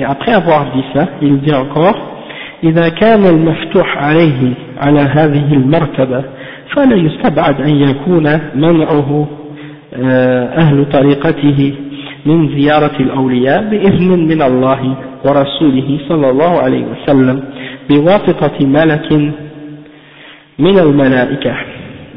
après 0.04 0.34
avoir 0.34 0.72
dit 0.74 0.84
ça, 0.94 1.08
il 1.22 1.40
dit 1.42 1.54
encore, 1.54 2.19
إذا 2.64 2.90
كان 2.90 3.26
المفتوح 3.26 3.98
عليه 3.98 4.54
على 4.78 5.00
هذه 5.00 5.54
المرتبة 5.54 6.24
فلا 6.76 6.96
يستبعد 6.96 7.62
أن 7.62 7.76
يكون 7.76 8.40
منعه 8.56 9.28
أهل 10.58 10.86
طريقته 10.92 11.74
من 12.26 12.50
زيارة 12.50 12.96
الأولياء 13.00 13.70
بإذن 13.70 14.28
من 14.28 14.42
الله 14.42 14.96
ورسوله 15.26 16.00
صلى 16.10 16.30
الله 16.30 16.60
عليه 16.60 16.86
وسلم 16.86 17.44
بواسطة 17.90 18.68
ملك 18.68 19.12
من 20.60 20.80
الملائكة. 20.80 21.56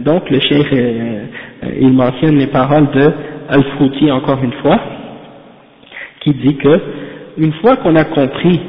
Donc 0.04 0.30
le 0.30 0.40
cheikh 0.40 0.66
il 1.80 1.92
mentionne 1.92 2.38
les 2.38 2.48
paroles 2.48 2.90
de 2.90 3.12
Al-Fouti 3.48 4.10
encore 4.10 4.42
une 4.42 4.52
fois 4.62 4.80
qui 6.20 6.32
dit 6.32 6.56
que 6.56 6.80
une 7.38 7.52
fois 7.60 7.76
qu'on 7.76 7.94
a 7.94 8.04
compris 8.04 8.60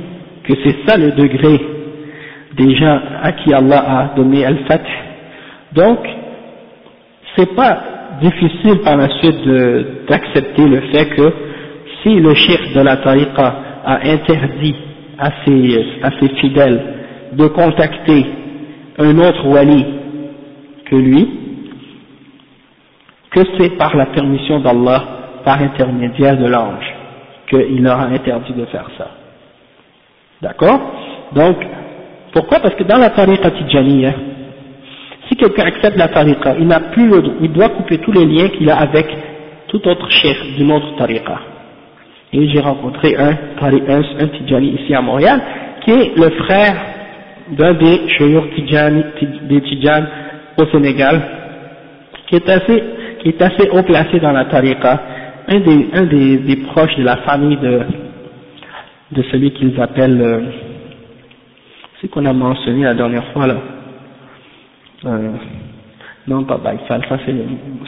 que 0.43 0.53
c'est 0.63 0.77
ça 0.87 0.97
le 0.97 1.11
degré 1.11 1.59
des 2.55 2.75
gens 2.75 2.99
à 3.21 3.31
qui 3.31 3.53
Allah 3.53 3.83
a 3.87 4.15
donné 4.15 4.45
Al-Fath. 4.45 4.85
Donc, 5.73 5.99
c'est 7.35 7.55
pas 7.55 7.83
difficile 8.21 8.79
par 8.83 8.97
la 8.97 9.09
suite 9.19 9.47
d'accepter 10.07 10.67
le 10.67 10.81
fait 10.91 11.09
que 11.15 11.33
si 12.01 12.15
le 12.19 12.33
chef 12.35 12.73
de 12.73 12.81
la 12.81 12.97
tariqa 12.97 13.55
a 13.85 13.99
interdit 14.07 14.75
à 15.17 15.29
ses, 15.43 15.85
à 16.01 16.11
ses 16.19 16.29
fidèles 16.35 16.81
de 17.33 17.47
contacter 17.47 18.25
un 18.99 19.17
autre 19.17 19.47
wali 19.47 19.85
que 20.85 20.95
lui, 20.95 21.29
que 23.31 23.39
c'est 23.57 23.77
par 23.77 23.95
la 23.95 24.07
permission 24.07 24.59
d'Allah, 24.59 25.03
par 25.43 25.59
intermédiaire 25.59 26.37
de 26.37 26.45
l'ange, 26.45 26.85
qu'il 27.49 27.81
leur 27.81 27.99
a 27.99 28.05
interdit 28.05 28.53
de 28.53 28.65
faire 28.65 28.89
ça. 28.97 29.22
D'accord 30.43 30.77
Donc, 31.33 31.55
pourquoi 32.33 32.59
Parce 32.59 32.75
que 32.75 32.83
dans 32.83 32.97
la 32.97 33.11
tariqa 33.11 33.49
tijaniya, 33.51 34.13
si 35.29 35.37
quelqu'un 35.37 35.63
accepte 35.63 35.97
la 35.97 36.09
tariqa, 36.09 36.55
il 36.59 36.67
n'a 36.67 36.81
plus 36.81 37.07
le 37.07 37.23
il 37.41 37.53
doit 37.53 37.69
couper 37.69 37.99
tous 37.99 38.11
les 38.11 38.25
liens 38.25 38.49
qu'il 38.49 38.69
a 38.69 38.75
avec 38.75 39.07
tout 39.69 39.87
autre 39.87 40.11
chef 40.11 40.37
d'une 40.57 40.71
autre 40.73 40.97
tariqa. 40.97 41.39
Et 42.33 42.49
j'ai 42.49 42.59
rencontré 42.59 43.15
un, 43.15 43.35
un, 43.61 44.27
tijani 44.27 44.75
ici 44.81 44.93
à 44.93 45.01
Montréal, 45.01 45.39
qui 45.85 45.91
est 45.91 46.17
le 46.17 46.29
frère 46.31 46.75
d'un 47.51 47.73
des 47.75 48.01
des 49.47 49.61
tijan 49.61 50.03
au 50.57 50.65
Sénégal, 50.65 51.21
qui 52.27 52.35
est 52.35 52.49
assez, 52.49 53.69
haut 53.71 53.83
placé 53.83 54.19
dans 54.19 54.33
la 54.33 54.45
tariqa, 54.45 55.01
un 55.47 55.59
des 55.59 56.55
proches 56.67 56.97
de 56.97 57.03
la 57.03 57.17
famille 57.17 57.57
de, 57.57 57.81
de 59.13 59.23
celui 59.23 59.51
qu'ils 59.51 59.79
appellent, 59.79 60.21
euh, 60.21 60.41
c'est 62.01 62.09
qu'on 62.09 62.25
a 62.25 62.33
mentionné 62.33 62.83
la 62.83 62.93
dernière 62.93 63.25
fois 63.31 63.47
là, 63.47 63.57
euh, 65.05 65.31
non 66.27 66.43
pas 66.43 66.57
Baïfal, 66.57 67.01
ça 67.07 67.17
c'est 67.25 67.35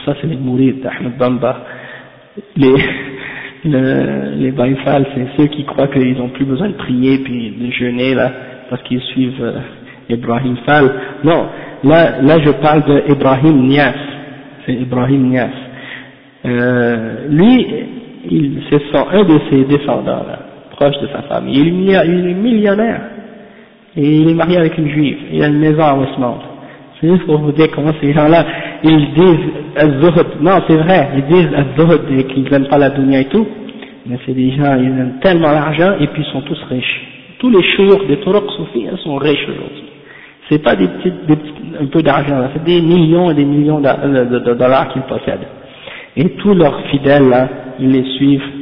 ça 0.04 0.14
c'est 0.20 0.26
les 0.26 0.36
mourides 0.36 0.82
d'Ahmed 0.82 1.16
Bamba, 1.18 1.64
les, 2.56 2.74
le, 3.64 4.34
les 4.36 4.52
Baïfal, 4.52 5.06
c'est 5.14 5.28
ceux 5.36 5.46
qui 5.48 5.64
croient 5.64 5.88
qu'ils 5.88 6.16
n'ont 6.16 6.28
plus 6.30 6.44
besoin 6.44 6.68
de 6.68 6.74
prier 6.74 7.18
puis 7.18 7.50
de 7.50 7.70
jeûner 7.72 8.14
là, 8.14 8.32
parce 8.70 8.82
qu'ils 8.82 9.00
suivent 9.00 9.42
euh, 9.42 9.58
Ibrahim 10.08 10.56
Fal. 10.64 10.90
Non, 11.24 11.46
là, 11.84 12.22
là 12.22 12.38
je 12.44 12.50
parle 12.50 12.84
de 12.84 13.12
Ibrahim 13.12 13.66
Nias, 13.66 13.94
c'est 14.64 14.74
Ibrahim 14.74 15.30
Nias. 15.30 15.50
Euh, 16.44 17.26
lui, 17.28 17.66
c'est 18.70 18.96
un 18.96 19.24
de 19.24 19.40
ses 19.50 19.64
descendants, 19.64 20.24
là, 20.26 20.38
proche 20.76 20.98
de 21.00 21.08
sa 21.08 21.22
famille. 21.22 21.58
Il 21.58 21.90
est, 21.90 22.06
il 22.06 22.28
est 22.28 22.34
millionnaire. 22.34 23.00
Et 23.96 24.18
il 24.18 24.30
est 24.30 24.34
marié 24.34 24.58
avec 24.58 24.76
une 24.76 24.88
juive. 24.88 25.18
Il 25.32 25.42
a 25.42 25.48
une 25.48 25.58
maison 25.58 25.82
à 25.82 25.94
Westmount. 25.94 26.38
C'est 27.00 27.08
juste 27.08 27.26
pour 27.26 27.38
vous 27.38 27.52
dire 27.52 27.68
comment 27.74 27.92
ces 28.00 28.12
gens-là, 28.12 28.44
ils 28.82 29.12
disent 29.14 30.32
Non, 30.40 30.62
c'est 30.68 30.76
vrai, 30.76 31.10
ils 31.16 31.24
disent 31.24 31.48
et 32.18 32.24
qu'ils 32.24 32.44
n'aiment 32.50 32.68
pas 32.68 32.78
la 32.78 32.90
dunya 32.90 33.20
et 33.20 33.24
tout. 33.26 33.46
Mais 34.06 34.18
c'est 34.24 34.34
des 34.34 34.50
gens, 34.52 34.76
ils 34.76 34.86
aiment 34.86 35.18
tellement 35.20 35.50
l'argent 35.50 35.94
et 35.98 36.06
puis 36.08 36.22
ils 36.22 36.32
sont 36.32 36.42
tous 36.42 36.62
riches. 36.70 37.02
Tous 37.38 37.50
les 37.50 37.62
chours 37.74 38.06
des 38.06 38.18
Turks 38.20 38.50
soufis 38.56 38.86
sont 39.02 39.16
riches 39.16 39.48
aujourd'hui. 39.48 39.84
C'est 40.48 40.62
pas 40.62 40.76
des 40.76 40.86
petites, 40.86 41.26
des 41.26 41.36
un 41.80 41.86
peu 41.86 42.02
d'argent, 42.02 42.48
c'est 42.54 42.64
des 42.64 42.80
millions 42.80 43.30
et 43.30 43.34
des 43.34 43.44
millions 43.44 43.80
de, 43.80 44.54
dollars 44.54 44.88
qu'ils 44.92 45.02
possèdent. 45.02 45.46
Et 46.16 46.30
tous 46.36 46.54
leurs 46.54 46.80
fidèles 46.86 47.28
là, 47.28 47.48
ils 47.78 47.90
les 47.90 48.04
suivent 48.16 48.55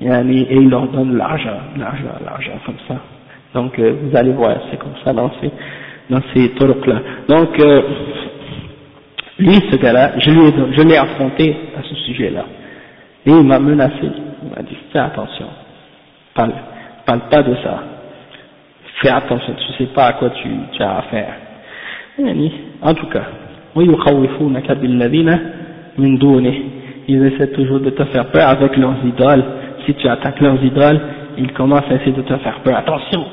et, 0.00 0.56
ils 0.56 0.68
leur 0.68 0.88
donnent 0.88 1.16
l'argent, 1.16 1.60
l'argent, 1.76 2.14
l'argent 2.24 2.58
comme 2.66 2.78
ça. 2.88 2.96
Donc 3.54 3.78
euh, 3.78 3.94
vous 4.02 4.16
allez 4.16 4.32
voir, 4.32 4.56
c'est 4.70 4.78
comme 4.78 4.94
ça 5.04 5.12
dans 5.12 5.30
ces 5.40 5.50
dans 6.10 6.20
ces 6.32 6.52
là. 6.86 7.00
Donc 7.28 7.58
euh, 7.60 7.82
lui, 9.38 9.54
ce 9.70 9.76
gars-là, 9.76 10.12
je 10.18 10.82
l'ai 10.82 10.96
affronté 10.96 11.56
à 11.76 11.82
ce 11.82 11.94
sujet-là. 12.06 12.44
Et 13.26 13.30
il 13.30 13.42
m'a 13.42 13.58
menacé. 13.58 13.94
Il 14.02 14.50
m'a 14.50 14.62
dit, 14.62 14.76
fais 14.92 14.98
attention. 14.98 15.46
Parle, 16.34 16.52
parle 17.06 17.20
pas 17.30 17.42
de 17.42 17.54
ça. 17.56 17.82
Fais 19.00 19.10
attention, 19.10 19.54
tu 19.54 19.84
sais 19.84 19.90
pas 19.92 20.06
à 20.06 20.12
quoi 20.14 20.30
tu, 20.30 20.48
tu 20.72 20.82
as 20.82 20.98
affaire. 20.98 21.34
En 22.82 22.94
tout 22.94 23.06
cas, 23.06 23.24
ils 27.06 27.26
essaient 27.26 27.52
toujours 27.52 27.80
de 27.80 27.90
te 27.90 28.04
faire 28.04 28.30
peur 28.30 28.48
avec 28.48 28.76
leurs 28.76 28.96
idoles. 29.04 29.44
Si 29.86 29.94
tu 29.94 30.08
attaques 30.08 30.40
leurs 30.40 30.62
idoles, 30.62 31.00
ils 31.36 31.52
commencent 31.52 31.90
à 31.90 31.94
essayer 31.94 32.12
de 32.12 32.22
te 32.22 32.36
faire 32.38 32.60
peur. 32.60 32.76
Attention, 32.76 33.24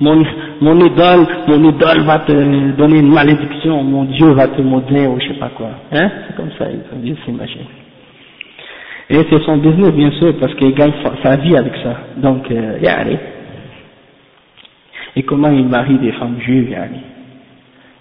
mon, 0.00 0.24
mon 0.62 0.80
idole, 0.80 1.26
mon 1.46 1.68
idole 1.68 2.00
va 2.00 2.20
te 2.20 2.32
donner 2.72 3.00
une 3.00 3.12
malédiction, 3.12 3.82
mon 3.82 4.04
Dieu 4.04 4.32
va 4.32 4.48
te 4.48 4.62
maudire 4.62 5.10
ou 5.10 5.20
je 5.20 5.28
sais 5.28 5.38
pas 5.38 5.50
quoi. 5.50 5.68
Hein? 5.92 6.10
C'est 6.26 6.36
comme 6.36 6.50
ça, 6.58 6.66
ils 6.70 7.16
s'imaginent. 7.24 7.66
Et 9.10 9.26
c'est 9.28 9.42
son 9.42 9.58
business 9.58 9.92
bien 9.92 10.10
sûr 10.12 10.34
parce 10.40 10.54
qu'il 10.54 10.72
gagne 10.74 10.92
sa 11.22 11.36
vie 11.36 11.56
avec 11.56 11.74
ça. 11.82 11.96
Donc, 12.16 12.50
euh, 12.50 12.78
allez. 12.86 13.18
Et 15.16 15.22
comment 15.24 15.50
il 15.50 15.66
marie 15.66 15.98
des 15.98 16.12
femmes 16.12 16.40
juives, 16.40 16.70
yani. 16.70 17.00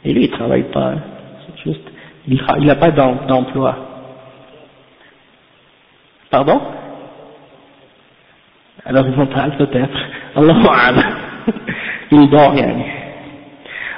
Et 0.06 0.14
lui 0.14 0.24
il 0.24 0.30
travaille 0.30 0.72
pas, 0.72 0.92
hein. 0.92 1.00
c'est 1.46 1.70
juste, 1.70 1.92
il 2.28 2.66
n'a 2.66 2.76
pas 2.76 2.92
d'emploi. 2.92 3.76
Pardon? 6.30 6.62
Alors 8.86 9.06
ils 9.08 9.14
vont 9.14 9.28
peut-être. 9.28 10.00
Allah 10.36 10.56
il 12.12 12.30
dort 12.30 12.56
yani. 12.56 12.84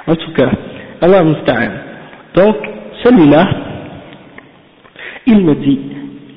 En 0.06 0.16
tout 0.16 0.32
cas, 0.32 0.50
Allah 1.00 1.22
musta'an. 1.22 1.70
Donc, 2.34 2.56
celui-là, 3.04 3.48
il 5.26 5.44
me 5.44 5.54
dit, 5.54 5.80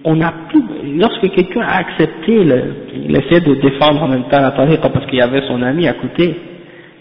on 0.03 0.21
a 0.21 0.31
plus, 0.49 0.63
lorsque 0.97 1.29
quelqu'un 1.31 1.61
a 1.61 1.77
accepté, 1.77 2.45
il 2.95 3.15
essaie 3.15 3.41
de 3.41 3.55
défendre 3.55 4.03
en 4.03 4.07
même 4.07 4.25
temps 4.29 4.41
la 4.41 4.51
tariqa 4.51 4.89
parce 4.89 5.05
qu'il 5.07 5.17
y 5.17 5.21
avait 5.21 5.41
son 5.47 5.61
ami 5.63 5.87
à 5.87 5.93
côté, 5.93 6.35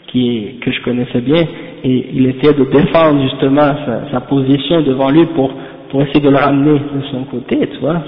qui, 0.06 0.58
que 0.62 0.70
je 0.72 0.82
connaissais 0.82 1.20
bien, 1.20 1.44
et 1.82 2.08
il 2.14 2.26
essayait 2.26 2.54
de 2.54 2.64
défendre 2.64 3.22
justement 3.22 3.74
sa, 3.84 4.10
sa 4.10 4.20
position 4.20 4.80
devant 4.82 5.10
lui 5.10 5.26
pour, 5.34 5.52
pour 5.90 6.02
essayer 6.02 6.20
de 6.20 6.30
le 6.30 6.36
ramener 6.36 6.78
de 6.78 7.02
son 7.10 7.24
côté, 7.24 7.58
tu 7.72 7.78
vois, 7.80 8.02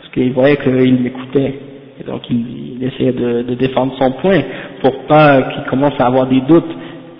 parce 0.00 0.12
qu'il 0.14 0.32
voyait 0.32 0.56
qu'il 0.56 1.02
m'écoutait. 1.02 1.69
Donc 2.06 2.22
il, 2.30 2.76
il 2.76 2.84
essayait 2.84 3.12
de, 3.12 3.42
défendre 3.54 3.92
son 3.98 4.12
point 4.12 4.40
pour 4.82 5.06
pas 5.06 5.42
qu'il 5.42 5.64
commence 5.64 5.98
à 5.98 6.06
avoir 6.06 6.26
des 6.26 6.40
doutes 6.42 6.70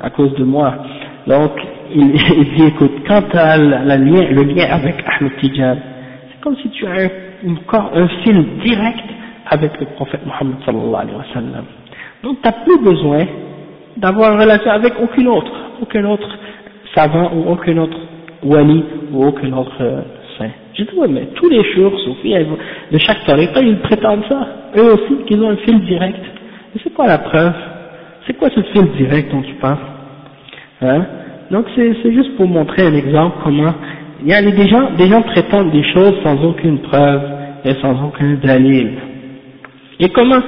à 0.01 0.11
cause 0.11 0.35
de 0.35 0.45
moi. 0.45 0.75
Donc 1.27 1.53
il, 1.95 2.13
dit 2.57 2.65
écoute, 2.67 2.93
quant 3.07 3.23
à 3.33 3.57
la, 3.57 3.97
lien, 3.97 4.31
le 4.31 4.43
lien 4.43 4.67
avec 4.71 4.97
Ahmed 5.07 5.37
Tijab, 5.41 5.79
c'est 6.31 6.41
comme 6.43 6.57
si 6.57 6.71
tu 6.71 6.87
as 6.87 6.91
un, 6.91 8.01
un 8.03 8.09
fil 8.23 8.45
direct 8.65 9.05
avec 9.49 9.79
le 9.81 9.87
prophète 9.97 10.21
Mohammed 10.27 10.57
sallallahu 10.65 10.95
alayhi 10.95 11.17
wa 11.17 11.35
sallam. 11.35 11.65
Donc 12.23 12.39
tu 12.43 12.49
n'as 12.49 12.53
plus 12.65 12.79
besoin 12.83 13.27
d'avoir 13.97 14.33
une 14.35 14.41
relation 14.41 14.71
avec 14.71 14.95
aucun 15.03 15.27
autre, 15.27 15.53
aucun 15.83 16.05
autre 16.05 16.29
savant 16.95 17.33
ou 17.35 17.51
aucun 17.51 17.77
autre 17.79 17.99
wali 18.43 18.85
ou 19.13 19.25
aucun 19.27 19.53
autre 19.53 19.77
euh. 19.81 20.03
J'ai 20.75 20.85
dit, 20.85 20.95
ouais, 20.97 21.09
mais 21.09 21.27
tous 21.35 21.49
les 21.49 21.63
jours, 21.75 21.93
Sophie, 22.01 22.35
de 22.35 22.99
chaque 22.99 23.25
tariqa, 23.25 23.61
ils 23.61 23.79
prétendent 23.81 24.25
ça, 24.29 24.47
eux 24.77 24.95
aussi, 24.95 25.25
qu'ils 25.27 25.43
ont 25.43 25.51
un 25.51 25.57
fil 25.57 25.81
direct. 25.81 26.21
Mais 26.75 26.81
c'est 26.83 26.95
quoi 26.95 27.07
la 27.07 27.19
preuve? 27.19 27.55
C'est 28.27 28.35
quoi 28.37 28.49
ce 28.55 28.63
fil 28.73 28.87
direct 28.93 29.33
dont 29.33 29.43
tu 29.43 29.55
parles? 29.55 29.79
Hein? 30.83 31.07
Donc 31.51 31.67
c'est 31.75 32.13
juste 32.13 32.37
pour 32.37 32.47
montrer 32.47 32.87
un 32.87 32.95
exemple 32.95 33.39
comment 33.43 33.75
il 34.23 34.29
y 34.29 34.35
a 34.35 34.43
des 34.43 34.69
gens, 34.69 34.93
des 34.97 35.09
gens 35.09 35.23
prétendent 35.23 35.73
des 35.73 35.83
choses 35.93 36.15
sans 36.23 36.43
aucune 36.45 36.79
preuve 36.81 37.23
et 37.65 37.75
sans 37.81 38.07
aucun 38.07 38.35
dalil. 38.35 38.93
Et 39.99 40.09
comment? 40.11 40.41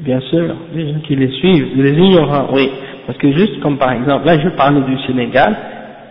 Bien 0.00 0.20
sûr, 0.20 0.54
les 0.74 0.92
gens 0.92 1.00
qui 1.00 1.16
les 1.16 1.30
suivent, 1.38 1.68
les 1.76 1.92
ignorants, 1.92 2.48
oui. 2.52 2.68
Parce 3.06 3.18
que 3.18 3.32
juste 3.32 3.60
comme 3.60 3.78
par 3.78 3.92
exemple, 3.92 4.26
là 4.26 4.38
je 4.38 4.48
parle 4.50 4.84
du 4.84 4.98
Sénégal, 5.06 5.56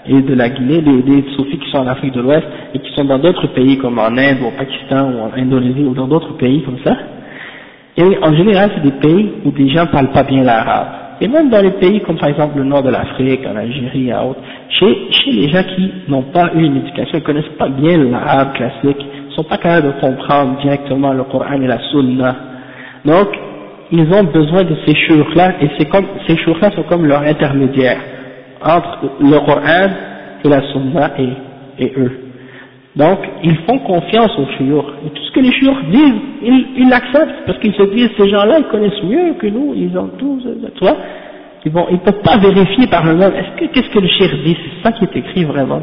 et 0.07 0.21
de 0.21 0.33
la 0.33 0.49
Guinée, 0.49 0.81
des, 0.81 1.01
des 1.01 1.25
soufis 1.35 1.57
qui 1.57 1.69
sont 1.71 1.79
en 1.79 1.87
Afrique 1.87 2.13
de 2.13 2.21
l'Ouest 2.21 2.45
et 2.73 2.79
qui 2.79 2.93
sont 2.93 3.05
dans 3.05 3.19
d'autres 3.19 3.47
pays 3.47 3.77
comme 3.77 3.99
en 3.99 4.17
Inde 4.17 4.37
ou 4.41 4.47
au 4.47 4.51
Pakistan 4.51 5.11
ou 5.11 5.19
en 5.19 5.31
Indonésie 5.37 5.83
ou 5.83 5.93
dans 5.93 6.07
d'autres 6.07 6.37
pays 6.37 6.63
comme 6.63 6.79
ça. 6.83 6.95
Et 7.97 8.17
en 8.21 8.33
général, 8.33 8.71
c'est 8.75 8.83
des 8.83 8.99
pays 8.99 9.31
où 9.43 9.51
des 9.51 9.69
gens 9.69 9.81
ne 9.81 9.87
parlent 9.87 10.11
pas 10.11 10.23
bien 10.23 10.43
l'arabe. 10.43 10.87
Et 11.19 11.27
même 11.27 11.49
dans 11.49 11.61
les 11.61 11.71
pays 11.71 12.01
comme 12.01 12.17
par 12.17 12.29
exemple 12.29 12.57
le 12.57 12.63
nord 12.63 12.83
de 12.83 12.89
l'Afrique, 12.89 13.41
en 13.47 13.55
Algérie 13.55 14.09
et 14.09 14.13
autres, 14.13 14.39
chez, 14.69 15.11
chez 15.11 15.31
les 15.31 15.49
gens 15.49 15.63
qui 15.63 15.91
n'ont 16.07 16.23
pas 16.23 16.51
eu 16.53 16.63
une 16.63 16.77
éducation, 16.77 17.17
ne 17.17 17.23
connaissent 17.23 17.57
pas 17.57 17.69
bien 17.69 17.97
l'arabe 17.97 18.53
classique, 18.53 19.03
ne 19.29 19.33
sont 19.33 19.43
pas 19.43 19.57
capables 19.57 19.87
de 19.87 19.99
comprendre 19.99 20.61
directement 20.61 21.13
le 21.13 21.23
Coran 21.23 21.59
et 21.61 21.67
la 21.67 21.79
Sunna. 21.89 22.35
Donc, 23.03 23.29
ils 23.91 24.13
ont 24.13 24.23
besoin 24.25 24.63
de 24.63 24.75
ces 24.85 24.93
chouurs-là, 24.93 25.53
et 25.61 25.85
comme, 25.85 26.05
ces 26.27 26.37
chouurs-là 26.37 26.71
sont 26.71 26.83
comme 26.83 27.05
leur 27.05 27.21
intermédiaire 27.21 27.97
entre 28.63 29.09
le 29.19 29.39
Coran 29.45 29.89
et 30.43 30.49
la 30.49 30.61
Sunna 30.71 31.11
et, 31.19 31.83
et 31.83 31.93
eux. 31.97 32.27
Donc, 32.97 33.19
ils 33.43 33.57
font 33.67 33.77
confiance 33.79 34.31
aux 34.39 34.47
chiours. 34.57 34.91
Et 35.05 35.09
tout 35.09 35.23
ce 35.23 35.31
que 35.31 35.39
les 35.39 35.51
chiours 35.51 35.77
disent, 35.91 36.21
ils 36.41 36.89
l'acceptent, 36.89 37.45
parce 37.45 37.59
qu'ils 37.59 37.75
se 37.75 37.83
disent, 37.93 38.09
ces 38.17 38.27
gens-là, 38.27 38.57
ils 38.57 38.65
connaissent 38.65 39.03
mieux 39.03 39.33
que 39.39 39.47
nous, 39.47 39.73
ils 39.75 39.95
ont 39.97 40.09
tous, 40.17 40.41
tu 40.75 40.83
vois. 40.83 40.97
Ils 41.63 41.71
vont, 41.71 41.85
ils 41.91 41.99
peuvent 41.99 42.23
pas 42.23 42.37
vérifier 42.37 42.87
par 42.87 43.05
eux-mêmes, 43.07 43.33
est-ce 43.35 43.59
que, 43.59 43.71
qu'est-ce 43.71 43.89
que 43.89 43.99
le 43.99 44.07
shir 44.07 44.29
dit, 44.43 44.55
c'est 44.55 44.83
ça 44.83 44.97
qui 44.97 45.03
est 45.03 45.19
écrit 45.19 45.43
vraiment, 45.43 45.81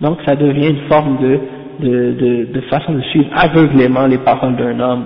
Donc, 0.00 0.18
ça 0.26 0.36
devient 0.36 0.68
une 0.68 0.88
forme 0.88 1.16
de, 1.22 1.38
de, 1.78 2.12
de, 2.12 2.52
de 2.52 2.60
façon 2.62 2.92
de 2.92 3.00
suivre 3.02 3.30
aveuglément 3.34 4.06
les 4.06 4.18
paroles 4.18 4.56
d'un 4.56 4.78
homme. 4.80 5.04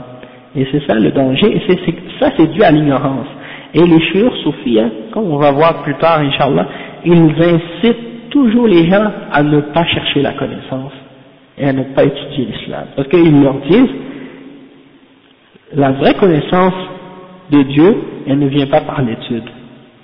Et 0.56 0.66
c'est 0.72 0.82
ça 0.88 0.94
le 0.94 1.10
danger, 1.10 1.54
et 1.54 1.62
c'est, 1.68 1.78
ça 2.18 2.32
c'est 2.36 2.50
dû 2.50 2.62
à 2.62 2.72
l'ignorance. 2.72 3.28
Et 3.74 3.84
les 3.84 4.00
chouurs 4.12 4.36
soufis, 4.44 4.78
hein, 4.78 4.90
comme 5.12 5.30
on 5.32 5.38
va 5.38 5.50
voir 5.50 5.82
plus 5.82 5.94
tard, 5.96 6.20
Inch'Allah, 6.20 6.66
ils 7.04 7.34
incitent 7.40 8.30
toujours 8.30 8.68
les 8.68 8.88
gens 8.88 9.04
à 9.32 9.42
ne 9.42 9.60
pas 9.60 9.84
chercher 9.84 10.22
la 10.22 10.32
connaissance 10.32 10.92
et 11.58 11.66
à 11.66 11.72
ne 11.72 11.82
pas 11.94 12.04
étudier 12.04 12.46
l'islam. 12.46 12.84
Parce 12.94 13.08
qu'ils 13.08 13.42
leur 13.42 13.54
disent, 13.68 13.94
la 15.74 15.92
vraie 15.92 16.14
connaissance 16.14 16.74
de 17.50 17.62
Dieu, 17.62 17.96
elle 18.28 18.38
ne 18.38 18.46
vient 18.46 18.66
pas 18.66 18.80
par 18.80 19.02
l'étude, 19.02 19.44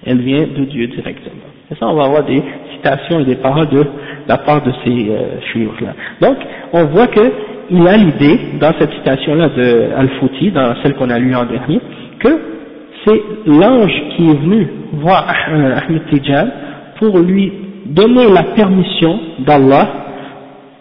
elle 0.04 0.20
vient 0.20 0.46
de 0.46 0.64
Dieu 0.64 0.88
directement. 0.88 1.50
Et 1.70 1.76
ça, 1.76 1.86
on 1.86 1.94
va 1.94 2.06
avoir 2.06 2.24
des 2.24 2.42
citations 2.74 3.20
et 3.20 3.24
des 3.24 3.36
paroles 3.36 3.68
de 3.68 3.84
la 4.26 4.38
part 4.38 4.62
de 4.62 4.72
ces 4.84 5.10
euh, 5.10 5.70
là 5.80 5.94
Donc, 6.20 6.36
on 6.72 6.84
voit 6.86 7.06
que 7.06 7.32
il 7.70 7.86
a 7.86 7.96
l'idée, 7.96 8.36
dans 8.60 8.72
cette 8.80 8.92
citation-là 8.94 9.48
de 9.50 9.90
Al-Fouti, 9.96 10.50
dans 10.50 10.74
celle 10.82 10.94
qu'on 10.96 11.08
a 11.08 11.18
lue 11.20 11.36
en 11.36 11.44
dernier, 11.44 11.80
que 12.18 12.59
c'est 13.04 13.22
l'ange 13.46 14.02
qui 14.16 14.30
est 14.30 14.34
venu 14.34 14.68
voir 14.92 15.26
euh, 15.50 15.76
Ahmed 15.76 16.06
Tijal 16.10 16.52
pour 16.98 17.18
lui 17.18 17.52
donner 17.86 18.28
la 18.28 18.42
permission 18.54 19.18
d'Allah 19.40 19.88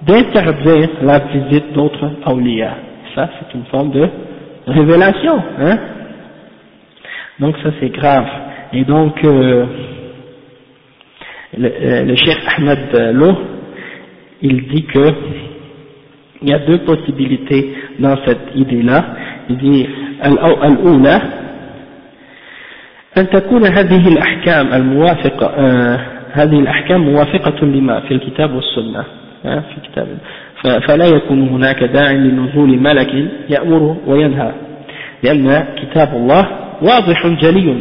d'interdire 0.05 0.89
la 1.01 1.19
visite 1.19 1.73
d'autres 1.73 2.11
awliya. 2.25 2.75
Ça, 3.15 3.29
c'est 3.39 3.57
une 3.57 3.65
forme 3.65 3.91
de 3.91 4.07
révélation. 4.67 5.41
Hein 5.59 5.77
donc 7.39 7.55
ça, 7.63 7.69
c'est 7.79 7.89
grave. 7.89 8.27
Et 8.73 8.83
donc, 8.83 9.23
euh, 9.23 9.65
le, 11.57 11.67
euh, 11.67 12.03
le 12.05 12.15
cheikh 12.15 12.37
Ahmed 12.57 13.13
Loh, 13.13 13.35
il 14.41 14.67
dit 14.67 14.83
que 14.85 15.13
il 16.41 16.49
y 16.49 16.53
a 16.53 16.59
deux 16.59 16.79
possibilités 16.79 17.73
dans 17.99 18.15
cette 18.25 18.55
idée-là. 18.55 19.05
Il 19.49 19.57
dit, 19.57 19.85
al-awla, 20.21 21.19
أن 23.17 23.29
تكون 23.29 23.65
هذه 23.65 24.07
الأحكام 24.07 24.73
الموافقة 24.73 25.51
هذه 26.31 26.59
الأحكام 26.59 27.01
موافقة 27.01 27.65
لما 27.65 27.99
في 27.99 28.13
الكتاب 28.13 28.53
والسنة 28.53 29.03
في 29.43 29.89
كتاب 29.91 30.07
فلا 30.87 31.05
يكون 31.05 31.47
هناك 31.49 31.83
داعي 31.83 32.17
لنزول 32.17 32.79
ملك 32.79 33.13
يأمر 33.49 33.95
وينهى 34.07 34.51
لأن 35.23 35.65
كتاب 35.81 36.15
الله 36.15 36.47
واضح 36.81 37.27
جلي 37.27 37.75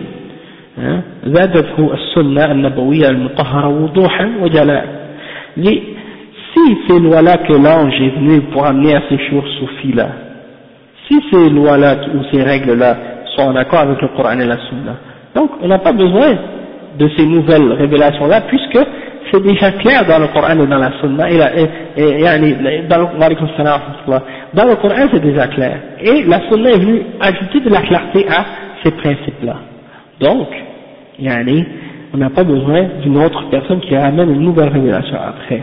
زادته 1.26 1.94
السنة 1.94 2.52
النبوية 2.52 3.08
المطهرة 3.08 3.68
وضوحا 3.68 4.32
وجلاء. 4.40 4.98
si 6.54 6.76
ces 6.88 6.98
lois-là 6.98 7.38
que 7.38 7.52
l'ange 7.52 7.94
est 8.00 8.14
venu 8.18 8.40
pour 8.52 8.64
amener 8.66 8.94
à 8.94 9.02
ces 9.08 9.18
choses 9.28 9.50
soufis-là, 9.58 10.08
si 11.06 11.20
ces 11.30 11.50
lois-là 11.50 11.96
ou 12.14 12.22
ces 12.32 12.42
règles-là 12.42 12.96
sont 13.36 13.42
en 13.42 13.56
accord 13.56 13.80
avec 13.80 14.00
le 14.02 14.08
Coran 14.08 14.38
et 14.38 14.46
la 14.46 14.56
Sunna, 14.68 14.96
donc 15.38 15.50
on 15.62 15.68
n'a 15.68 15.78
pas 15.78 15.92
besoin 15.92 16.36
de 16.98 17.08
ces 17.16 17.24
nouvelles 17.24 17.72
révélations-là, 17.72 18.40
puisque 18.48 18.78
c'est 19.30 19.42
déjà 19.42 19.70
clair 19.72 20.04
dans 20.08 20.18
le 20.18 20.26
Coran 20.28 20.58
et 20.60 20.66
dans 20.66 20.78
la 20.78 20.90
Sunna, 21.00 21.30
et, 21.30 21.38
dans, 22.88 22.98
le, 22.98 23.18
dans 24.54 24.64
le 24.64 24.74
Coran 24.76 25.06
c'est 25.12 25.22
déjà 25.22 25.46
clair, 25.46 25.78
et 26.00 26.24
la 26.24 26.40
Sunna 26.48 26.70
est 26.70 26.78
venue 26.78 27.02
ajouter 27.20 27.60
de 27.60 27.70
la 27.70 27.82
clarté 27.82 28.26
à 28.28 28.44
ces 28.82 28.90
principes-là. 28.90 29.56
Donc, 30.20 30.48
on 32.12 32.16
n'a 32.16 32.30
pas 32.30 32.44
besoin 32.44 32.82
d'une 33.02 33.18
autre 33.18 33.44
personne 33.50 33.80
qui 33.80 33.94
amène 33.94 34.30
une 34.30 34.42
nouvelle 34.42 34.70
révélation 34.70 35.18
après. 35.24 35.62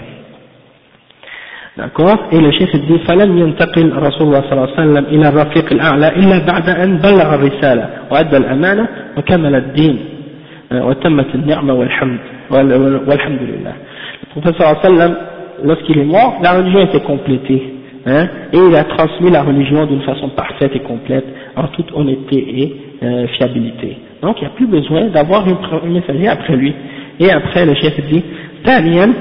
D'accord 1.77 2.29
Et 2.33 2.41
le 2.41 2.51
chef 2.53 2.73
dit 2.73 2.99
فلم 3.07 3.39
ينتقل 3.39 3.93
رسول 3.97 4.27
الله 4.29 4.41
صلى 4.41 4.53
الله 4.53 4.69
عليه 4.77 4.83
وسلم 4.83 5.05
إلى 5.05 5.29
الرفيق 5.29 5.73
الأعلى 5.73 6.09
إلا 6.09 6.39
بعد 6.47 6.69
أن 6.69 6.97
بلغ 6.97 7.35
الرسالة 7.35 7.89
وأدى 8.11 8.37
الأمانة 8.37 8.89
وكمل 9.19 9.55
الدين 9.55 9.99
وتمت 10.73 11.35
النعمة 11.35 11.75
والحمد 11.75 12.19
والحمد 13.09 13.43
لله. 13.43 13.73
Le 14.23 14.27
prophète 14.33 14.55
صلى 14.59 14.67
الله 14.67 14.79
عليه 14.85 14.89
وسلم 14.95 15.17
lorsqu'il 15.65 15.99
est 15.99 16.05
mort, 16.05 16.39
la 16.43 16.55
religion 16.55 16.81
était 16.81 17.01
complétée. 17.01 17.75
Hein, 18.07 18.27
et 18.53 18.57
il 18.57 18.75
a 18.75 18.85
transmis 18.85 19.31
la 19.31 19.43
religion 19.43 19.85
d'une 19.85 20.01
façon 20.03 20.31
parfaite 20.31 20.73
et 20.75 20.81
complète, 20.81 21.27
en 21.55 21.69
toute 21.69 21.93
honnêteté 21.93 22.63
et 22.63 22.77
euh, 23.03 23.27
fiabilité. 23.29 23.99
Donc 24.23 24.37
il 24.41 24.45
n'y 24.45 24.47
a 24.47 24.55
plus 24.57 24.67
besoin 24.67 25.07
d'avoir 25.09 25.47
un 25.47 25.89
messager 25.89 26.29
après 26.29 26.57
lui. 26.57 26.75
Et 27.19 27.31
après 27.31 27.67
le 27.67 27.75
chef 27.75 28.01
dit, 28.07 28.25
ثانيا 28.65 29.13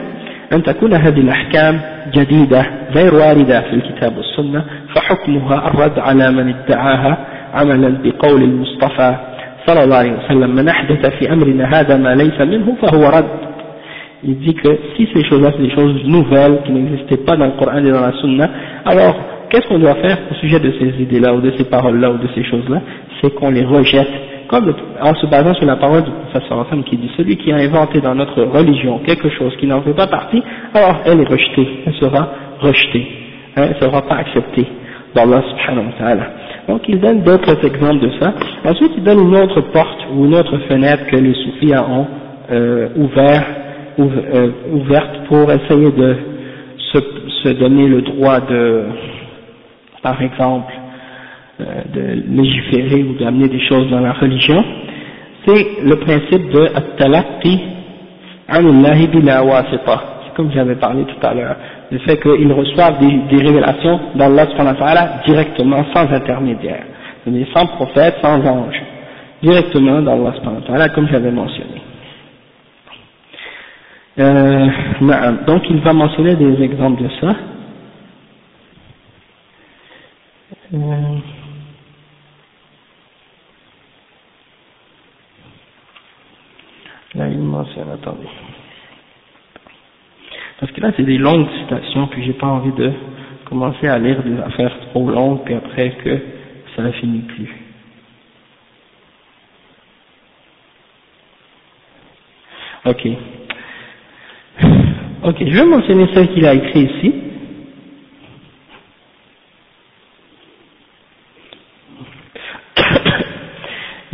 أن 0.52 0.62
تكون 0.62 0.94
هذه 0.94 1.20
الأحكام 1.20 1.80
جديدة 2.14 2.66
غير 2.94 3.14
واردة 3.14 3.60
في 3.60 3.74
الكتاب 3.74 4.16
والسنة 4.16 4.64
فحكمها 4.94 5.68
الرد 5.68 5.98
على 5.98 6.30
من 6.30 6.54
ادعاها 6.54 7.18
عملا 7.54 7.96
بقول 8.04 8.42
المصطفى 8.42 9.16
صلى 9.66 9.84
الله 9.84 9.96
عليه 9.96 10.12
وسلم. 10.12 10.50
من 10.56 10.68
أحدث 10.68 11.06
في 11.06 11.32
أمرنا 11.32 11.80
هذا 11.80 11.96
ما 11.96 12.14
ليس 12.14 12.40
منه 12.40 12.76
فهو 12.82 13.08
رد. 13.08 13.28
Il 14.26 14.38
dit 14.38 14.54
que 14.54 14.68
si 14.96 15.06
ces 15.14 15.22
choses-là 15.28 15.50
c'est 15.54 15.62
des 15.62 15.74
choses 15.74 16.02
nouvelles 16.06 16.58
qui 16.64 16.72
n'existaient 16.72 17.24
pas 17.26 17.36
dans 17.36 17.44
le 17.44 17.52
Coran 17.58 17.76
et 17.76 17.90
dans 17.90 18.00
la 18.00 18.12
Sunna, 18.12 18.48
alors 18.86 19.16
qu'est-ce 19.54 19.68
qu'on 19.68 19.78
doit 19.78 19.94
faire 19.94 20.18
au 20.30 20.34
sujet 20.34 20.58
de 20.58 20.72
ces 20.80 21.00
idées-là 21.00 21.32
ou 21.32 21.40
de 21.40 21.52
ces 21.56 21.64
paroles-là 21.64 22.10
ou 22.10 22.18
de 22.18 22.28
ces 22.34 22.42
choses-là? 22.42 22.80
C'est 23.20 23.32
qu'on 23.34 23.50
les 23.50 23.64
rejette, 23.64 24.10
comme 24.48 24.74
en 25.00 25.14
se 25.14 25.26
basant 25.26 25.54
sur 25.54 25.66
la 25.66 25.76
parole 25.76 26.02
du 26.02 26.10
professeur 26.10 26.60
Hassan 26.60 26.82
qui 26.82 26.96
dit 26.96 27.10
celui 27.16 27.36
qui 27.36 27.52
a 27.52 27.56
inventé 27.56 28.00
dans 28.00 28.16
notre 28.16 28.42
religion 28.42 28.98
quelque 29.06 29.30
chose 29.30 29.56
qui 29.58 29.68
n'en 29.68 29.80
fait 29.82 29.94
pas 29.94 30.08
partie, 30.08 30.42
alors 30.74 30.96
elle 31.06 31.20
est 31.20 31.28
rejetée, 31.28 31.68
elle 31.86 31.94
sera 31.94 32.28
rejetée, 32.60 33.06
hein, 33.56 33.62
elle 33.68 33.76
ne 33.76 33.80
sera 33.80 34.02
pas 34.02 34.16
acceptée 34.16 34.66
d'Allah 35.14 35.42
subhanahu 35.48 35.86
wa. 36.00 36.26
Donc 36.66 36.82
il 36.88 36.98
donne 36.98 37.22
d'autres 37.22 37.64
exemples 37.64 38.00
de 38.00 38.10
ça. 38.20 38.34
Ensuite 38.64 38.90
il 38.96 39.04
donne 39.04 39.20
une 39.20 39.36
autre 39.36 39.60
porte 39.72 40.00
ou 40.12 40.24
une 40.24 40.34
autre 40.34 40.58
fenêtre 40.68 41.06
que 41.06 41.16
les 41.16 41.34
soufis 41.34 41.72
ont 41.76 42.06
euh, 42.50 42.88
ouvert 42.96 43.44
euh, 44.00 44.50
ouverte 44.72 45.28
pour 45.28 45.52
essayer 45.52 45.92
de 45.92 46.16
se, 46.92 46.98
se, 47.44 47.48
donner 47.50 47.86
le 47.86 48.02
droit 48.02 48.40
de, 48.40 48.82
par 50.04 50.20
exemple, 50.22 50.72
euh, 51.60 51.64
de 51.94 52.22
légiférer 52.28 53.02
ou 53.02 53.14
d'amener 53.14 53.48
des 53.48 53.60
choses 53.60 53.90
dans 53.90 54.00
la 54.00 54.12
religion, 54.12 54.62
c'est 55.46 55.82
le 55.82 55.96
principe 55.96 56.50
de 56.50 56.60
at-talaqqi 56.76 57.60
anillahi 58.48 59.08
bila. 59.08 59.42
C'est 59.70 60.34
comme 60.36 60.52
j'avais 60.52 60.74
parlé 60.76 61.04
tout 61.04 61.26
à 61.26 61.32
l'heure, 61.32 61.56
le 61.90 61.98
fait 62.00 62.20
qu'ils 62.20 62.52
reçoivent 62.52 62.98
des, 62.98 63.36
des 63.36 63.42
révélations 63.42 63.98
d'Allah 64.14 64.46
directement, 65.26 65.84
sans 65.94 66.12
intermédiaire. 66.12 66.84
Sans 67.54 67.66
prophète, 67.66 68.16
sans 68.22 68.44
ange. 68.46 68.82
Directement 69.42 70.02
d'Allah 70.02 70.88
comme 70.94 71.08
j'avais 71.08 71.30
mentionné. 71.30 71.80
Euh, 74.18 74.66
donc 75.46 75.62
il 75.70 75.80
va 75.80 75.92
mentionner 75.92 76.34
des 76.36 76.62
exemples 76.62 77.02
de 77.02 77.08
ça. 77.20 77.34
Euh, 80.74 81.18
là 87.14 87.28
il 87.28 87.38
mentionne, 87.38 87.90
attendez. 87.90 88.28
Parce 90.58 90.72
que 90.72 90.80
là 90.80 90.92
c'est 90.96 91.04
des 91.04 91.18
longues 91.18 91.48
citations, 91.60 92.08
puis 92.08 92.24
j'ai 92.24 92.32
pas 92.32 92.48
envie 92.48 92.72
de 92.72 92.92
commencer 93.44 93.86
à 93.86 93.98
lire 93.98 94.22
des 94.24 94.36
affaires 94.40 94.76
trop 94.90 95.08
longues, 95.08 95.44
puis 95.44 95.54
après 95.54 95.90
que 96.02 96.18
ça 96.74 96.82
ne 96.82 96.90
finit 96.92 97.20
plus. 97.22 97.48
Ok. 102.86 103.08
Ok, 105.24 105.36
je 105.40 105.54
vais 105.54 105.64
mentionner 105.64 106.06
ce 106.14 106.20
qu'il 106.34 106.44
a 106.46 106.54
écrit 106.54 106.80
ici. 106.80 107.14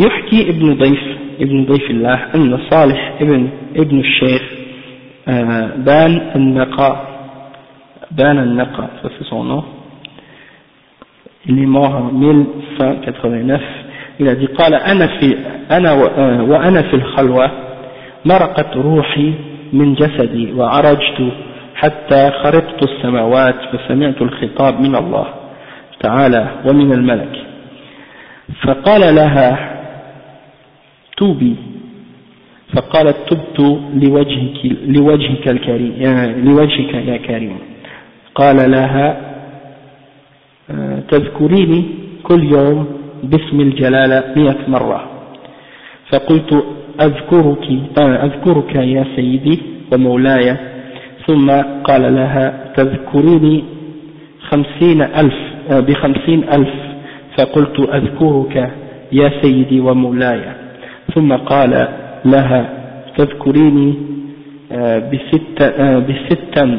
يحكي 0.01 0.51
ابن 0.51 0.75
ضيف 0.75 1.03
ابن 1.41 1.65
ضيف 1.65 1.91
الله 1.91 2.19
أن 2.35 2.59
صالح 2.71 3.15
ابن 3.21 3.49
ابن 3.77 3.99
الشيخ 4.01 4.43
بان 5.87 6.31
النقاء 6.37 7.07
بان 8.11 8.39
النقاء 8.39 8.91
ça 9.03 9.09
c'est 9.19 9.25
son 9.29 9.45
nom. 9.45 9.65
Il 11.47 11.59
est 11.63 11.67
mort 11.67 11.95
en 11.95 12.11
1189 12.13 13.61
il 14.21 14.29
a 14.29 14.35
dit 14.35 14.47
قال 14.47 14.75
أنا 14.75 15.07
في 15.07 15.37
أنا 15.71 15.93
وأنا 16.43 16.83
في 16.83 16.95
الخلوة 16.95 17.51
مرقت 18.25 18.77
روحي 18.77 19.35
من 19.73 19.95
جسدي 19.95 20.53
وعرجت 20.53 21.33
حتى 21.75 22.31
خرقت 22.43 22.83
السماوات 22.83 23.55
فسمعت 23.73 24.23
الخطاب 24.23 24.81
من 24.81 24.95
الله 24.97 25.27
تعالى 26.03 26.47
ومن 26.67 26.93
الملك. 26.93 27.47
فقال 28.67 29.15
لها 29.15 29.70
توبي 31.21 31.55
فقالت 32.75 33.17
تبت 33.29 33.59
لوجهك, 34.03 34.59
لوجهك 34.97 35.45
الكريم 35.49 35.93
لوجهك 36.47 36.93
يا 36.95 37.17
كريم. 37.17 37.59
قال 38.35 38.59
لها 38.71 39.07
تذكريني 41.11 41.81
كل 42.23 42.43
يوم 42.45 42.79
باسم 43.31 43.61
الجلالة 43.61 44.19
مئة 44.37 44.61
مرة. 44.69 45.01
فقلت 46.11 46.65
أذكرك 47.01 47.67
أذكرك 47.99 48.75
يا 48.75 49.05
سيدي 49.17 49.57
ومولاي. 49.93 50.57
ثم 51.27 51.49
قال 51.89 52.03
لها 52.15 52.47
تذكريني 52.77 53.65
خمسين 54.49 55.01
ألف 55.03 55.39
بخمسين 55.71 56.41
ألف. 56.57 56.75
فقلت 57.37 57.77
أذكرك 57.81 58.57
يا 59.13 59.29
سيدي 59.43 59.81
ومولاي. 59.81 60.60
ثم 61.15 61.33
قال 61.33 61.89
لها 62.25 62.69
تذكريني 63.17 63.95
بست 65.11 65.63
بستا. 66.09 66.79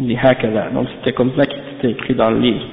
هكذا. 0.00 0.70
Donc 0.74 0.86
c'était 0.94 1.12
comme 1.12 1.32
ça 1.36 1.46
qui 1.46 1.56
était 1.78 1.90
écrit 1.90 2.14
dans 2.14 2.30
le 2.30 2.38
livre 2.40 2.64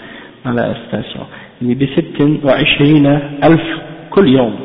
dans 0.45 0.51
la 0.51 0.73
station. 0.87 1.25
بست 1.61 2.43
وعشرين 2.43 3.05
ألف 3.43 3.65
كل 4.09 4.27
يوم. 4.27 4.55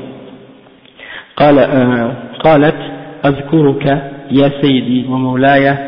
قال 1.37 1.59
آه 1.59 2.13
قالت 2.45 2.77
أذكرك 3.25 3.87
يا 4.31 4.49
سيدي 4.63 5.07
ومولاي. 5.09 5.79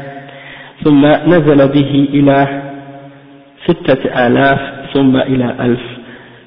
ثم 0.85 1.07
نزل 1.07 1.69
به 1.69 2.09
إلى 2.15 2.63
ستة 3.67 4.27
آلاف 4.27 4.61
ثم 4.95 5.17
إلى 5.17 5.57
ألف. 5.61 5.96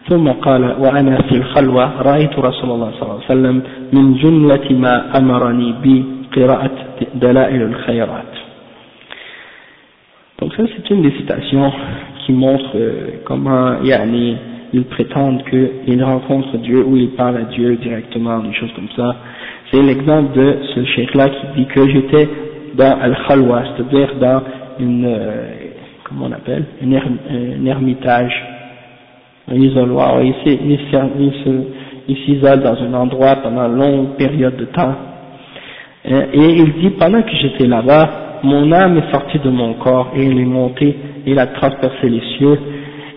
ثم 0.09 0.29
قال 0.29 0.63
وأنا 0.79 1.23
في 1.23 1.33
الخلوة 1.37 2.03
رأيت 2.03 2.39
رسول 2.39 2.71
الله 2.71 2.91
صلى 2.91 3.03
الله 3.03 3.15
عليه 3.15 3.25
وسلم 3.25 3.63
من 3.93 4.15
جملة 4.15 4.73
ما 4.73 5.19
أمرني 5.19 5.75
بقراءة 5.85 6.71
دلائل 7.15 7.63
الخيرات 7.63 8.35
Donc 10.43 10.53
ça 10.55 10.65
c'est 10.77 10.91
une 10.91 11.03
des 11.03 11.13
citations 11.13 11.73
qui 12.27 12.33
montre 12.33 12.73
euh, 12.75 13.21
comment 13.25 13.81
yani, 13.83 14.37
ils 14.73 14.85
prétendent 14.85 15.43
qu'ils 15.45 16.03
rencontrent 16.03 16.59
Dieu 16.59 16.85
ou 16.85 16.97
ils 16.97 17.11
parlent 17.11 17.37
à 17.37 17.45
Dieu 17.45 17.77
directement, 17.77 18.41
des 18.41 18.53
choses 18.53 18.73
comme 18.75 18.89
ça. 18.97 19.15
C'est 19.71 19.81
l'exemple 19.81 20.37
de 20.37 20.57
ce 20.75 20.85
cheikh-là 20.85 21.29
qui 21.29 21.61
dit 21.61 21.67
que 21.67 21.89
j'étais 21.89 22.29
dans 22.75 22.99
Al-Khalwa, 23.01 23.63
c'est-à-dire 23.77 24.17
dans 24.21 24.43
une, 24.81 25.07
euh, 25.07 25.47
comment 26.03 26.27
on 26.27 26.33
appelle, 26.33 26.65
une 26.83 26.97
un 26.97 27.65
ermitage, 27.67 28.35
un 29.52 29.56
isoloir. 29.56 30.22
Il 30.24 32.18
s'isole 32.26 32.62
dans 32.62 32.76
un 32.76 32.94
endroit 32.94 33.36
pendant 33.38 33.68
une 33.68 33.76
longue 33.76 34.16
période 34.18 34.58
de 34.58 34.66
temps. 34.66 34.96
Hein, 36.10 36.24
et 36.34 36.54
il 36.58 36.74
dit, 36.80 36.90
pendant 36.92 37.22
que 37.22 37.36
j'étais 37.42 37.68
là-bas, 37.68 38.10
mon 38.44 38.72
âme 38.72 38.98
est 38.98 39.12
sortie 39.12 39.40
de 39.40 39.50
mon 39.50 39.74
corps 39.74 40.12
et 40.16 40.26
elle 40.26 40.40
est 40.40 40.46
montée, 40.46 40.96
et 41.26 41.32
elle 41.32 41.40
a 41.40 41.48
transpercé 41.48 42.10
les 42.10 42.22
cieux, 42.38 42.60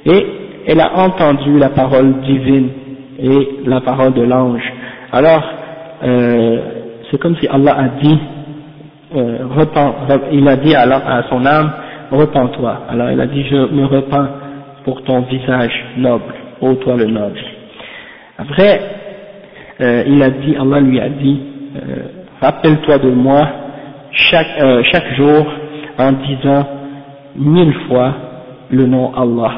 et 0.04 0.26
elle 0.66 0.80
a 0.80 0.98
entendu 0.98 1.59
la 1.59 1.70
parole 1.70 2.20
divine 2.22 2.68
et 3.20 3.48
la 3.66 3.80
parole 3.80 4.14
de 4.14 4.22
l'ange. 4.22 4.62
Alors, 5.12 5.42
euh, 6.04 6.59
c'est 7.10 7.18
comme 7.18 7.36
si 7.36 7.46
Allah 7.46 7.76
a 7.78 7.88
dit, 8.02 8.18
euh, 9.14 9.38
il 10.32 10.48
a 10.48 10.56
dit 10.56 10.74
à, 10.74 11.24
son 11.28 11.44
âme, 11.46 11.70
repens-toi. 12.10 12.80
Alors 12.90 13.10
il 13.10 13.20
a 13.20 13.26
dit, 13.26 13.44
je 13.48 13.72
me 13.72 13.86
repens 13.86 14.26
pour 14.84 15.02
ton 15.04 15.22
visage 15.22 15.72
noble, 15.96 16.34
ô 16.60 16.74
toi 16.74 16.96
le 16.96 17.06
noble. 17.06 17.40
Après, 18.38 18.80
euh, 19.80 20.04
il 20.06 20.22
a 20.22 20.30
dit, 20.30 20.56
Allah 20.56 20.80
lui 20.80 21.00
a 21.00 21.09
dit, 21.09 21.40
rappelle-toi 22.40 22.98
de 22.98 23.10
moi 23.10 23.48
chaque, 24.10 24.59
chaque 24.92 25.14
jour 25.14 25.46
en 25.98 26.12
disant 26.12 26.66
mille 27.36 27.72
fois 27.88 28.14
le 28.70 28.86
nom 28.86 29.14
Allah. 29.14 29.52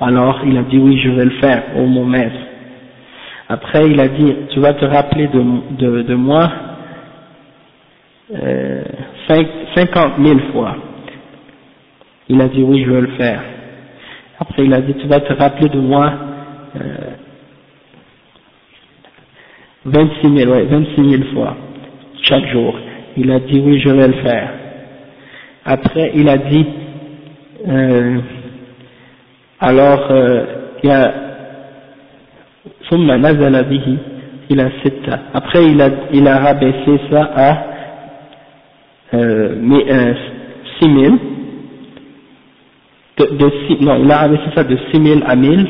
Alors 0.00 0.40
il 0.46 0.56
a 0.56 0.62
dit 0.62 0.78
oui 0.78 0.98
je 1.02 1.10
vais 1.10 1.24
le 1.24 1.38
faire, 1.40 1.62
ô 1.76 1.86
mon 1.86 2.04
maître. 2.04 2.36
Après, 3.52 3.90
il 3.90 3.98
a 3.98 4.06
dit, 4.06 4.32
tu 4.50 4.60
vas 4.60 4.74
te 4.74 4.84
rappeler 4.84 5.26
de, 5.26 5.42
de, 5.76 6.02
de 6.02 6.14
moi 6.14 6.48
euh, 8.32 8.84
50 9.74 10.12
000 10.24 10.38
fois. 10.52 10.76
Il 12.28 12.40
a 12.40 12.46
dit, 12.46 12.62
oui, 12.62 12.84
je 12.84 12.90
veux 12.92 13.00
le 13.00 13.16
faire. 13.16 13.42
Après, 14.40 14.64
il 14.64 14.74
a 14.74 14.82
dit, 14.82 14.94
tu 14.96 15.08
vas 15.08 15.20
te 15.20 15.32
rappeler 15.34 15.70
de 15.70 15.80
moi 15.80 16.12
euh, 16.76 17.16
26 19.86 20.36
000, 20.38 20.52
ouais, 20.52 20.66
26 20.66 21.10
000 21.10 21.24
fois, 21.34 21.56
chaque 22.24 22.46
jour. 22.48 22.78
Il 23.16 23.30
a 23.32 23.40
dit, 23.40 23.60
oui, 23.64 23.80
je 23.80 23.90
vais 23.90 24.08
le 24.08 24.14
faire. 24.22 24.52
Après, 25.64 26.12
il 26.14 26.28
a 26.28 26.38
dit, 26.38 26.66
euh, 27.68 28.20
alors, 29.60 30.10
euh, 30.10 30.46
il 30.84 30.88
y 30.90 30.92
a, 30.92 31.14
il 34.50 34.60
a 34.60 34.70
Après, 35.34 35.64
il 35.66 35.80
a, 35.82 35.90
il 36.12 36.28
a 36.28 36.38
rabaissé 36.40 37.00
ça 37.10 37.30
à 37.36 37.64
euh, 39.14 39.56
6 40.80 40.86
000. 40.86 41.14
Euh, 41.14 41.18
de, 43.20 43.84
non 43.84 43.96
il 44.02 44.10
a 44.10 44.18
rabaissé 44.18 44.42
ça 44.54 44.64
de 44.64 44.76
6000 44.90 45.22
à 45.26 45.36
1000 45.36 45.66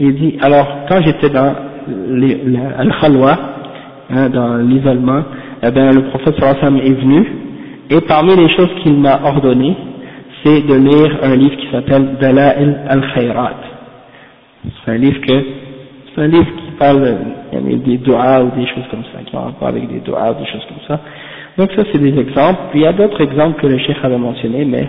il 0.00 0.14
dit 0.14 0.36
alors 0.40 0.66
quand 0.88 1.00
j'étais 1.02 1.30
dans 1.30 1.54
al-khalwa 2.78 3.38
hein, 4.10 4.28
dans 4.30 4.56
l'isolement 4.58 5.22
eh 5.62 5.70
bien 5.70 5.90
le 5.90 6.02
prophète 6.10 6.34
sallallahu 6.38 6.80
est 6.86 6.92
venu 6.92 7.26
et 7.90 8.00
parmi 8.02 8.36
les 8.36 8.48
choses 8.56 8.70
qu'il 8.82 8.94
m'a 8.94 9.20
ordonné 9.24 9.76
c'est 10.44 10.66
de 10.66 10.74
lire 10.74 11.18
un 11.22 11.36
livre 11.36 11.56
qui 11.56 11.68
s'appelle 11.70 12.16
Dala'il 12.20 12.76
al-Khayrat 12.88 13.56
c'est 14.84 14.92
un 14.92 14.96
livre 14.96 15.20
que 15.20 15.44
c'est 16.14 16.22
un 16.22 16.26
livre 16.26 16.44
qui 16.44 16.72
parle 16.78 17.04
euh, 17.04 17.76
des 17.84 17.98
doigts 17.98 18.42
ou 18.42 18.50
des 18.58 18.66
choses 18.66 18.84
comme 18.90 19.04
ça, 19.04 19.22
qui 19.24 19.34
ont 19.34 19.44
rapport 19.44 19.68
avec 19.68 19.88
des 19.88 20.00
doigts 20.00 20.30
ou 20.30 20.42
des 20.42 20.50
choses 20.50 20.64
comme 20.68 20.86
ça. 20.86 21.00
Donc 21.56 21.70
ça 21.76 21.82
c'est 21.90 21.98
des 21.98 22.18
exemples. 22.18 22.60
Puis 22.70 22.80
il 22.80 22.82
y 22.82 22.86
a 22.86 22.92
d'autres 22.92 23.20
exemples 23.20 23.60
que 23.60 23.66
le 23.66 23.78
chef 23.78 23.96
avait 24.04 24.18
mentionnés, 24.18 24.64
mais 24.64 24.88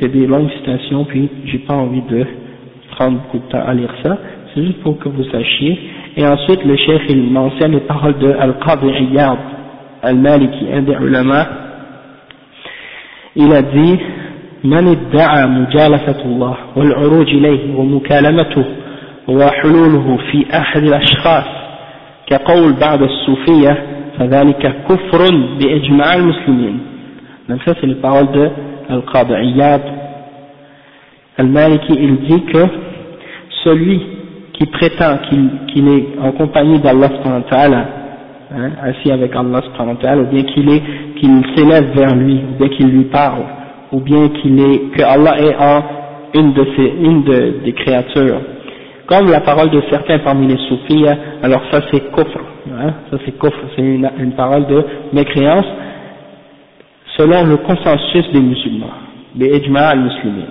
c'est 0.00 0.08
des 0.08 0.26
longues 0.26 0.50
citations, 0.58 1.04
puis 1.04 1.28
j'ai 1.46 1.58
pas 1.58 1.74
envie 1.74 2.02
de 2.02 2.26
prendre 2.92 3.18
beaucoup 3.18 3.38
de 3.38 3.50
temps 3.50 3.64
à 3.66 3.74
lire 3.74 3.92
ça. 4.02 4.18
C'est 4.54 4.64
juste 4.64 4.80
pour 4.82 4.98
que 4.98 5.08
vous 5.08 5.24
sachiez. 5.24 5.78
Et 6.16 6.26
ensuite 6.26 6.64
le 6.64 6.76
chef 6.76 7.02
il 7.08 7.30
mentionne 7.30 7.72
les 7.72 7.80
paroles 7.80 8.18
de 8.18 8.32
Al-Qadi 8.32 8.86
Iyad 9.12 9.38
Al-Maliki, 10.02 10.66
un 10.72 10.82
des 10.82 10.96
ulama. 11.00 11.46
Il 13.36 13.52
a 13.52 13.62
dit 13.62 13.98
من 14.64 14.88
ادعى 14.88 15.46
مجالسة 15.46 16.24
الله 16.24 16.56
والعروج 16.76 17.28
إليه 17.28 17.76
ومكالمته 17.76 18.64
وحلوله 19.28 20.18
في 20.32 20.46
أحد 20.56 20.82
الأشخاص 20.82 21.44
كقول 22.26 22.72
بعض 22.72 23.02
الصوفية 23.02 23.82
فذلك 24.18 24.76
كفر 24.88 25.22
بإجماع 25.60 26.14
المسلمين 26.14 26.80
donc 27.48 27.62
ça 27.64 27.74
c'est 27.80 27.86
les 27.86 27.94
paroles 27.94 28.30
de 28.32 28.50
Al-Qadi 28.89 29.33
Iyad 29.33 29.81
Al-Maliki 31.37 31.93
il 31.99 32.17
dit 32.21 32.41
que 32.45 32.59
celui 33.63 34.01
qui 34.53 34.65
prétend 34.67 35.17
qu'il 35.29 35.49
qu 35.67 35.79
est 35.79 36.19
en 36.21 36.31
compagnie 36.31 36.79
d'Allah 36.79 37.09
hein, 37.25 38.71
assis 38.83 39.11
avec 39.11 39.35
Allah 39.35 39.61
ou 40.17 40.25
bien 40.25 40.43
qu'il 40.43 40.81
qu'il 41.15 41.43
s'élève 41.55 41.91
vers 41.95 42.15
lui 42.15 42.41
ou 42.51 42.57
bien 42.59 42.69
qu'il 42.69 42.87
lui 42.87 43.05
parle 43.05 43.43
ou 43.91 43.99
bien 43.99 44.27
qu'il 44.29 44.59
est 44.59 44.91
que 44.95 45.03
Allah 45.03 45.39
est 45.39 45.55
en 45.55 45.83
une 46.33 46.53
de 46.53 46.65
ses 46.75 46.93
une 47.01 47.23
de, 47.23 47.63
des 47.63 47.73
créatures. 47.73 48.41
Comme 49.05 49.29
la 49.29 49.41
parole 49.41 49.69
de 49.69 49.81
certains 49.91 50.19
parmi 50.19 50.47
les 50.47 50.57
soufis, 50.67 51.05
alors 51.41 51.61
ça 51.71 51.81
c'est 51.91 52.11
kufr, 52.11 52.39
hein, 52.71 52.93
ça 53.11 53.17
c'est 53.25 53.37
kufr, 53.37 53.57
c'est 53.75 53.81
une, 53.81 54.31
parole 54.35 54.65
de 54.65 54.83
mécréance, 55.11 55.65
selon 57.16 57.44
le 57.44 57.56
consensus 57.58 58.30
des 58.32 58.40
musulmans, 58.40 58.94
des 59.34 59.58
ijma' 59.58 59.88
al-muslimin. 59.88 60.46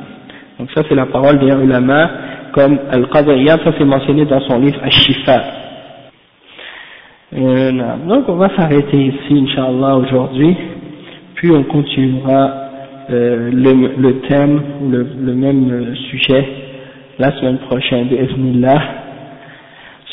Donc 0.60 0.70
ça 0.76 0.84
c'est 0.88 0.95
la 0.95 1.06
parole 1.06 1.40
des 1.40 1.52
ulama, 1.52 2.10
comme 2.54 2.80
Al-Qadiyya, 2.91 3.58
ça 3.64 3.72
c'est 3.78 3.86
mentionné 3.86 4.26
dans 4.26 4.41
son 4.41 4.60
livre 4.60 4.80
Al-Shifa. 4.84 5.44
Euh, 7.36 7.72
donc 8.08 8.30
on 8.30 8.36
va 8.36 8.49
s'arrêter 8.56 8.98
ici, 8.98 9.32
Inch'Allah, 9.44 9.98
aujourd'hui, 9.98 10.56
puis 11.36 11.52
on 11.52 11.64
continuera 11.64 12.52
euh, 13.10 13.52
le, 13.52 13.95
le, 13.98 14.20
thème, 14.22 14.62
le, 14.90 15.08
le 15.22 15.34
même 15.34 15.72
euh, 15.72 15.95
sujet, 16.10 16.45
la 17.20 17.32
semaine 17.34 17.58
prochaine 17.70 18.08
بإذن 18.10 18.45
الله 18.56 18.82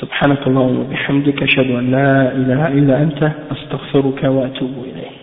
سبحانك 0.00 0.46
اللهم 0.46 0.78
وبحمدك 0.80 1.42
أشهد 1.42 1.70
أن 1.70 1.90
لا 1.90 2.32
إله 2.32 2.68
إلا 2.68 3.02
أنت 3.02 3.20
أستغفرك 3.52 4.22
وأتوب 4.24 4.74
إليك 4.90 5.17